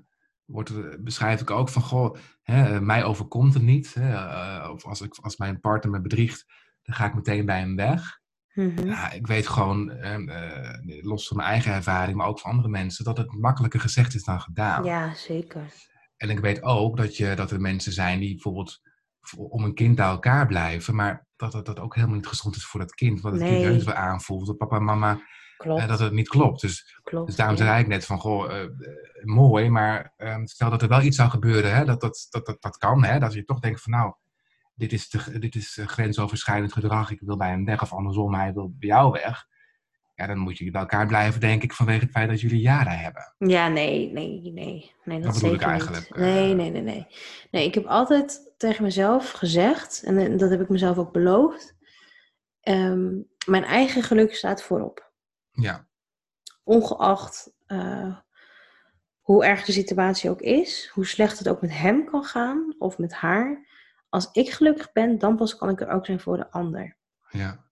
wordt 0.50 0.68
er, 0.68 1.02
beschrijf 1.02 1.40
ik 1.40 1.50
ook 1.50 1.68
van, 1.68 1.82
goh, 1.82 2.16
hè, 2.42 2.74
eh, 2.74 2.80
mij 2.80 3.04
overkomt 3.04 3.54
het 3.54 3.62
niet. 3.62 3.94
Hè, 3.94 4.12
eh, 4.12 4.70
of 4.70 4.84
als, 4.86 5.00
ik, 5.00 5.14
als 5.20 5.36
mijn 5.36 5.60
partner 5.60 5.90
me 5.92 6.00
bedriegt, 6.00 6.44
dan 6.82 6.94
ga 6.94 7.06
ik 7.06 7.14
meteen 7.14 7.46
bij 7.46 7.58
hem 7.58 7.76
weg. 7.76 8.18
Mhm. 8.54 8.86
Ja, 8.86 9.10
ik 9.12 9.26
weet 9.26 9.48
gewoon, 9.48 9.90
eh, 9.90 11.02
los 11.02 11.28
van 11.28 11.36
mijn 11.36 11.48
eigen 11.48 11.72
ervaring, 11.72 12.16
maar 12.16 12.26
ook 12.26 12.40
van 12.40 12.50
andere 12.50 12.68
mensen, 12.68 13.04
dat 13.04 13.16
het 13.16 13.32
makkelijker 13.32 13.80
gezegd 13.80 14.14
is 14.14 14.24
dan 14.24 14.40
gedaan. 14.40 14.84
Ja, 14.84 15.14
zeker. 15.14 15.72
En 16.16 16.30
ik 16.30 16.38
weet 16.40 16.62
ook 16.62 16.96
dat, 16.96 17.16
je, 17.16 17.34
dat 17.34 17.50
er 17.50 17.60
mensen 17.60 17.92
zijn 17.92 18.20
die 18.20 18.32
bijvoorbeeld 18.32 18.80
voor- 18.82 18.89
om 19.37 19.64
een 19.64 19.74
kind 19.74 19.94
bij 19.94 20.06
elkaar 20.06 20.46
blijven, 20.46 20.94
maar 20.94 21.26
dat 21.37 21.52
dat, 21.52 21.66
dat 21.66 21.80
ook 21.80 21.94
helemaal 21.94 22.16
niet 22.16 22.26
gezond 22.26 22.56
is 22.56 22.66
voor 22.66 22.80
dat 22.80 22.94
kind. 22.94 23.20
Want 23.20 23.35
het 23.35 23.44
kind 23.44 23.56
Nee. 23.56 23.70
heus 23.70 23.85
wel 23.85 23.94
aanvoelt 23.94 24.46
dat 24.46 24.56
papa 24.56 24.76
en 24.76 24.85
mama 24.85 25.20
eh, 25.61 25.88
dat 25.88 25.98
het 25.98 26.12
niet 26.12 26.28
klopt. 26.28 26.61
Dus, 26.61 26.98
klopt. 27.02 27.26
dus 27.26 27.37
daarom 27.37 27.56
ja. 27.56 27.64
zei 27.64 27.80
ik 27.80 27.87
net 27.87 28.06
van, 28.06 28.18
goh, 28.18 28.50
eh, 28.50 28.62
eh, 28.62 28.70
mooi, 29.22 29.70
maar 29.70 30.12
ehm, 30.16 30.46
stel 30.46 30.70
dat 30.70 30.83
er 30.83 30.88
wel 30.88 31.02
iets 31.02 31.16
zou 31.16 31.30
gebeuren, 31.30 31.74
hè, 31.74 31.85
dat, 31.85 32.00
dat, 32.00 32.26
dat, 32.30 32.46
dat, 32.46 32.62
dat 32.62 32.76
kan, 32.76 33.04
hè, 33.04 33.18
dat 33.18 33.33
je 33.33 33.44
toch 33.44 33.61
denkt 33.61 33.83
van, 33.83 33.92
nou, 33.92 34.14
dit 34.74 34.92
is, 34.92 35.09
te, 35.09 35.38
dit 35.38 35.54
is 35.54 35.78
grensoverschrijdend 35.85 36.72
gedrag, 36.72 37.11
ik 37.11 37.20
wil 37.20 37.37
bij 37.37 37.48
hem 37.48 37.64
weg, 37.64 37.83
of 37.83 37.92
andersom, 37.92 38.35
hij 38.35 38.52
wil 38.52 38.74
bij 38.78 38.88
jou 38.88 39.11
weg. 39.11 39.46
Ja, 40.20 40.26
dan 40.26 40.38
moet 40.38 40.59
je 40.59 40.70
bij 40.70 40.80
elkaar 40.80 41.06
blijven, 41.06 41.40
denk 41.40 41.62
ik, 41.62 41.72
vanwege 41.72 42.00
het 42.00 42.11
feit 42.11 42.28
dat 42.28 42.40
jullie 42.40 42.61
jaren 42.61 42.98
hebben. 42.98 43.35
Ja, 43.38 43.68
nee, 43.68 44.12
nee, 44.12 44.40
nee. 44.52 44.94
nee 45.04 45.20
dat, 45.20 45.33
Dat 45.33 45.35
bedoel 45.35 45.54
ik 45.54 45.62
eigenlijk, 45.62 46.09
Niet. 46.09 46.16
eh. 46.18 46.22
Nee, 46.35 46.54
nee, 46.54 46.70
nee, 46.70 46.83
nee. 46.83 47.06
Nee, 47.50 47.66
ik 47.66 47.74
heb 47.74 47.85
altijd 47.87 48.52
tegen 48.56 48.83
mezelf 48.85 49.30
gezegd, 49.30 50.02
en 50.04 50.18
eh, 50.18 50.38
dat 50.38 50.50
heb 50.50 50.61
ik 50.61 50.68
mezelf 50.68 50.98
ook 50.98 51.12
beloofd, 51.12 51.76
ehm, 52.61 53.09
mijn 53.46 53.64
eigen 53.64 54.02
geluk 54.02 54.35
staat 54.35 54.62
voorop. 54.62 55.12
Ja, 55.50 55.88
Ongeacht 56.64 57.52
eh, 57.66 58.16
hoe 59.20 59.44
erg 59.44 59.64
de 59.64 59.72
situatie 59.72 60.30
ook 60.30 60.40
is, 60.40 60.90
hoe 60.94 61.06
slecht 61.06 61.38
het 61.38 61.48
ook 61.48 61.61
met 61.61 61.72
hem 61.72 62.04
kan 62.04 62.24
gaan 62.24 62.74
of 62.78 62.98
met 62.98 63.12
haar. 63.12 63.68
Als 64.09 64.28
ik 64.33 64.50
gelukkig 64.50 64.92
ben, 64.92 65.18
dan 65.18 65.37
pas 65.37 65.56
kan 65.56 65.68
ik 65.68 65.80
er 65.80 65.88
ook 65.88 66.06
zijn 66.06 66.20
voor 66.20 66.37
de 66.37 66.50
ander. 66.50 66.96
ja, 67.30 67.64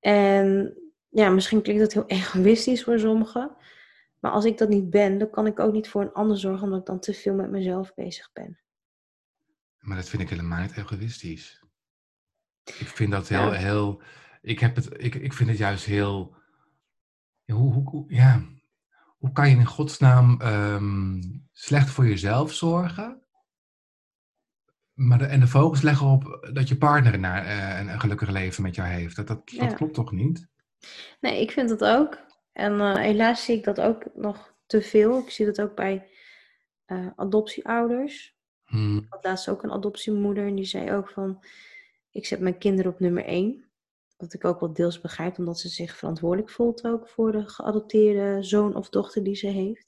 En 0.00 0.76
ja, 1.12 1.30
misschien 1.30 1.62
klinkt 1.62 1.82
dat 1.82 1.92
heel 1.92 2.06
egoïstisch 2.06 2.84
voor 2.84 2.98
sommigen. 2.98 3.56
Maar 4.18 4.30
als 4.32 4.44
ik 4.44 4.58
dat 4.58 4.68
niet 4.68 4.90
ben, 4.90 5.18
dan 5.18 5.30
kan 5.30 5.46
ik 5.46 5.58
ook 5.58 5.72
niet 5.72 5.88
voor 5.88 6.02
een 6.02 6.12
ander 6.12 6.38
zorgen, 6.38 6.62
omdat 6.64 6.80
ik 6.80 6.86
dan 6.86 7.00
te 7.00 7.14
veel 7.14 7.34
met 7.34 7.50
mezelf 7.50 7.94
bezig 7.94 8.32
ben. 8.32 8.60
maar 9.78 9.96
dat 9.96 10.08
vind 10.08 10.22
ik 10.22 10.28
helemaal 10.28 10.60
niet 10.62 10.76
egoïstisch. 10.76 11.64
Ik 12.64 12.86
vind 12.86 13.10
dat 13.12 13.28
heel, 13.28 13.52
Ja. 13.52 13.58
heel, 13.58 14.02
ik 14.42 14.58
heb 14.58 14.76
het, 14.76 15.02
ik, 15.02 15.14
ik 15.14 15.32
vind 15.32 15.48
het 15.48 15.58
juist 15.58 15.84
heel, 15.84 16.34
hoe, 17.44 17.72
hoe, 17.72 17.88
hoe- 17.88 18.14
ja, 18.14 18.42
hoe 19.18 19.32
kan 19.32 19.50
je 19.50 19.56
in 19.56 19.64
godsnaam 19.66 20.40
ehm, 20.40 21.22
slecht 21.52 21.90
voor 21.90 22.06
jezelf 22.06 22.52
zorgen, 22.52 23.22
maar 24.92 25.18
de, 25.18 25.24
en 25.26 25.40
de 25.40 25.46
focus 25.46 25.82
leggen 25.82 26.06
op 26.06 26.48
dat 26.52 26.68
je 26.68 26.76
partner 26.76 27.18
naar, 27.18 27.44
eh, 27.44 27.78
een, 27.80 27.88
een 27.88 28.00
gelukkig 28.00 28.28
leven 28.30 28.62
met 28.62 28.74
jou 28.74 28.88
heeft. 28.88 29.16
Dat, 29.16 29.26
dat, 29.26 29.36
dat 29.50 29.70
Ja. 29.70 29.74
klopt 29.76 29.94
toch 29.94 30.12
niet? 30.12 30.48
Nee, 31.20 31.40
ik 31.40 31.50
vind 31.50 31.68
dat 31.68 31.84
ook. 31.84 32.18
En 32.52 32.80
eh, 32.80 32.94
helaas 32.94 33.44
zie 33.44 33.56
ik 33.56 33.64
dat 33.64 33.80
ook 33.80 34.04
nog 34.14 34.54
te 34.66 34.82
veel. 34.82 35.18
Ik 35.18 35.30
zie 35.30 35.46
dat 35.46 35.60
ook 35.60 35.74
bij 35.74 36.08
eh, 36.84 37.06
adoptieouders. 37.16 38.36
Hmm. 38.64 38.96
Ik 38.96 39.06
had 39.08 39.24
laatst 39.24 39.48
ook 39.48 39.62
een 39.62 39.72
adoptiemoeder 39.72 40.46
en 40.46 40.54
die 40.54 40.64
zei 40.64 40.92
ook 40.92 41.08
van, 41.08 41.44
ik 42.10 42.26
zet 42.26 42.40
mijn 42.40 42.58
kinderen 42.58 42.92
op 42.92 43.00
nummer 43.00 43.24
één. 43.24 43.70
Wat 44.16 44.34
ik 44.34 44.44
ook 44.44 44.60
wel 44.60 44.72
deels 44.72 45.00
begrijp, 45.00 45.38
omdat 45.38 45.58
ze 45.58 45.68
zich 45.68 45.96
verantwoordelijk 45.96 46.50
voelt 46.50 46.86
ook 46.86 47.08
voor 47.08 47.32
de 47.32 47.48
geadopteerde 47.48 48.42
zoon 48.42 48.76
of 48.76 48.88
dochter 48.88 49.24
die 49.24 49.34
ze 49.34 49.46
heeft. 49.46 49.86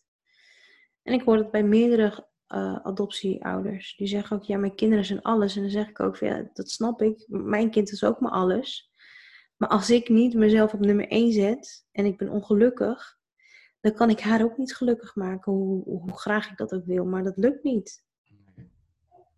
En 1.03 1.12
ik 1.12 1.22
hoor 1.22 1.36
het 1.36 1.51
bij 1.51 1.62
meerdere 1.62 2.26
eh, 2.47 2.76
adoptieouders. 2.82 3.97
Die 3.97 4.07
zeggen 4.07 4.36
ook, 4.36 4.42
ja, 4.42 4.59
mijn 4.59 4.74
kinderen 4.74 5.05
zijn 5.05 5.22
alles. 5.22 5.57
En 5.57 5.62
dan 5.62 5.70
zeg 5.70 5.88
ik 5.88 6.01
ook, 6.01 6.16
van, 6.16 6.28
ja, 6.28 6.51
dat 6.53 6.70
snap 6.70 7.03
ik. 7.03 7.24
Mijn 7.28 7.70
kind 7.70 7.92
is 7.92 8.05
ook 8.05 8.20
maar 8.20 8.32
alles. 8.32 8.92
Maar 9.57 9.68
als 9.68 9.90
ik 9.90 10.09
niet 10.09 10.34
mezelf 10.34 10.72
op 10.72 10.80
nummer 10.80 11.09
één 11.09 11.32
zet 11.32 11.84
en 11.92 12.05
ik 12.05 12.16
ben 12.16 12.28
ongelukkig, 12.28 13.16
dan 13.80 13.94
kan 13.94 14.11
ik 14.11 14.20
haar 14.20 14.42
ook 14.42 14.57
niet 14.59 14.74
gelukkig 14.76 15.14
maken, 15.14 15.52
hoe, 15.52 15.82
hoe 15.84 16.18
graag 16.18 16.50
ik 16.50 16.57
dat 16.57 16.72
ook 16.74 16.84
wil. 16.86 17.05
Maar 17.05 17.22
dat 17.22 17.36
lukt 17.36 17.62
niet. 17.64 18.02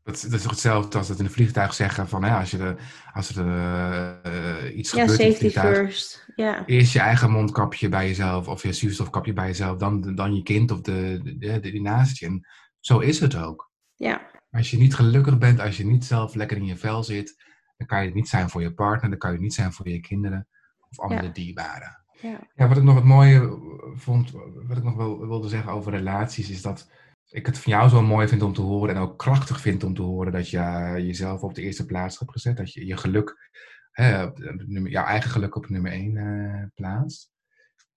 Dat, 0.02 0.14
is- 0.14 0.20
dat 0.22 0.32
is 0.32 0.42
toch 0.42 0.50
hetzelfde 0.50 0.98
als 0.98 1.08
dat 1.08 1.18
in 1.18 1.24
een 1.24 1.30
vliegtuig 1.30 1.74
zeggen 1.74 2.08
van 2.08 2.22
ja, 2.22 2.38
als, 2.40 2.50
je 2.50 2.56
de, 2.56 2.74
als 3.12 3.36
er 3.36 3.46
eh, 3.48 4.76
iets 4.76 4.90
Ja, 4.92 5.00
gebeurt 5.00 5.20
in 5.20 5.28
het 5.28 5.36
vliegtuig, 5.36 5.76
first. 5.76 6.26
Ja, 6.36 6.66
eerst 6.66 6.92
je 6.92 6.98
eigen 7.00 7.30
mondkapje 7.30 7.88
bij 7.88 8.06
jezelf 8.06 8.48
of 8.48 8.62
je 8.62 8.72
zuurstofkapje 8.72 9.32
bij 9.32 9.46
jezelf, 9.46 9.76
dan, 9.78 10.14
dan 10.14 10.34
je 10.34 10.42
kind 10.42 10.70
of 10.70 10.80
de, 10.80 11.20
de, 11.22 11.38
de, 11.38 11.60
die 11.60 11.80
naast 11.82 12.18
je. 12.18 12.26
En 12.26 12.46
zo 12.80 12.98
is 12.98 13.20
het 13.20 13.36
ook. 13.36 13.70
ja, 13.94 14.30
Als 14.50 14.70
je 14.70 14.76
niet 14.78 14.94
gelukkig 14.94 15.38
bent, 15.38 15.60
als 15.60 15.76
je 15.76 15.84
niet 15.86 16.04
zelf 16.04 16.34
lekker 16.34 16.56
in 16.56 16.64
je 16.66 16.76
vel 16.76 17.02
zit, 17.04 17.44
dan 17.77 17.87
kan 17.87 18.01
je 18.01 18.07
het 18.07 18.14
niet 18.14 18.29
zijn 18.29 18.49
voor 18.51 18.62
je 18.62 18.74
partner, 18.74 19.11
dan 19.11 19.18
kan 19.18 19.31
je 19.31 19.37
het 19.37 19.45
niet 19.45 19.55
zijn 19.55 19.72
voor 19.72 19.89
je 19.89 20.01
kinderen 20.01 20.49
of 20.91 21.01
andere 21.01 21.22
Ja. 21.27 21.33
dierbaren. 21.33 22.05
ja. 22.20 22.39
Ja, 22.55 22.68
wat 22.68 22.77
ik 22.77 22.83
nog 22.83 22.95
het 22.95 23.05
mooie 23.05 23.59
vond, 23.95 24.31
wat 24.66 24.77
ik 24.77 24.83
nog 24.83 24.95
wel 24.97 25.27
wilde 25.27 25.49
zeggen 25.49 25.72
over 25.72 25.93
relaties, 25.93 26.51
is 26.51 26.62
dat 26.62 26.91
ik 27.29 27.47
het 27.47 27.59
van 27.59 27.72
jou 27.72 27.89
zo 27.89 28.03
mooi 28.03 28.29
vind 28.29 28.43
om 28.43 28.53
te 28.53 28.61
horen 28.61 28.95
en 28.95 29.01
ook 29.01 29.18
krachtig 29.18 29.61
vind 29.61 29.85
om 29.85 29.95
te 29.95 30.03
horen 30.03 30.33
dat 30.33 30.51
je 30.51 30.59
jezelf 30.97 31.43
op 31.43 31.55
de 31.55 31.62
eerste 31.62 31.87
plaats 31.87 32.18
hebt 32.18 32.31
gezet. 32.33 32.57
Dat 32.57 32.72
je 32.72 32.87
je 32.87 32.97
geluk, 32.97 33.51
hè, 33.91 34.31
nummer- 34.66 34.91
jouw 34.91 35.05
eigen 35.05 35.31
geluk 35.31 35.55
op 35.57 35.68
nummer 35.68 35.93
één 35.93 36.16
eh, 36.16 36.64
plaatst. 36.74 37.31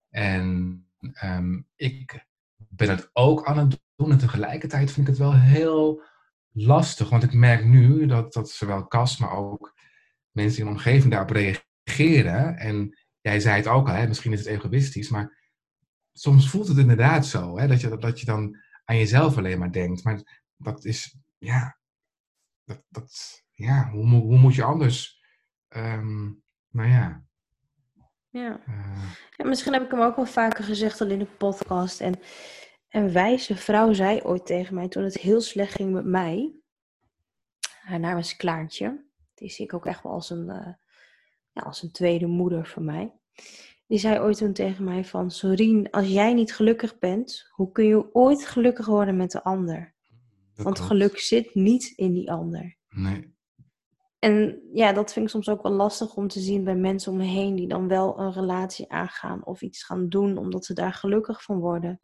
En 0.09 0.83
ehm, 1.13 1.61
ik 1.75 2.25
ben 2.69 2.89
het 2.89 3.09
ook 3.13 3.45
aan 3.45 3.57
het 3.57 3.79
doen 3.95 4.11
en 4.11 4.17
tegelijkertijd 4.17 4.91
vind 4.91 5.07
ik 5.07 5.13
het 5.13 5.21
wel 5.21 5.33
heel 5.35 6.03
lastig. 6.51 7.09
Want 7.09 7.23
ik 7.23 7.33
merk 7.33 7.65
nu 7.65 8.05
dat, 8.05 8.33
dat 8.33 8.49
zowel 8.49 8.87
Cas, 8.87 9.17
maar 9.17 9.31
ook 9.31 9.73
mensen 10.31 10.59
in 10.59 10.65
de 10.65 10.71
omgeving 10.71 11.11
daarop 11.11 11.29
reageren. 11.29 12.57
En 12.57 12.97
jij 13.21 13.39
zei 13.39 13.55
het 13.55 13.67
ook 13.67 13.87
al, 13.87 13.93
hè, 13.93 14.07
misschien 14.07 14.31
is 14.33 14.39
het 14.39 14.47
egoïstisch, 14.47 15.09
maar 15.09 15.37
soms 16.13 16.49
voelt 16.49 16.67
het 16.67 16.77
inderdaad 16.77 17.25
zo. 17.25 17.57
Hè, 17.57 17.67
dat, 17.67 17.81
je, 17.81 17.97
dat 17.97 18.19
je 18.19 18.25
dan 18.25 18.57
aan 18.85 18.97
jezelf 18.97 19.37
alleen 19.37 19.59
maar 19.59 19.71
denkt. 19.71 20.03
Maar 20.03 20.41
dat 20.57 20.85
is, 20.85 21.17
ja, 21.37 21.77
dat, 22.63 22.83
dat, 22.89 23.41
ja 23.51 23.89
hoe, 23.89 24.05
hoe 24.05 24.37
moet 24.37 24.55
je 24.55 24.63
anders, 24.63 25.23
ehm, 25.67 26.23
nou 26.69 26.89
ja, 26.89 27.23
ja. 28.29 28.61
eh, 28.65 29.11
Ja, 29.37 29.45
misschien 29.45 29.73
heb 29.73 29.83
ik 29.83 29.91
hem 29.91 29.99
ook 30.01 30.15
wel 30.15 30.25
vaker 30.25 30.63
gezegd 30.63 31.01
al 31.01 31.09
in 31.09 31.19
de 31.19 31.25
podcast. 31.25 32.01
En 32.01 32.19
een 32.89 33.11
wijze 33.11 33.55
vrouw 33.55 33.93
zei 33.93 34.21
ooit 34.21 34.45
tegen 34.45 34.75
mij 34.75 34.87
toen 34.87 35.03
het 35.03 35.17
heel 35.17 35.41
slecht 35.41 35.73
ging 35.73 35.91
met 35.93 36.05
mij. 36.05 36.53
Haar 37.81 37.99
naam 37.99 38.17
is 38.17 38.35
Klaartje. 38.35 39.05
Die 39.33 39.49
zie 39.49 39.65
ik 39.65 39.73
ook 39.73 39.85
echt 39.85 40.03
wel 40.03 40.11
als 40.11 40.29
een, 40.29 40.49
eh, 40.49 40.73
ja, 41.51 41.61
als 41.61 41.83
een 41.83 41.91
tweede 41.91 42.27
moeder 42.27 42.67
voor 42.67 42.83
mij. 42.83 43.13
Die 43.87 43.99
zei 43.99 44.19
ooit 44.19 44.37
toen 44.37 44.53
tegen 44.53 44.83
mij 44.83 45.05
van... 45.05 45.31
Sorien, 45.31 45.91
als 45.91 46.07
jij 46.07 46.33
niet 46.33 46.53
gelukkig 46.53 46.99
bent, 46.99 47.47
hoe 47.49 47.71
kun 47.71 47.85
je 47.85 48.15
ooit 48.15 48.45
gelukkig 48.45 48.85
worden 48.85 49.17
met 49.17 49.31
de 49.31 49.43
ander? 49.43 49.93
dat 50.53 50.63
Want 50.63 50.75
klopt. 50.75 50.91
geluk 50.91 51.19
zit 51.19 51.55
niet 51.55 51.93
in 51.95 52.13
die 52.13 52.31
ander. 52.31 52.77
Nee, 52.89 53.35
En 54.19 54.61
ja, 54.73 54.93
dat 54.93 55.13
vind 55.13 55.25
ik 55.25 55.31
soms 55.31 55.49
ook 55.49 55.63
wel 55.63 55.71
lastig 55.71 56.15
om 56.15 56.27
te 56.27 56.39
zien 56.39 56.63
bij 56.63 56.75
mensen 56.75 57.11
om 57.11 57.17
me 57.17 57.23
heen 57.23 57.55
die 57.55 57.67
dan 57.67 57.87
wel 57.87 58.19
een 58.19 58.33
relatie 58.33 58.91
aangaan 58.91 59.45
of 59.45 59.61
iets 59.61 59.83
gaan 59.83 60.09
doen 60.09 60.37
omdat 60.37 60.65
ze 60.65 60.73
daar 60.73 60.93
gelukkig 60.93 61.43
van 61.43 61.59
worden. 61.59 61.99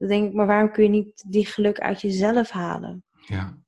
Dan 0.00 0.08
denk 0.08 0.28
ik, 0.28 0.34
maar 0.34 0.46
waarom 0.46 0.70
kun 0.72 0.82
je 0.82 0.88
niet 0.88 1.24
die 1.30 1.46
geluk 1.46 1.78
uit 1.80 2.00
jezelf 2.00 2.50
halen? 2.50 3.04
ja. 3.26 3.58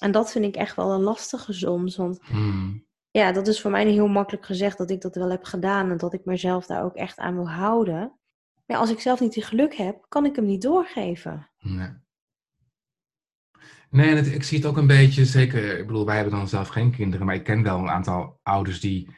En 0.00 0.12
dat 0.12 0.32
vind 0.32 0.44
ik 0.44 0.54
echt 0.56 0.76
wel 0.76 0.92
een 0.92 1.00
lastige 1.00 1.52
soms. 1.52 1.96
Want 1.96 2.18
Hmm. 2.24 2.86
ja, 3.10 3.32
dat 3.32 3.46
is 3.48 3.60
voor 3.60 3.70
mij 3.70 3.86
heel 3.90 4.08
makkelijk 4.08 4.46
gezegd 4.46 4.78
dat 4.78 4.90
ik 4.90 5.00
dat 5.00 5.14
wel 5.14 5.30
heb 5.30 5.44
gedaan 5.44 5.90
en 5.90 5.96
dat 5.96 6.12
ik 6.14 6.24
mezelf 6.24 6.66
daar 6.66 6.84
ook 6.84 6.94
echt 6.94 7.18
aan 7.18 7.34
wil 7.34 7.50
houden. 7.50 8.18
Maar 8.66 8.76
als 8.76 8.90
ik 8.90 9.00
zelf 9.00 9.20
niet 9.20 9.32
die 9.32 9.42
geluk 9.42 9.74
heb, 9.74 10.04
kan 10.08 10.24
ik 10.24 10.36
hem 10.36 10.44
niet 10.44 10.62
doorgeven. 10.62 11.50
Nee. 11.58 11.88
Nee, 13.90 14.14
het- 14.14 14.32
ik 14.34 14.42
zie 14.42 14.58
het 14.58 14.66
ook 14.66 14.76
een 14.76 14.86
beetje, 14.86 15.24
zeker, 15.24 15.78
ik 15.78 15.86
bedoel, 15.86 16.06
wij 16.06 16.14
hebben 16.16 16.34
dan 16.34 16.48
zelf 16.48 16.68
geen 16.68 16.90
kinderen, 16.90 17.26
maar 17.26 17.34
ik 17.34 17.44
ken 17.44 17.62
wel 17.62 17.78
een 17.78 17.90
aantal 17.90 18.38
ouders 18.42 18.80
die, 18.80 19.14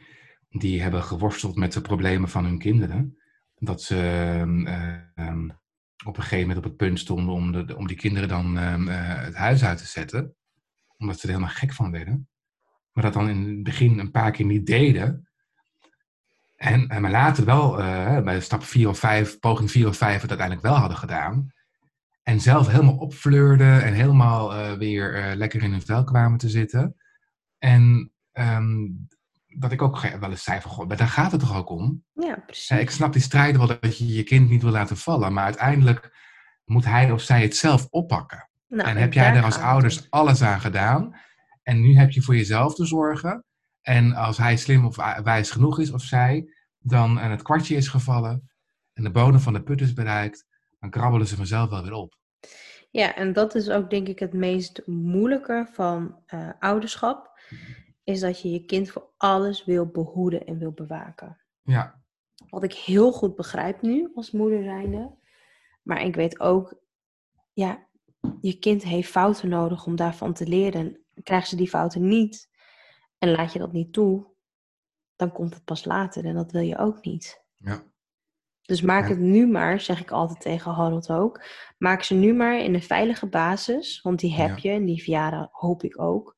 die 0.49 0.81
hebben 0.81 1.03
geworsteld 1.03 1.55
met 1.55 1.73
de 1.73 1.81
problemen 1.81 2.29
van 2.29 2.45
hun 2.45 2.59
kinderen. 2.59 3.17
Dat 3.55 3.81
ze 3.81 3.95
ehm, 3.97 4.65
ehm, 5.15 5.49
op 6.05 6.17
een 6.17 6.23
gegeven 6.23 6.47
moment 6.47 6.57
op 6.57 6.63
het 6.63 6.77
punt 6.77 6.99
stonden 6.99 7.33
om, 7.33 7.51
de, 7.51 7.77
om 7.77 7.87
die 7.87 7.97
kinderen 7.97 8.29
dan 8.29 8.57
ehm, 8.57 8.87
eh, 8.87 9.23
het 9.23 9.35
huis 9.35 9.63
uit 9.63 9.77
te 9.77 9.85
zetten, 9.85 10.35
omdat 10.97 11.19
ze 11.19 11.21
er 11.27 11.33
helemaal 11.33 11.55
gek 11.55 11.73
van 11.73 11.91
werden. 11.91 12.29
Maar 12.91 13.03
dat 13.03 13.13
dan 13.13 13.29
in 13.29 13.47
het 13.47 13.63
begin 13.63 13.99
een 13.99 14.11
paar 14.11 14.31
keer 14.31 14.45
niet 14.45 14.65
deden. 14.65 15.29
En, 16.55 16.87
en 16.87 17.01
maar 17.01 17.11
later 17.11 17.45
wel, 17.45 17.79
eh, 17.79 18.21
bij 18.21 18.39
stap 18.41 18.63
4 18.63 18.89
of 18.89 18.99
5, 18.99 19.39
poging 19.39 19.71
4 19.71 19.87
of 19.87 19.97
5, 19.97 20.21
het 20.21 20.29
uiteindelijk 20.29 20.67
wel 20.67 20.77
hadden 20.77 20.97
gedaan. 20.97 21.53
En 22.23 22.39
zelf 22.39 22.67
helemaal 22.67 22.97
opfleurden 22.97 23.83
en 23.83 23.93
helemaal 23.93 24.53
eh, 24.53 24.73
weer 24.73 25.35
lekker 25.35 25.63
in 25.63 25.71
hun 25.71 25.81
vel 25.81 26.03
kwamen 26.03 26.37
te 26.37 26.49
zitten. 26.49 26.95
En 27.57 28.11
ehm, 28.31 28.87
dat 29.57 29.71
ik 29.71 29.81
ook 29.81 29.99
wel 30.19 30.29
eens 30.29 30.43
zei 30.43 30.61
van, 30.61 30.71
god, 30.71 30.87
maar 30.87 30.97
daar 30.97 31.07
gaat 31.07 31.31
het 31.31 31.39
toch 31.39 31.57
ook 31.57 31.69
om? 31.69 32.03
Ja, 32.13 32.43
precies. 32.45 32.79
Ik 32.79 32.89
snap 32.89 33.13
die 33.13 33.21
strijd 33.21 33.57
wel 33.57 33.67
dat 33.67 33.97
je 33.97 34.13
je 34.13 34.23
kind 34.23 34.49
niet 34.49 34.61
wil 34.61 34.71
laten 34.71 34.97
vallen, 34.97 35.33
maar 35.33 35.43
uiteindelijk 35.43 36.13
moet 36.65 36.85
hij 36.85 37.11
of 37.11 37.21
zij 37.21 37.41
het 37.41 37.55
zelf 37.55 37.87
oppakken. 37.89 38.49
Nou, 38.67 38.89
en 38.89 38.97
heb 38.97 39.13
jij 39.13 39.27
daar 39.27 39.35
er 39.35 39.43
als 39.43 39.57
ouders 39.57 40.07
alles 40.09 40.41
aan 40.41 40.61
gedaan? 40.61 41.15
En 41.63 41.81
nu 41.81 41.97
heb 41.97 42.11
je 42.11 42.21
voor 42.21 42.35
jezelf 42.35 42.75
te 42.75 42.85
zorgen. 42.85 43.43
En 43.81 44.13
als 44.13 44.37
hij 44.37 44.57
slim 44.57 44.85
of 44.85 44.95
wijs 45.23 45.51
genoeg 45.51 45.79
is 45.79 45.91
of 45.91 46.01
zij, 46.01 46.53
dan 46.79 47.19
en 47.19 47.31
het 47.31 47.41
kwartje 47.41 47.75
is 47.75 47.87
gevallen 47.87 48.49
en 48.93 49.03
de 49.03 49.11
bodem 49.11 49.39
van 49.39 49.53
de 49.53 49.63
put 49.63 49.81
is 49.81 49.93
bereikt, 49.93 50.45
dan 50.79 50.89
krabbelen 50.89 51.27
ze 51.27 51.35
vanzelf 51.35 51.69
wel 51.69 51.83
weer 51.83 51.93
op. 51.93 52.17
Ja, 52.91 53.15
en 53.15 53.33
dat 53.33 53.55
is 53.55 53.69
ook 53.69 53.89
denk 53.89 54.07
ik 54.07 54.19
het 54.19 54.33
meest 54.33 54.81
moeilijke 54.85 55.67
van 55.73 56.19
eh, 56.25 56.49
ouderschap. 56.59 57.39
Is 58.05 58.19
dat 58.19 58.41
je 58.41 58.51
je 58.51 58.65
kind 58.65 58.89
voor 58.89 59.09
alles 59.17 59.65
wil 59.65 59.85
behoeden 59.85 60.45
en 60.45 60.57
wil 60.57 60.71
bewaken. 60.71 61.37
Ja, 61.61 62.03
Wat 62.49 62.63
ik 62.63 62.73
heel 62.73 63.11
goed 63.11 63.35
begrijp 63.35 63.81
nu 63.81 64.11
als 64.15 64.31
moeder 64.31 64.63
zijnde. 64.63 65.15
Maar 65.83 66.01
ik 66.01 66.15
weet 66.15 66.39
ook, 66.39 66.81
ja, 67.53 67.87
je 68.41 68.59
kind 68.59 68.83
heeft 68.83 69.09
fouten 69.09 69.49
nodig 69.49 69.85
om 69.85 69.95
daarvan 69.95 70.33
te 70.33 70.47
leren. 70.47 71.05
Krijgen 71.23 71.47
ze 71.47 71.55
die 71.55 71.69
fouten 71.69 72.07
niet 72.07 72.49
en 73.17 73.31
laat 73.31 73.53
je 73.53 73.59
dat 73.59 73.71
niet 73.71 73.93
toe, 73.93 74.25
dan 75.15 75.31
komt 75.31 75.53
het 75.53 75.63
pas 75.63 75.85
later 75.85 76.25
en 76.25 76.35
dat 76.35 76.51
wil 76.51 76.61
je 76.61 76.77
ook 76.77 77.05
niet. 77.05 77.43
ja, 77.55 77.83
Dus 78.61 78.81
maak 78.81 79.03
Ja. 79.03 79.09
het 79.09 79.19
nu 79.19 79.47
maar, 79.47 79.79
zeg 79.79 79.99
ik 80.01 80.11
altijd 80.11 80.41
tegen 80.41 80.71
Harold 80.71 81.09
ook. 81.09 81.43
Maak 81.77 82.03
ze 82.03 82.13
nu 82.13 82.33
maar 82.33 82.59
in 82.59 82.73
een 82.73 82.81
veilige 82.83 83.27
basis, 83.27 84.01
want 84.01 84.19
die 84.19 84.33
heb 84.35 84.57
Ja. 84.57 84.69
je 84.69 84.75
en 84.77 84.85
die 84.85 85.03
verjaren 85.03 85.49
hoop 85.51 85.83
ik 85.83 85.99
ook. 86.01 86.34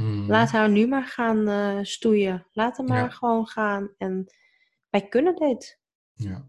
Hmm. 0.00 0.26
Laat 0.26 0.50
haar 0.50 0.70
nu 0.70 0.86
maar 0.86 1.04
gaan 1.04 1.48
eh, 1.48 1.78
stoeien. 1.82 2.46
Laat 2.52 2.76
hem 2.76 2.86
maar 2.86 3.02
Ja. 3.02 3.08
gewoon 3.08 3.46
gaan. 3.46 3.94
En 3.98 4.26
wij 4.90 5.08
kunnen 5.08 5.36
dit. 5.36 5.80
ja. 6.12 6.48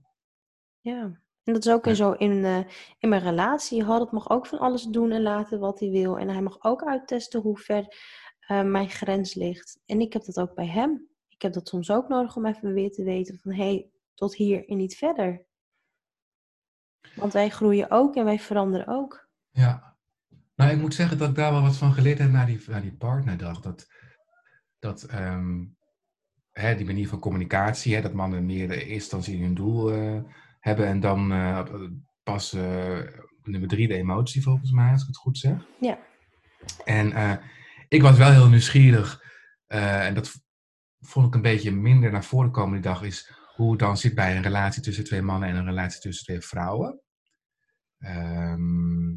Ja. 0.79 1.19
En 1.43 1.53
dat 1.53 1.65
is 1.65 1.71
ook 1.71 1.83
Ja. 1.85 1.89
in 1.91 1.95
zo 1.97 2.11
in, 2.11 2.45
eh, 2.45 2.63
in 2.99 3.09
mijn 3.09 3.21
relatie. 3.21 3.83
Harold 3.83 4.11
mag 4.11 4.29
ook 4.29 4.47
van 4.47 4.59
alles 4.59 4.83
doen 4.83 5.11
en 5.11 5.21
laten 5.21 5.59
wat 5.59 5.79
hij 5.79 5.89
wil. 5.89 6.17
En 6.17 6.29
hij 6.29 6.41
mag 6.41 6.63
ook 6.63 6.83
uittesten 6.83 7.41
hoe 7.41 7.57
ver 7.57 7.95
eh, 8.39 8.63
mijn 8.63 8.89
grens 8.89 9.33
ligt. 9.33 9.79
En 9.85 10.01
ik 10.01 10.13
heb 10.13 10.23
dat 10.25 10.39
ook 10.39 10.55
bij 10.55 10.67
hem. 10.67 11.07
Ik 11.27 11.41
heb 11.41 11.53
dat 11.53 11.67
soms 11.67 11.91
ook 11.91 12.07
nodig 12.07 12.35
om 12.35 12.45
even 12.45 12.73
weer 12.73 12.91
te 12.91 13.03
weten 13.03 13.39
van... 13.39 13.51
hé, 13.51 13.63
hey, 13.63 13.89
tot 14.15 14.35
hier 14.35 14.67
en 14.67 14.77
niet 14.77 14.95
verder. 14.97 15.45
Want 17.15 17.33
wij 17.33 17.49
groeien 17.49 17.91
ook 17.91 18.15
en 18.15 18.25
wij 18.25 18.39
veranderen 18.39 18.87
ook. 18.87 19.29
Ja. 19.49 19.90
Nou, 20.61 20.73
ik 20.73 20.79
moet 20.79 20.93
zeggen 20.93 21.17
dat 21.17 21.29
ik 21.29 21.35
daar 21.35 21.51
wel 21.51 21.61
wat 21.61 21.77
van 21.77 21.93
geleerd 21.93 22.17
heb 22.17 22.31
na 22.31 22.45
die, 22.45 22.61
die 22.81 22.95
partnerdag. 22.95 23.59
Dat, 23.59 23.87
dat 24.79 25.03
ehm, 25.03 25.65
hè, 26.51 26.75
die 26.75 26.85
manier 26.85 27.07
van 27.07 27.19
communicatie, 27.19 27.95
hè, 27.95 28.01
dat 28.01 28.13
mannen 28.13 28.45
meer 28.45 28.67
de 28.67 28.73
eerste 28.73 28.93
instantie 28.93 29.41
hun 29.41 29.53
doel 29.53 29.91
eh, 29.91 30.21
hebben 30.59 30.85
en 30.87 30.99
dan 30.99 31.31
eh, 31.31 31.63
pas 32.23 32.53
eh, 32.53 32.99
nummer 33.43 33.69
drie 33.69 33.87
de 33.87 33.95
emotie 33.95 34.41
volgens 34.41 34.71
mij, 34.71 34.91
als 34.91 35.01
ik 35.01 35.07
het 35.07 35.17
goed 35.17 35.37
zeg. 35.37 35.65
Ja. 35.79 35.99
En 36.85 37.39
ik 37.87 38.01
was 38.01 38.17
wel 38.17 38.31
heel 38.31 38.49
nieuwsgierig 38.49 39.23
en 39.67 40.13
dat 40.13 40.31
vond 40.99 41.27
ik 41.27 41.35
een 41.35 41.41
beetje 41.41 41.71
minder 41.71 42.11
naar 42.11 42.23
voren 42.23 42.51
komen 42.51 42.73
die 42.73 42.91
dag, 42.91 43.03
is 43.03 43.33
hoe 43.55 43.71
het 43.71 43.79
dan 43.79 43.97
zit 43.97 44.15
bij 44.15 44.35
een 44.35 44.43
relatie 44.43 44.81
tussen 44.81 45.03
twee 45.03 45.21
mannen 45.21 45.49
en 45.49 45.55
een 45.55 45.65
relatie 45.65 46.01
tussen 46.01 46.25
twee 46.25 46.41
vrouwen. 46.41 47.01
Ehm, 47.97 49.13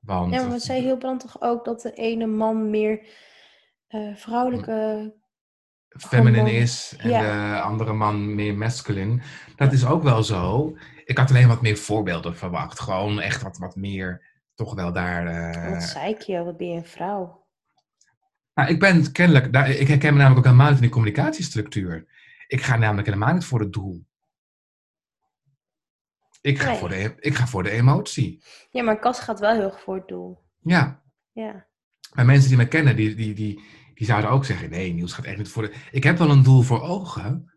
Want, 0.00 0.34
Ja, 0.34 0.46
maar 0.46 0.60
zei 0.60 0.82
Hilbrand 0.82 1.20
toch 1.20 1.40
ook 1.40 1.64
dat 1.64 1.80
de 1.80 1.92
ene 1.92 2.26
man 2.26 2.70
meer 2.70 3.06
eh, 3.86 4.14
vrouwelijke... 4.14 5.14
feminine 5.88 6.52
is 6.52 6.94
en 6.98 7.10
Ja. 7.10 7.54
de 7.54 7.60
andere 7.60 7.92
man 7.92 8.34
meer 8.34 8.54
masculine. 8.56 9.22
Dat 9.56 9.72
is 9.72 9.86
ook 9.86 10.02
wel 10.02 10.22
zo. 10.22 10.76
Ik 11.04 11.18
had 11.18 11.30
alleen 11.30 11.48
wat 11.48 11.62
meer 11.62 11.76
voorbeelden 11.76 12.36
verwacht. 12.36 12.80
Gewoon 12.80 13.20
echt 13.20 13.42
wat, 13.42 13.58
wat 13.58 13.76
meer, 13.76 14.22
toch 14.54 14.74
wel 14.74 14.92
daar... 14.92 15.26
eh, 15.26 15.70
Wat 15.72 15.82
zei 15.82 16.10
ik 16.14 16.20
je? 16.20 16.44
Wat 16.44 16.56
ben 16.56 16.68
je 16.68 16.76
een 16.76 16.84
vrouw? 16.86 17.46
Nou, 18.54 18.70
ik 18.70 18.78
ben 18.80 19.12
kennelijk, 19.12 19.52
daar, 19.52 19.70
ik 19.70 19.88
herken 19.88 20.12
me 20.12 20.18
namelijk 20.18 20.38
ook 20.38 20.44
helemaal 20.52 20.66
niet 20.66 20.76
in 20.76 20.82
die 20.82 20.90
communicatiestructuur. 20.90 22.06
Ik 22.46 22.62
ga 22.62 22.76
namelijk 22.76 23.06
helemaal 23.06 23.34
niet 23.34 23.44
voor 23.44 23.60
het 23.60 23.72
doel. 23.72 24.06
Ik 26.40 26.58
ga, 26.58 26.68
Nee. 26.70 26.78
voor, 26.78 26.88
de, 26.88 27.14
ik 27.18 27.34
ga 27.34 27.46
voor 27.46 27.62
de 27.62 27.70
emotie. 27.70 28.42
Ja, 28.70 28.82
maar 28.82 28.98
Cas 28.98 29.20
gaat 29.20 29.40
wel 29.40 29.52
heel 29.54 29.62
erg 29.62 29.80
voor 29.80 29.94
het 29.94 30.08
doel. 30.08 30.42
Ja, 30.62 31.02
Ja. 31.32 31.66
maar 32.14 32.24
mensen 32.24 32.48
die 32.48 32.56
mij 32.56 32.68
kennen, 32.68 32.96
die, 32.96 33.14
die, 33.14 33.34
die, 33.34 33.60
die 33.94 34.06
zouden 34.06 34.30
ook 34.30 34.44
zeggen, 34.44 34.70
nee, 34.70 34.92
Niels 34.92 35.12
gaat 35.12 35.24
echt 35.24 35.36
niet 35.38 35.48
voor 35.48 35.62
de... 35.62 35.74
Ik 35.90 36.04
heb 36.04 36.18
wel 36.18 36.30
een 36.30 36.42
doel 36.42 36.62
voor 36.62 36.82
ogen. 36.82 37.52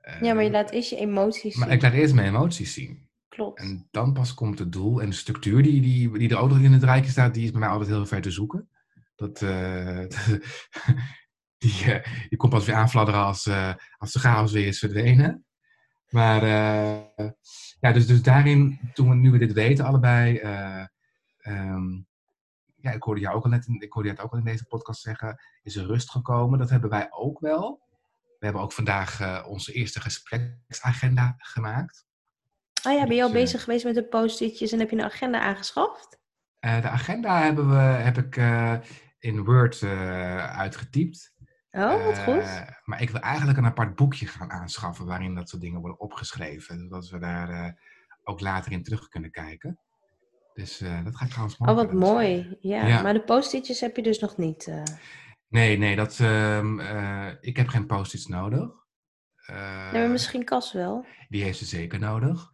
Eh, 0.00 0.20
ja, 0.20 0.34
maar 0.34 0.44
je 0.44 0.50
laat 0.50 0.70
eerst 0.70 0.90
je 0.90 0.96
emoties 0.96 1.52
zien. 1.52 1.60
maar 1.62 1.72
ik 1.72 1.82
laat 1.82 1.92
eerst 1.92 2.14
mijn 2.14 2.28
emoties 2.28 2.72
zien. 2.74 3.08
Klopt. 3.28 3.60
En 3.60 3.88
dan 3.90 4.12
pas 4.12 4.34
komt 4.34 4.58
het 4.58 4.72
doel. 4.72 5.02
En 5.02 5.08
de 5.08 5.14
structuur 5.14 5.62
die, 5.62 5.80
die, 5.80 6.18
die 6.18 6.28
er 6.30 6.38
ook 6.38 6.48
nog 6.48 6.58
in 6.58 6.72
het 6.72 6.82
rijtje 6.82 7.10
staat, 7.10 7.34
die 7.34 7.44
is 7.44 7.50
bij 7.50 7.60
mij 7.60 7.68
altijd 7.68 7.88
heel 7.88 8.06
ver 8.06 8.20
te 8.20 8.30
zoeken. 8.30 8.68
Dat, 9.16 9.42
eh, 9.42 9.98
die, 11.58 11.92
eh, 11.92 12.28
die 12.28 12.38
komt 12.38 12.52
pas 12.52 12.66
weer 12.66 12.74
aanfladderen 12.74 13.20
als, 13.20 13.46
eh, 13.46 13.74
als 13.98 14.12
de 14.12 14.18
chaos 14.18 14.52
weer 14.52 14.66
is 14.66 14.78
verdwenen. 14.78 15.44
Maar 16.12 16.42
eh, 16.42 17.30
ja, 17.80 17.92
dus, 17.92 18.06
dus 18.06 18.22
daarin, 18.22 18.90
toen 18.94 19.08
we, 19.08 19.14
nu 19.14 19.30
we 19.30 19.38
dit 19.38 19.52
weten 19.52 19.84
allebei, 19.84 20.36
eh, 20.36 20.86
ehm, 21.38 21.90
ja, 22.76 22.90
ik 22.90 23.02
hoorde 23.02 23.20
jou 23.20 23.36
ook 23.36 23.44
al 23.44 23.50
net, 23.50 23.66
ik 23.78 23.92
hoorde 23.92 24.08
het 24.08 24.20
ook 24.20 24.32
al 24.32 24.38
in 24.38 24.44
deze 24.44 24.64
podcast 24.64 25.00
zeggen, 25.00 25.40
is 25.62 25.76
er 25.76 25.86
rust 25.86 26.10
gekomen. 26.10 26.58
Dat 26.58 26.70
hebben 26.70 26.90
wij 26.90 27.06
ook 27.10 27.40
wel. 27.40 27.80
We 28.38 28.44
hebben 28.44 28.62
ook 28.62 28.72
vandaag 28.72 29.20
eh, 29.20 29.46
onze 29.48 29.72
eerste 29.72 30.00
gespreksagenda 30.00 31.34
gemaakt. 31.36 32.06
Oh 32.86 32.92
ja, 32.92 33.06
ben 33.06 33.16
je 33.16 33.22
al 33.22 33.32
Dus, 33.32 33.40
bezig 33.40 33.62
geweest 33.62 33.84
met 33.84 33.94
de 33.94 34.04
post-itjes 34.04 34.72
en 34.72 34.78
heb 34.78 34.90
je 34.90 34.96
een 34.96 35.04
agenda 35.04 35.40
aangeschaft? 35.40 36.20
De 36.60 36.88
agenda 36.88 37.42
hebben 37.42 37.68
we, 37.68 37.76
heb 37.76 38.18
ik 38.18 38.36
in 39.18 39.44
Word 39.44 39.82
uitgetypt. 39.82 41.31
Oh, 41.72 42.04
wat 42.04 42.16
Eh, 42.16 42.24
goed. 42.24 42.64
Maar 42.84 43.02
ik 43.02 43.10
wil 43.10 43.20
eigenlijk 43.20 43.58
een 43.58 43.64
apart 43.66 43.94
boekje 43.94 44.26
gaan 44.26 44.50
aanschaffen 44.50 45.06
waarin 45.06 45.34
dat 45.34 45.48
soort 45.48 45.62
dingen 45.62 45.80
worden 45.80 46.00
opgeschreven. 46.00 46.78
Zodat 46.78 47.08
we 47.08 47.18
daar 47.18 47.48
eh, 47.50 47.72
ook 48.24 48.40
later 48.40 48.72
in 48.72 48.82
terug 48.82 49.08
kunnen 49.08 49.30
kijken. 49.30 49.78
Dus 50.54 50.80
eh, 50.80 51.04
dat 51.04 51.16
ga 51.16 51.24
ik 51.24 51.30
trouwens 51.30 51.58
Oh, 51.58 51.66
morgen 51.66 51.84
wat 51.84 51.92
mooi. 51.92 52.56
Ja, 52.60 52.86
Ja. 52.86 53.02
maar 53.02 53.12
de 53.12 53.22
post-itjes 53.24 53.80
heb 53.80 53.96
je 53.96 54.02
dus 54.02 54.18
nog 54.18 54.36
niet. 54.36 54.66
eh. 54.66 54.82
Nee, 55.48 55.78
nee, 55.78 55.96
dat, 55.96 56.18
ehm, 56.20 56.80
eh, 56.80 57.28
ik 57.40 57.56
heb 57.56 57.68
geen 57.68 57.86
post-its 57.86 58.26
nodig. 58.26 58.70
Eh, 59.46 59.92
Nee, 59.92 60.00
maar 60.00 60.10
misschien 60.10 60.44
Cas 60.44 60.72
wel. 60.72 61.06
Die 61.28 61.42
heeft 61.42 61.58
ze 61.58 61.64
zeker 61.64 61.98
nodig. 61.98 62.50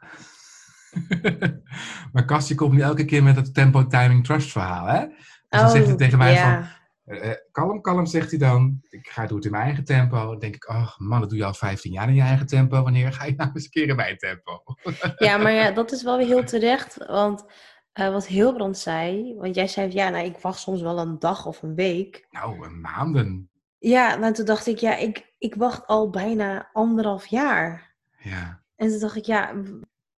maar 2.12 2.24
Kastje 2.24 2.54
komt 2.54 2.72
nu 2.72 2.80
elke 2.80 3.04
keer 3.04 3.22
met 3.22 3.36
het 3.36 3.54
tempo 3.54 3.86
timing 3.86 4.24
trust 4.24 4.52
verhaal, 4.52 4.86
hè? 4.86 5.06
Dus 5.48 5.60
dan 5.60 5.70
zegt 5.70 5.86
hij 5.86 5.96
tegen 5.96 6.18
mij 6.18 6.30
Oh, 6.30 6.36
ja. 6.36 6.62
van, 6.62 6.70
Eh, 7.08 7.30
eh, 7.30 7.36
kalm, 7.52 7.80
kalm, 7.80 8.06
zegt 8.06 8.30
hij 8.30 8.38
dan. 8.38 8.80
Ik 8.90 9.08
ga 9.08 9.26
doen 9.26 9.36
het 9.36 9.44
in 9.44 9.50
mijn 9.50 9.64
eigen 9.64 9.84
tempo. 9.84 10.26
Dan 10.26 10.38
denk 10.38 10.54
ik, 10.54 10.68
oh 10.68 10.98
man, 10.98 11.20
dat 11.20 11.28
doe 11.28 11.38
je 11.38 11.44
al 11.44 11.54
15 11.54 11.92
jaar 11.92 12.08
in 12.08 12.14
je 12.14 12.20
eigen 12.20 12.46
tempo. 12.46 12.82
Wanneer 12.82 13.12
ga 13.12 13.24
je 13.24 13.34
nou 13.36 13.50
eens 13.54 13.64
een 13.64 13.70
keer 13.70 13.88
in 13.88 13.96
mijn 13.96 14.16
tempo? 14.16 14.62
Ja, 15.26 15.36
maar 15.36 15.52
ja, 15.52 15.70
dat 15.70 15.92
is 15.92 16.02
wel 16.02 16.16
weer 16.16 16.26
heel 16.26 16.44
terecht. 16.44 16.96
Want 17.06 17.44
eh, 17.92 18.10
wat 18.10 18.26
Hilbrand 18.26 18.78
zei, 18.78 19.34
want 19.36 19.54
jij 19.54 19.66
zei, 19.66 19.92
ja, 19.92 20.08
nou, 20.08 20.24
ik 20.24 20.38
wacht 20.38 20.60
soms 20.60 20.80
wel 20.80 20.98
een 20.98 21.18
dag 21.18 21.46
of 21.46 21.62
een 21.62 21.74
week. 21.74 22.26
Nou, 22.30 22.66
een 22.66 22.80
maanden. 22.80 23.50
Ja, 23.78 24.16
nou, 24.16 24.32
toen 24.32 24.44
dacht 24.44 24.66
ik, 24.66 24.78
ja, 24.78 24.96
ik, 24.96 25.34
ik 25.38 25.54
wacht 25.54 25.86
al 25.86 26.10
bijna 26.10 26.70
anderhalf 26.72 27.26
jaar. 27.26 27.94
Ja, 28.18 28.62
En 28.76 28.88
toen 28.88 28.98
dacht 28.98 29.16
ik, 29.16 29.24
ja, 29.24 29.52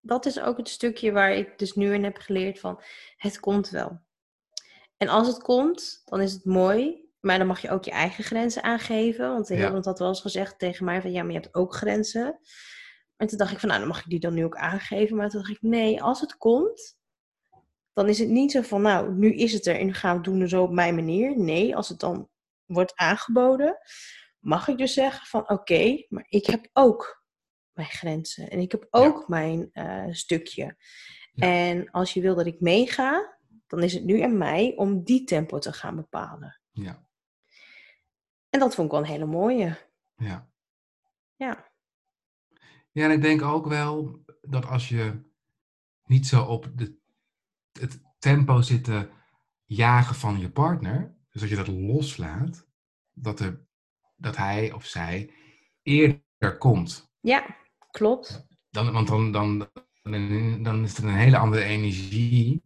dat 0.00 0.26
is 0.26 0.40
ook 0.40 0.56
het 0.56 0.68
stukje 0.68 1.12
waar 1.12 1.32
ik 1.32 1.58
dus 1.58 1.74
nu 1.74 1.94
in 1.94 2.04
heb 2.04 2.16
geleerd 2.16 2.60
van, 2.60 2.80
het 3.16 3.40
komt 3.40 3.70
wel. 3.70 4.00
En 5.00 5.08
als 5.08 5.26
het 5.26 5.42
komt, 5.42 6.02
dan 6.04 6.20
is 6.20 6.32
het 6.32 6.44
mooi. 6.44 7.08
Maar 7.20 7.38
dan 7.38 7.46
mag 7.46 7.60
je 7.62 7.70
ook 7.70 7.84
je 7.84 7.90
eigen 7.90 8.24
grenzen 8.24 8.62
aangeven. 8.62 9.28
Want 9.28 9.48
Ja. 9.48 9.54
Hilbrand 9.54 9.84
had 9.84 9.98
wel 9.98 10.08
eens 10.08 10.20
gezegd 10.20 10.58
tegen 10.58 10.84
mij 10.84 11.00
van, 11.00 11.12
ja, 11.12 11.22
maar 11.22 11.32
je 11.32 11.38
hebt 11.40 11.54
ook 11.54 11.74
grenzen. 11.74 12.40
En 13.16 13.26
toen 13.26 13.38
dacht 13.38 13.52
ik 13.52 13.58
van, 13.58 13.68
nou, 13.68 13.80
dan 13.80 13.88
mag 13.88 13.98
ik 13.98 14.10
die 14.10 14.20
dan 14.20 14.34
nu 14.34 14.44
ook 14.44 14.56
aangeven. 14.56 15.16
Maar 15.16 15.28
toen 15.28 15.40
dacht 15.40 15.52
ik, 15.52 15.62
nee, 15.62 16.02
als 16.02 16.20
het 16.20 16.36
komt, 16.36 16.98
dan 17.92 18.08
is 18.08 18.18
het 18.18 18.28
niet 18.28 18.52
zo 18.52 18.62
van, 18.62 18.82
nou, 18.82 19.14
nu 19.14 19.34
is 19.34 19.52
het 19.52 19.66
er 19.66 19.78
en 19.78 19.86
nu 19.86 19.94
gaan 19.94 20.10
we 20.10 20.16
het 20.30 20.38
doen 20.38 20.48
zo 20.48 20.62
op 20.62 20.72
mijn 20.72 20.94
manier. 20.94 21.38
Nee, 21.38 21.76
als 21.76 21.88
het 21.88 22.00
dan 22.00 22.28
wordt 22.64 22.96
aangeboden, 22.96 23.78
mag 24.38 24.68
ik 24.68 24.78
dus 24.78 24.92
zeggen 24.92 25.26
van, 25.26 25.48
oké, 25.50 26.04
maar 26.08 26.26
ik 26.28 26.46
heb 26.46 26.68
ook 26.72 27.22
mijn 27.72 27.88
grenzen. 27.88 28.50
En 28.50 28.58
ik 28.58 28.70
heb 28.70 28.86
ook 28.90 29.28
mijn 29.28 29.68
eh, 29.72 30.06
stukje. 30.10 30.76
Ja. 31.32 31.46
En 31.46 31.90
als 31.90 32.12
je 32.14 32.20
wil 32.20 32.34
dat 32.34 32.46
ik 32.46 32.60
meega, 32.60 33.38
dan 33.70 33.82
is 33.82 33.92
het 33.92 34.04
nu 34.04 34.20
aan 34.20 34.38
mij 34.38 34.72
om 34.76 35.02
die 35.04 35.24
tempo 35.24 35.58
te 35.58 35.72
gaan 35.72 35.96
bepalen. 35.96 36.60
ja, 36.70 37.06
En 38.48 38.60
dat 38.60 38.74
vond 38.74 38.86
ik 38.86 38.92
wel 38.92 39.02
een 39.02 39.10
hele 39.10 39.26
mooie. 39.26 39.78
ja. 40.16 40.48
Ja. 41.36 41.68
Ja, 42.92 43.04
en 43.04 43.10
ik 43.10 43.22
denk 43.22 43.42
ook 43.42 43.66
wel 43.66 44.24
dat 44.40 44.66
als 44.66 44.88
je 44.88 45.20
niet 46.04 46.26
zo 46.26 46.44
op 46.44 46.70
de, 46.74 46.96
het 47.72 48.00
tempo 48.18 48.60
zit 48.60 48.84
te 48.84 49.08
jagen 49.64 50.14
van 50.14 50.38
je 50.38 50.50
partner, 50.50 51.16
dus 51.30 51.40
dat 51.40 51.50
je 51.50 51.56
dat 51.56 51.66
loslaat, 51.68 52.66
dat, 53.12 53.40
er, 53.40 53.66
dat 54.16 54.36
hij 54.36 54.72
of 54.72 54.84
zij 54.84 55.32
eerder 55.82 56.58
komt. 56.58 57.12
Ja, 57.20 57.56
klopt. 57.90 58.46
Dan, 58.70 58.92
want 58.92 59.08
dan, 59.08 59.32
dan, 59.32 59.70
dan, 60.02 60.62
dan 60.62 60.82
is 60.82 60.96
het 60.96 61.04
een 61.06 61.14
hele 61.14 61.38
andere 61.38 61.62
energie. 61.62 62.62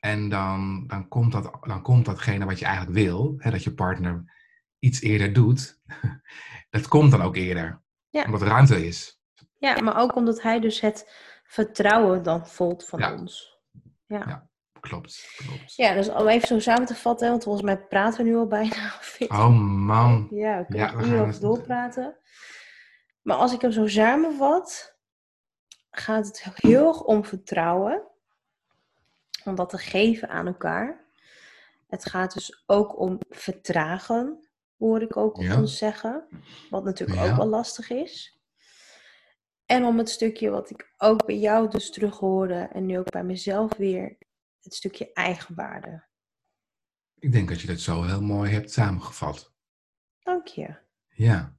En 0.00 0.28
dan, 0.28 0.84
dan, 0.86 1.08
komt 1.08 1.32
dat, 1.32 1.50
dan 1.60 1.82
komt 1.82 2.04
datgene 2.04 2.44
wat 2.44 2.58
je 2.58 2.64
eigenlijk 2.64 2.96
wil, 2.98 3.34
hè, 3.38 3.50
dat 3.50 3.64
je 3.64 3.74
partner 3.74 4.34
iets 4.78 5.00
eerder 5.00 5.32
doet, 5.32 5.80
dat 6.70 6.88
komt 6.88 7.10
dan 7.10 7.22
ook 7.22 7.36
eerder. 7.36 7.82
Ja. 8.08 8.24
Omdat 8.24 8.40
er 8.40 8.46
ruimte 8.48 8.86
is. 8.86 9.20
Ja, 9.58 9.80
maar 9.80 9.96
ook 10.00 10.14
omdat 10.16 10.42
hij 10.42 10.60
dus 10.60 10.80
het 10.80 11.12
vertrouwen 11.44 12.22
dan 12.22 12.46
voelt 12.46 12.84
van 12.84 12.98
Ja. 12.98 13.12
ons. 13.14 13.58
Ja. 14.06 14.18
Ja. 14.26 14.48
Klopt, 14.80 15.34
klopt. 15.36 15.74
ja, 15.74 15.94
dus 15.94 16.08
om 16.08 16.28
even 16.28 16.48
zo 16.48 16.58
samen 16.58 16.86
te 16.86 16.94
vatten, 16.94 17.30
want 17.30 17.42
volgens 17.42 17.64
mij 17.64 17.78
praten 17.78 18.24
we 18.24 18.30
nu 18.30 18.36
al 18.36 18.46
bijna. 18.46 18.92
Oh 19.28 19.58
man. 19.86 20.26
Ja, 20.30 20.58
we 20.58 20.66
kunnen 20.66 20.86
Ja, 20.86 20.96
we 20.96 21.02
uren 21.02 21.08
gaan 21.10 21.18
over 21.20 21.32
het- 21.32 21.40
doorpraten. 21.42 22.16
Maar 23.22 23.36
als 23.36 23.52
ik 23.52 23.60
hem 23.60 23.72
zo 23.72 23.86
samenvat, 23.86 24.96
gaat 25.90 26.26
het 26.26 26.48
heel 26.54 26.88
erg 26.88 27.02
om 27.02 27.24
vertrouwen. 27.24 28.02
Om 29.46 29.54
dat 29.54 29.68
te 29.68 29.78
geven 29.78 30.28
aan 30.28 30.46
elkaar. 30.46 31.04
Het 31.88 32.04
gaat 32.06 32.34
dus 32.34 32.62
ook 32.66 32.98
om 32.98 33.18
vertragen, 33.28 34.48
hoor 34.78 35.02
ik 35.02 35.16
ook 35.16 35.36
Ja. 35.42 35.58
ons 35.60 35.78
zeggen. 35.78 36.26
Wat 36.70 36.84
natuurlijk 36.84 37.20
Ja. 37.20 37.30
ook 37.30 37.36
wel 37.36 37.46
lastig 37.48 37.90
is. 37.90 38.40
En 39.66 39.84
om 39.84 39.98
het 39.98 40.08
stukje 40.10 40.50
wat 40.50 40.70
ik 40.70 40.92
ook 40.96 41.26
bij 41.26 41.38
jou 41.38 41.70
dus 41.70 41.90
terug 41.90 42.18
hoorde 42.18 42.54
en 42.72 42.86
nu 42.86 42.98
ook 42.98 43.10
bij 43.10 43.24
mezelf 43.24 43.76
weer, 43.76 44.16
het 44.60 44.74
stukje 44.74 45.12
eigenwaarde. 45.12 46.04
Ik 47.18 47.32
denk 47.32 47.48
dat 47.48 47.60
je 47.60 47.66
dat 47.66 47.80
zo 47.80 48.02
heel 48.02 48.22
mooi 48.22 48.52
hebt 48.52 48.72
samengevat. 48.72 49.52
Dank 50.22 50.46
je. 50.46 50.76
Ja. 51.08 51.56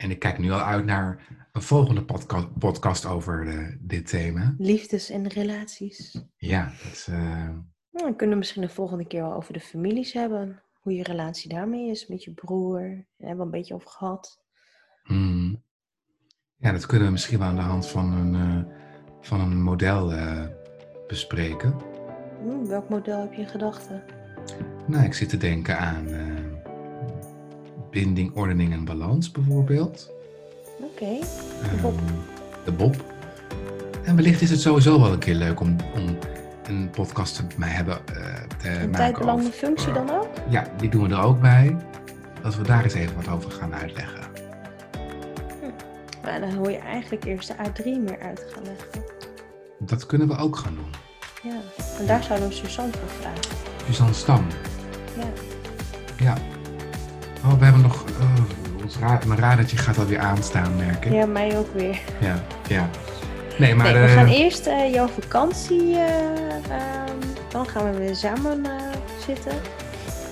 En 0.00 0.10
ik 0.10 0.18
kijk 0.18 0.38
nu 0.38 0.50
al 0.50 0.60
uit 0.60 0.84
naar 0.84 1.26
een 1.52 1.62
volgende 1.62 2.04
podca- 2.04 2.48
podcast 2.58 3.06
over 3.06 3.48
eh, 3.48 3.76
dit 3.80 4.06
thema. 4.06 4.54
Liefdes 4.58 5.10
en 5.10 5.28
relaties. 5.28 6.24
Ja, 6.36 6.64
dat 6.82 6.92
is, 6.92 7.06
eh, 7.08 7.48
Nou, 7.90 8.06
dan 8.06 8.16
kunnen 8.16 8.30
we 8.34 8.40
misschien 8.40 8.62
de 8.62 8.68
volgende 8.68 9.06
keer 9.06 9.22
wel 9.22 9.34
over 9.34 9.52
de 9.52 9.60
families 9.60 10.12
hebben. 10.12 10.62
Hoe 10.72 10.94
je 10.94 11.02
relatie 11.02 11.48
daarmee 11.48 11.90
is 11.90 12.06
met 12.06 12.24
je 12.24 12.32
broer. 12.32 12.80
Daar 12.80 13.28
hebben 13.28 13.36
we 13.36 13.42
een 13.44 13.50
beetje 13.50 13.74
over 13.74 13.88
gehad. 13.90 14.42
hmm. 15.02 15.62
ja, 16.56 16.72
dat 16.72 16.86
kunnen 16.86 17.06
we 17.06 17.12
misschien 17.12 17.38
wel 17.38 17.48
aan 17.48 17.54
de 17.54 17.60
hand 17.60 17.86
van 17.86 18.12
een, 18.12 18.34
eh, 18.34 18.72
van 19.20 19.40
een 19.40 19.62
model 19.62 20.12
bespreken. 21.06 21.74
Hm, 22.42 22.64
welk 22.66 22.88
model 22.88 23.20
heb 23.20 23.32
je 23.32 23.40
in 23.42 23.48
gedachten? 23.48 24.02
Nou, 24.86 25.04
ik 25.04 25.14
zit 25.14 25.28
te 25.28 25.36
denken 25.36 25.78
aan 25.78 26.06
binding, 27.90 28.36
ordening 28.36 28.72
en 28.72 28.84
balans 28.84 29.30
bijvoorbeeld. 29.30 30.10
Oké. 30.80 31.18
Ehm, 31.62 31.80
Bob. 31.82 31.98
De 32.64 32.72
Bob. 32.72 33.04
En 34.04 34.16
wellicht 34.16 34.40
is 34.40 34.50
het 34.50 34.60
sowieso 34.60 35.00
wel 35.00 35.12
een 35.12 35.18
keer 35.18 35.34
leuk 35.34 35.60
om, 35.60 35.76
om 35.94 36.18
een 36.62 36.90
podcast 36.90 37.36
te 37.36 37.42
mij 37.56 37.68
hebben 37.68 37.98
eh, 38.06 38.34
te 38.58 39.22
Een 39.26 39.52
functie 39.52 39.92
dan 39.92 40.10
ook? 40.10 40.28
Ja, 40.48 40.66
die 40.76 40.88
doen 40.88 41.08
we 41.08 41.14
er 41.14 41.22
ook 41.22 41.40
bij. 41.40 41.76
Dat 42.42 42.56
we 42.56 42.62
daar 42.62 42.84
eens 42.84 42.94
even 42.94 43.16
wat 43.16 43.28
over 43.28 43.50
gaan 43.50 43.74
uitleggen. 43.74 44.20
Maar 46.22 46.40
dan 46.40 46.54
hoor 46.54 46.70
je 46.70 46.78
eigenlijk 46.78 47.24
eerst 47.24 47.48
de 47.48 47.54
A3 47.54 47.84
meer 47.84 48.20
uit 48.20 48.46
gaan 48.52 48.62
leggen. 48.62 49.04
Dat 49.78 50.06
kunnen 50.06 50.28
we 50.28 50.36
ook 50.36 50.56
gaan 50.56 50.74
doen. 50.74 50.90
Ja, 51.42 51.60
en 51.98 52.06
daar 52.06 52.22
zouden 52.22 52.48
we 52.48 52.54
Suzanne 52.54 52.92
voor 52.92 53.08
vragen. 53.08 53.56
Suzanne 53.86 54.14
Stam. 54.14 54.46
Ja. 55.16 55.26
Ja. 56.16 56.36
Oh, 57.44 57.58
we 57.58 57.64
hebben 57.64 57.82
nog... 57.82 58.04
Oh, 58.20 58.82
ons 58.82 58.96
ra 58.98 59.20
mijn 59.26 59.38
radertje 59.40 59.76
gaat 59.76 59.98
alweer 59.98 60.18
aanstaan, 60.18 60.76
merk 60.76 61.04
ik. 61.04 61.12
ja, 61.12 61.26
mij 61.26 61.58
ook 61.58 61.74
weer. 61.74 61.98
Ja, 62.20 62.42
ja. 62.68 62.88
Nee, 63.58 63.74
maar... 63.74 63.92
nee, 63.92 64.02
we 64.02 64.08
eh, 64.08 64.14
gaan 64.14 64.26
eerst 64.26 64.66
eh, 64.66 64.92
jouw 64.92 65.08
vakantie, 65.08 65.96
eh, 65.96 66.54
ehm, 66.70 67.16
dan 67.48 67.66
gaan 67.68 67.92
we 67.92 67.98
weer 67.98 68.16
samen 68.16 68.64
eh, 68.64 68.70
zitten. 69.26 69.52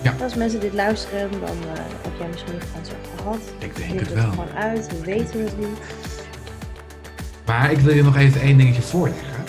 Ja. 0.03 0.15
Als 0.23 0.35
mensen 0.35 0.61
dit 0.61 0.73
luisteren, 0.73 1.31
dan 1.31 1.41
eh, 1.75 1.81
heb 2.03 2.13
jij 2.19 2.29
misschien 2.29 2.53
je 2.55 2.61
vakantie 2.61 2.93
al 2.95 3.19
gehad. 3.23 3.41
Ik 3.59 3.77
denk 3.77 3.91
het 3.91 4.01
het 4.01 4.13
wel. 4.13 4.31
gewoon 4.31 4.53
uit, 4.55 4.87
we 4.89 5.05
weten 5.05 5.45
het 5.45 5.59
niet. 5.59 5.79
Maar 7.47 7.73
ik 7.73 7.79
wil 7.79 7.95
je 7.95 8.03
nog 8.03 8.17
even 8.17 8.41
één 8.41 8.57
dingetje 8.59 8.83
voorleggen. 8.83 9.45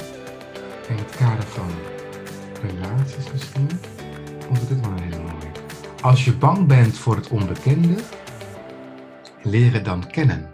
In 0.88 0.95
het 0.95 1.16
kader 1.18 1.43
van 1.45 1.70
relaties 2.62 3.32
misschien. 3.32 3.70
Vond 4.39 4.62
ik 4.62 4.68
dit 4.68 4.80
wel 4.82 4.89
een 4.89 5.03
hele 5.03 5.18
mooie. 5.18 5.39
Als 6.02 6.26
je 6.26 6.38
bang 6.38 6.68
bent 6.68 6.97
voor 6.97 7.16
het 7.16 7.30
onbekende, 7.30 7.95
leer 9.43 9.74
het 9.74 9.86
dan 9.86 10.08
kennen. 10.08 10.50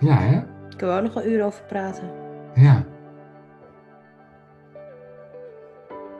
Ja, 0.00 0.18
hè? 0.18 0.40
Kunnen 0.76 0.96
we 0.96 1.02
ook 1.02 1.14
nog 1.14 1.24
een 1.24 1.30
uur 1.30 1.44
over 1.44 1.64
praten. 1.64 2.10
Ja. 2.54 2.84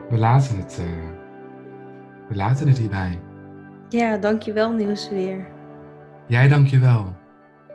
We 0.09 0.17
laten 0.17 0.57
het, 0.59 0.79
eh, 0.79 1.09
we 2.29 2.35
laten 2.35 2.69
het 2.69 2.79
hierbij. 2.79 3.21
Ja, 3.89 4.17
dankjewel 4.17 4.73
Niels 4.73 5.11
weer. 5.11 5.47
Jij 6.27 6.49
dank 6.49 6.67
je 6.67 6.79
wel. 6.79 7.17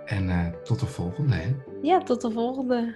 En 0.05 0.29
eh, 0.29 0.45
tot 0.63 0.79
de 0.79 0.85
volgende, 0.85 1.35
hè? 1.35 1.55
Ja, 1.81 1.97
tot 1.97 2.21
de 2.21 2.31
volgende. 2.31 2.95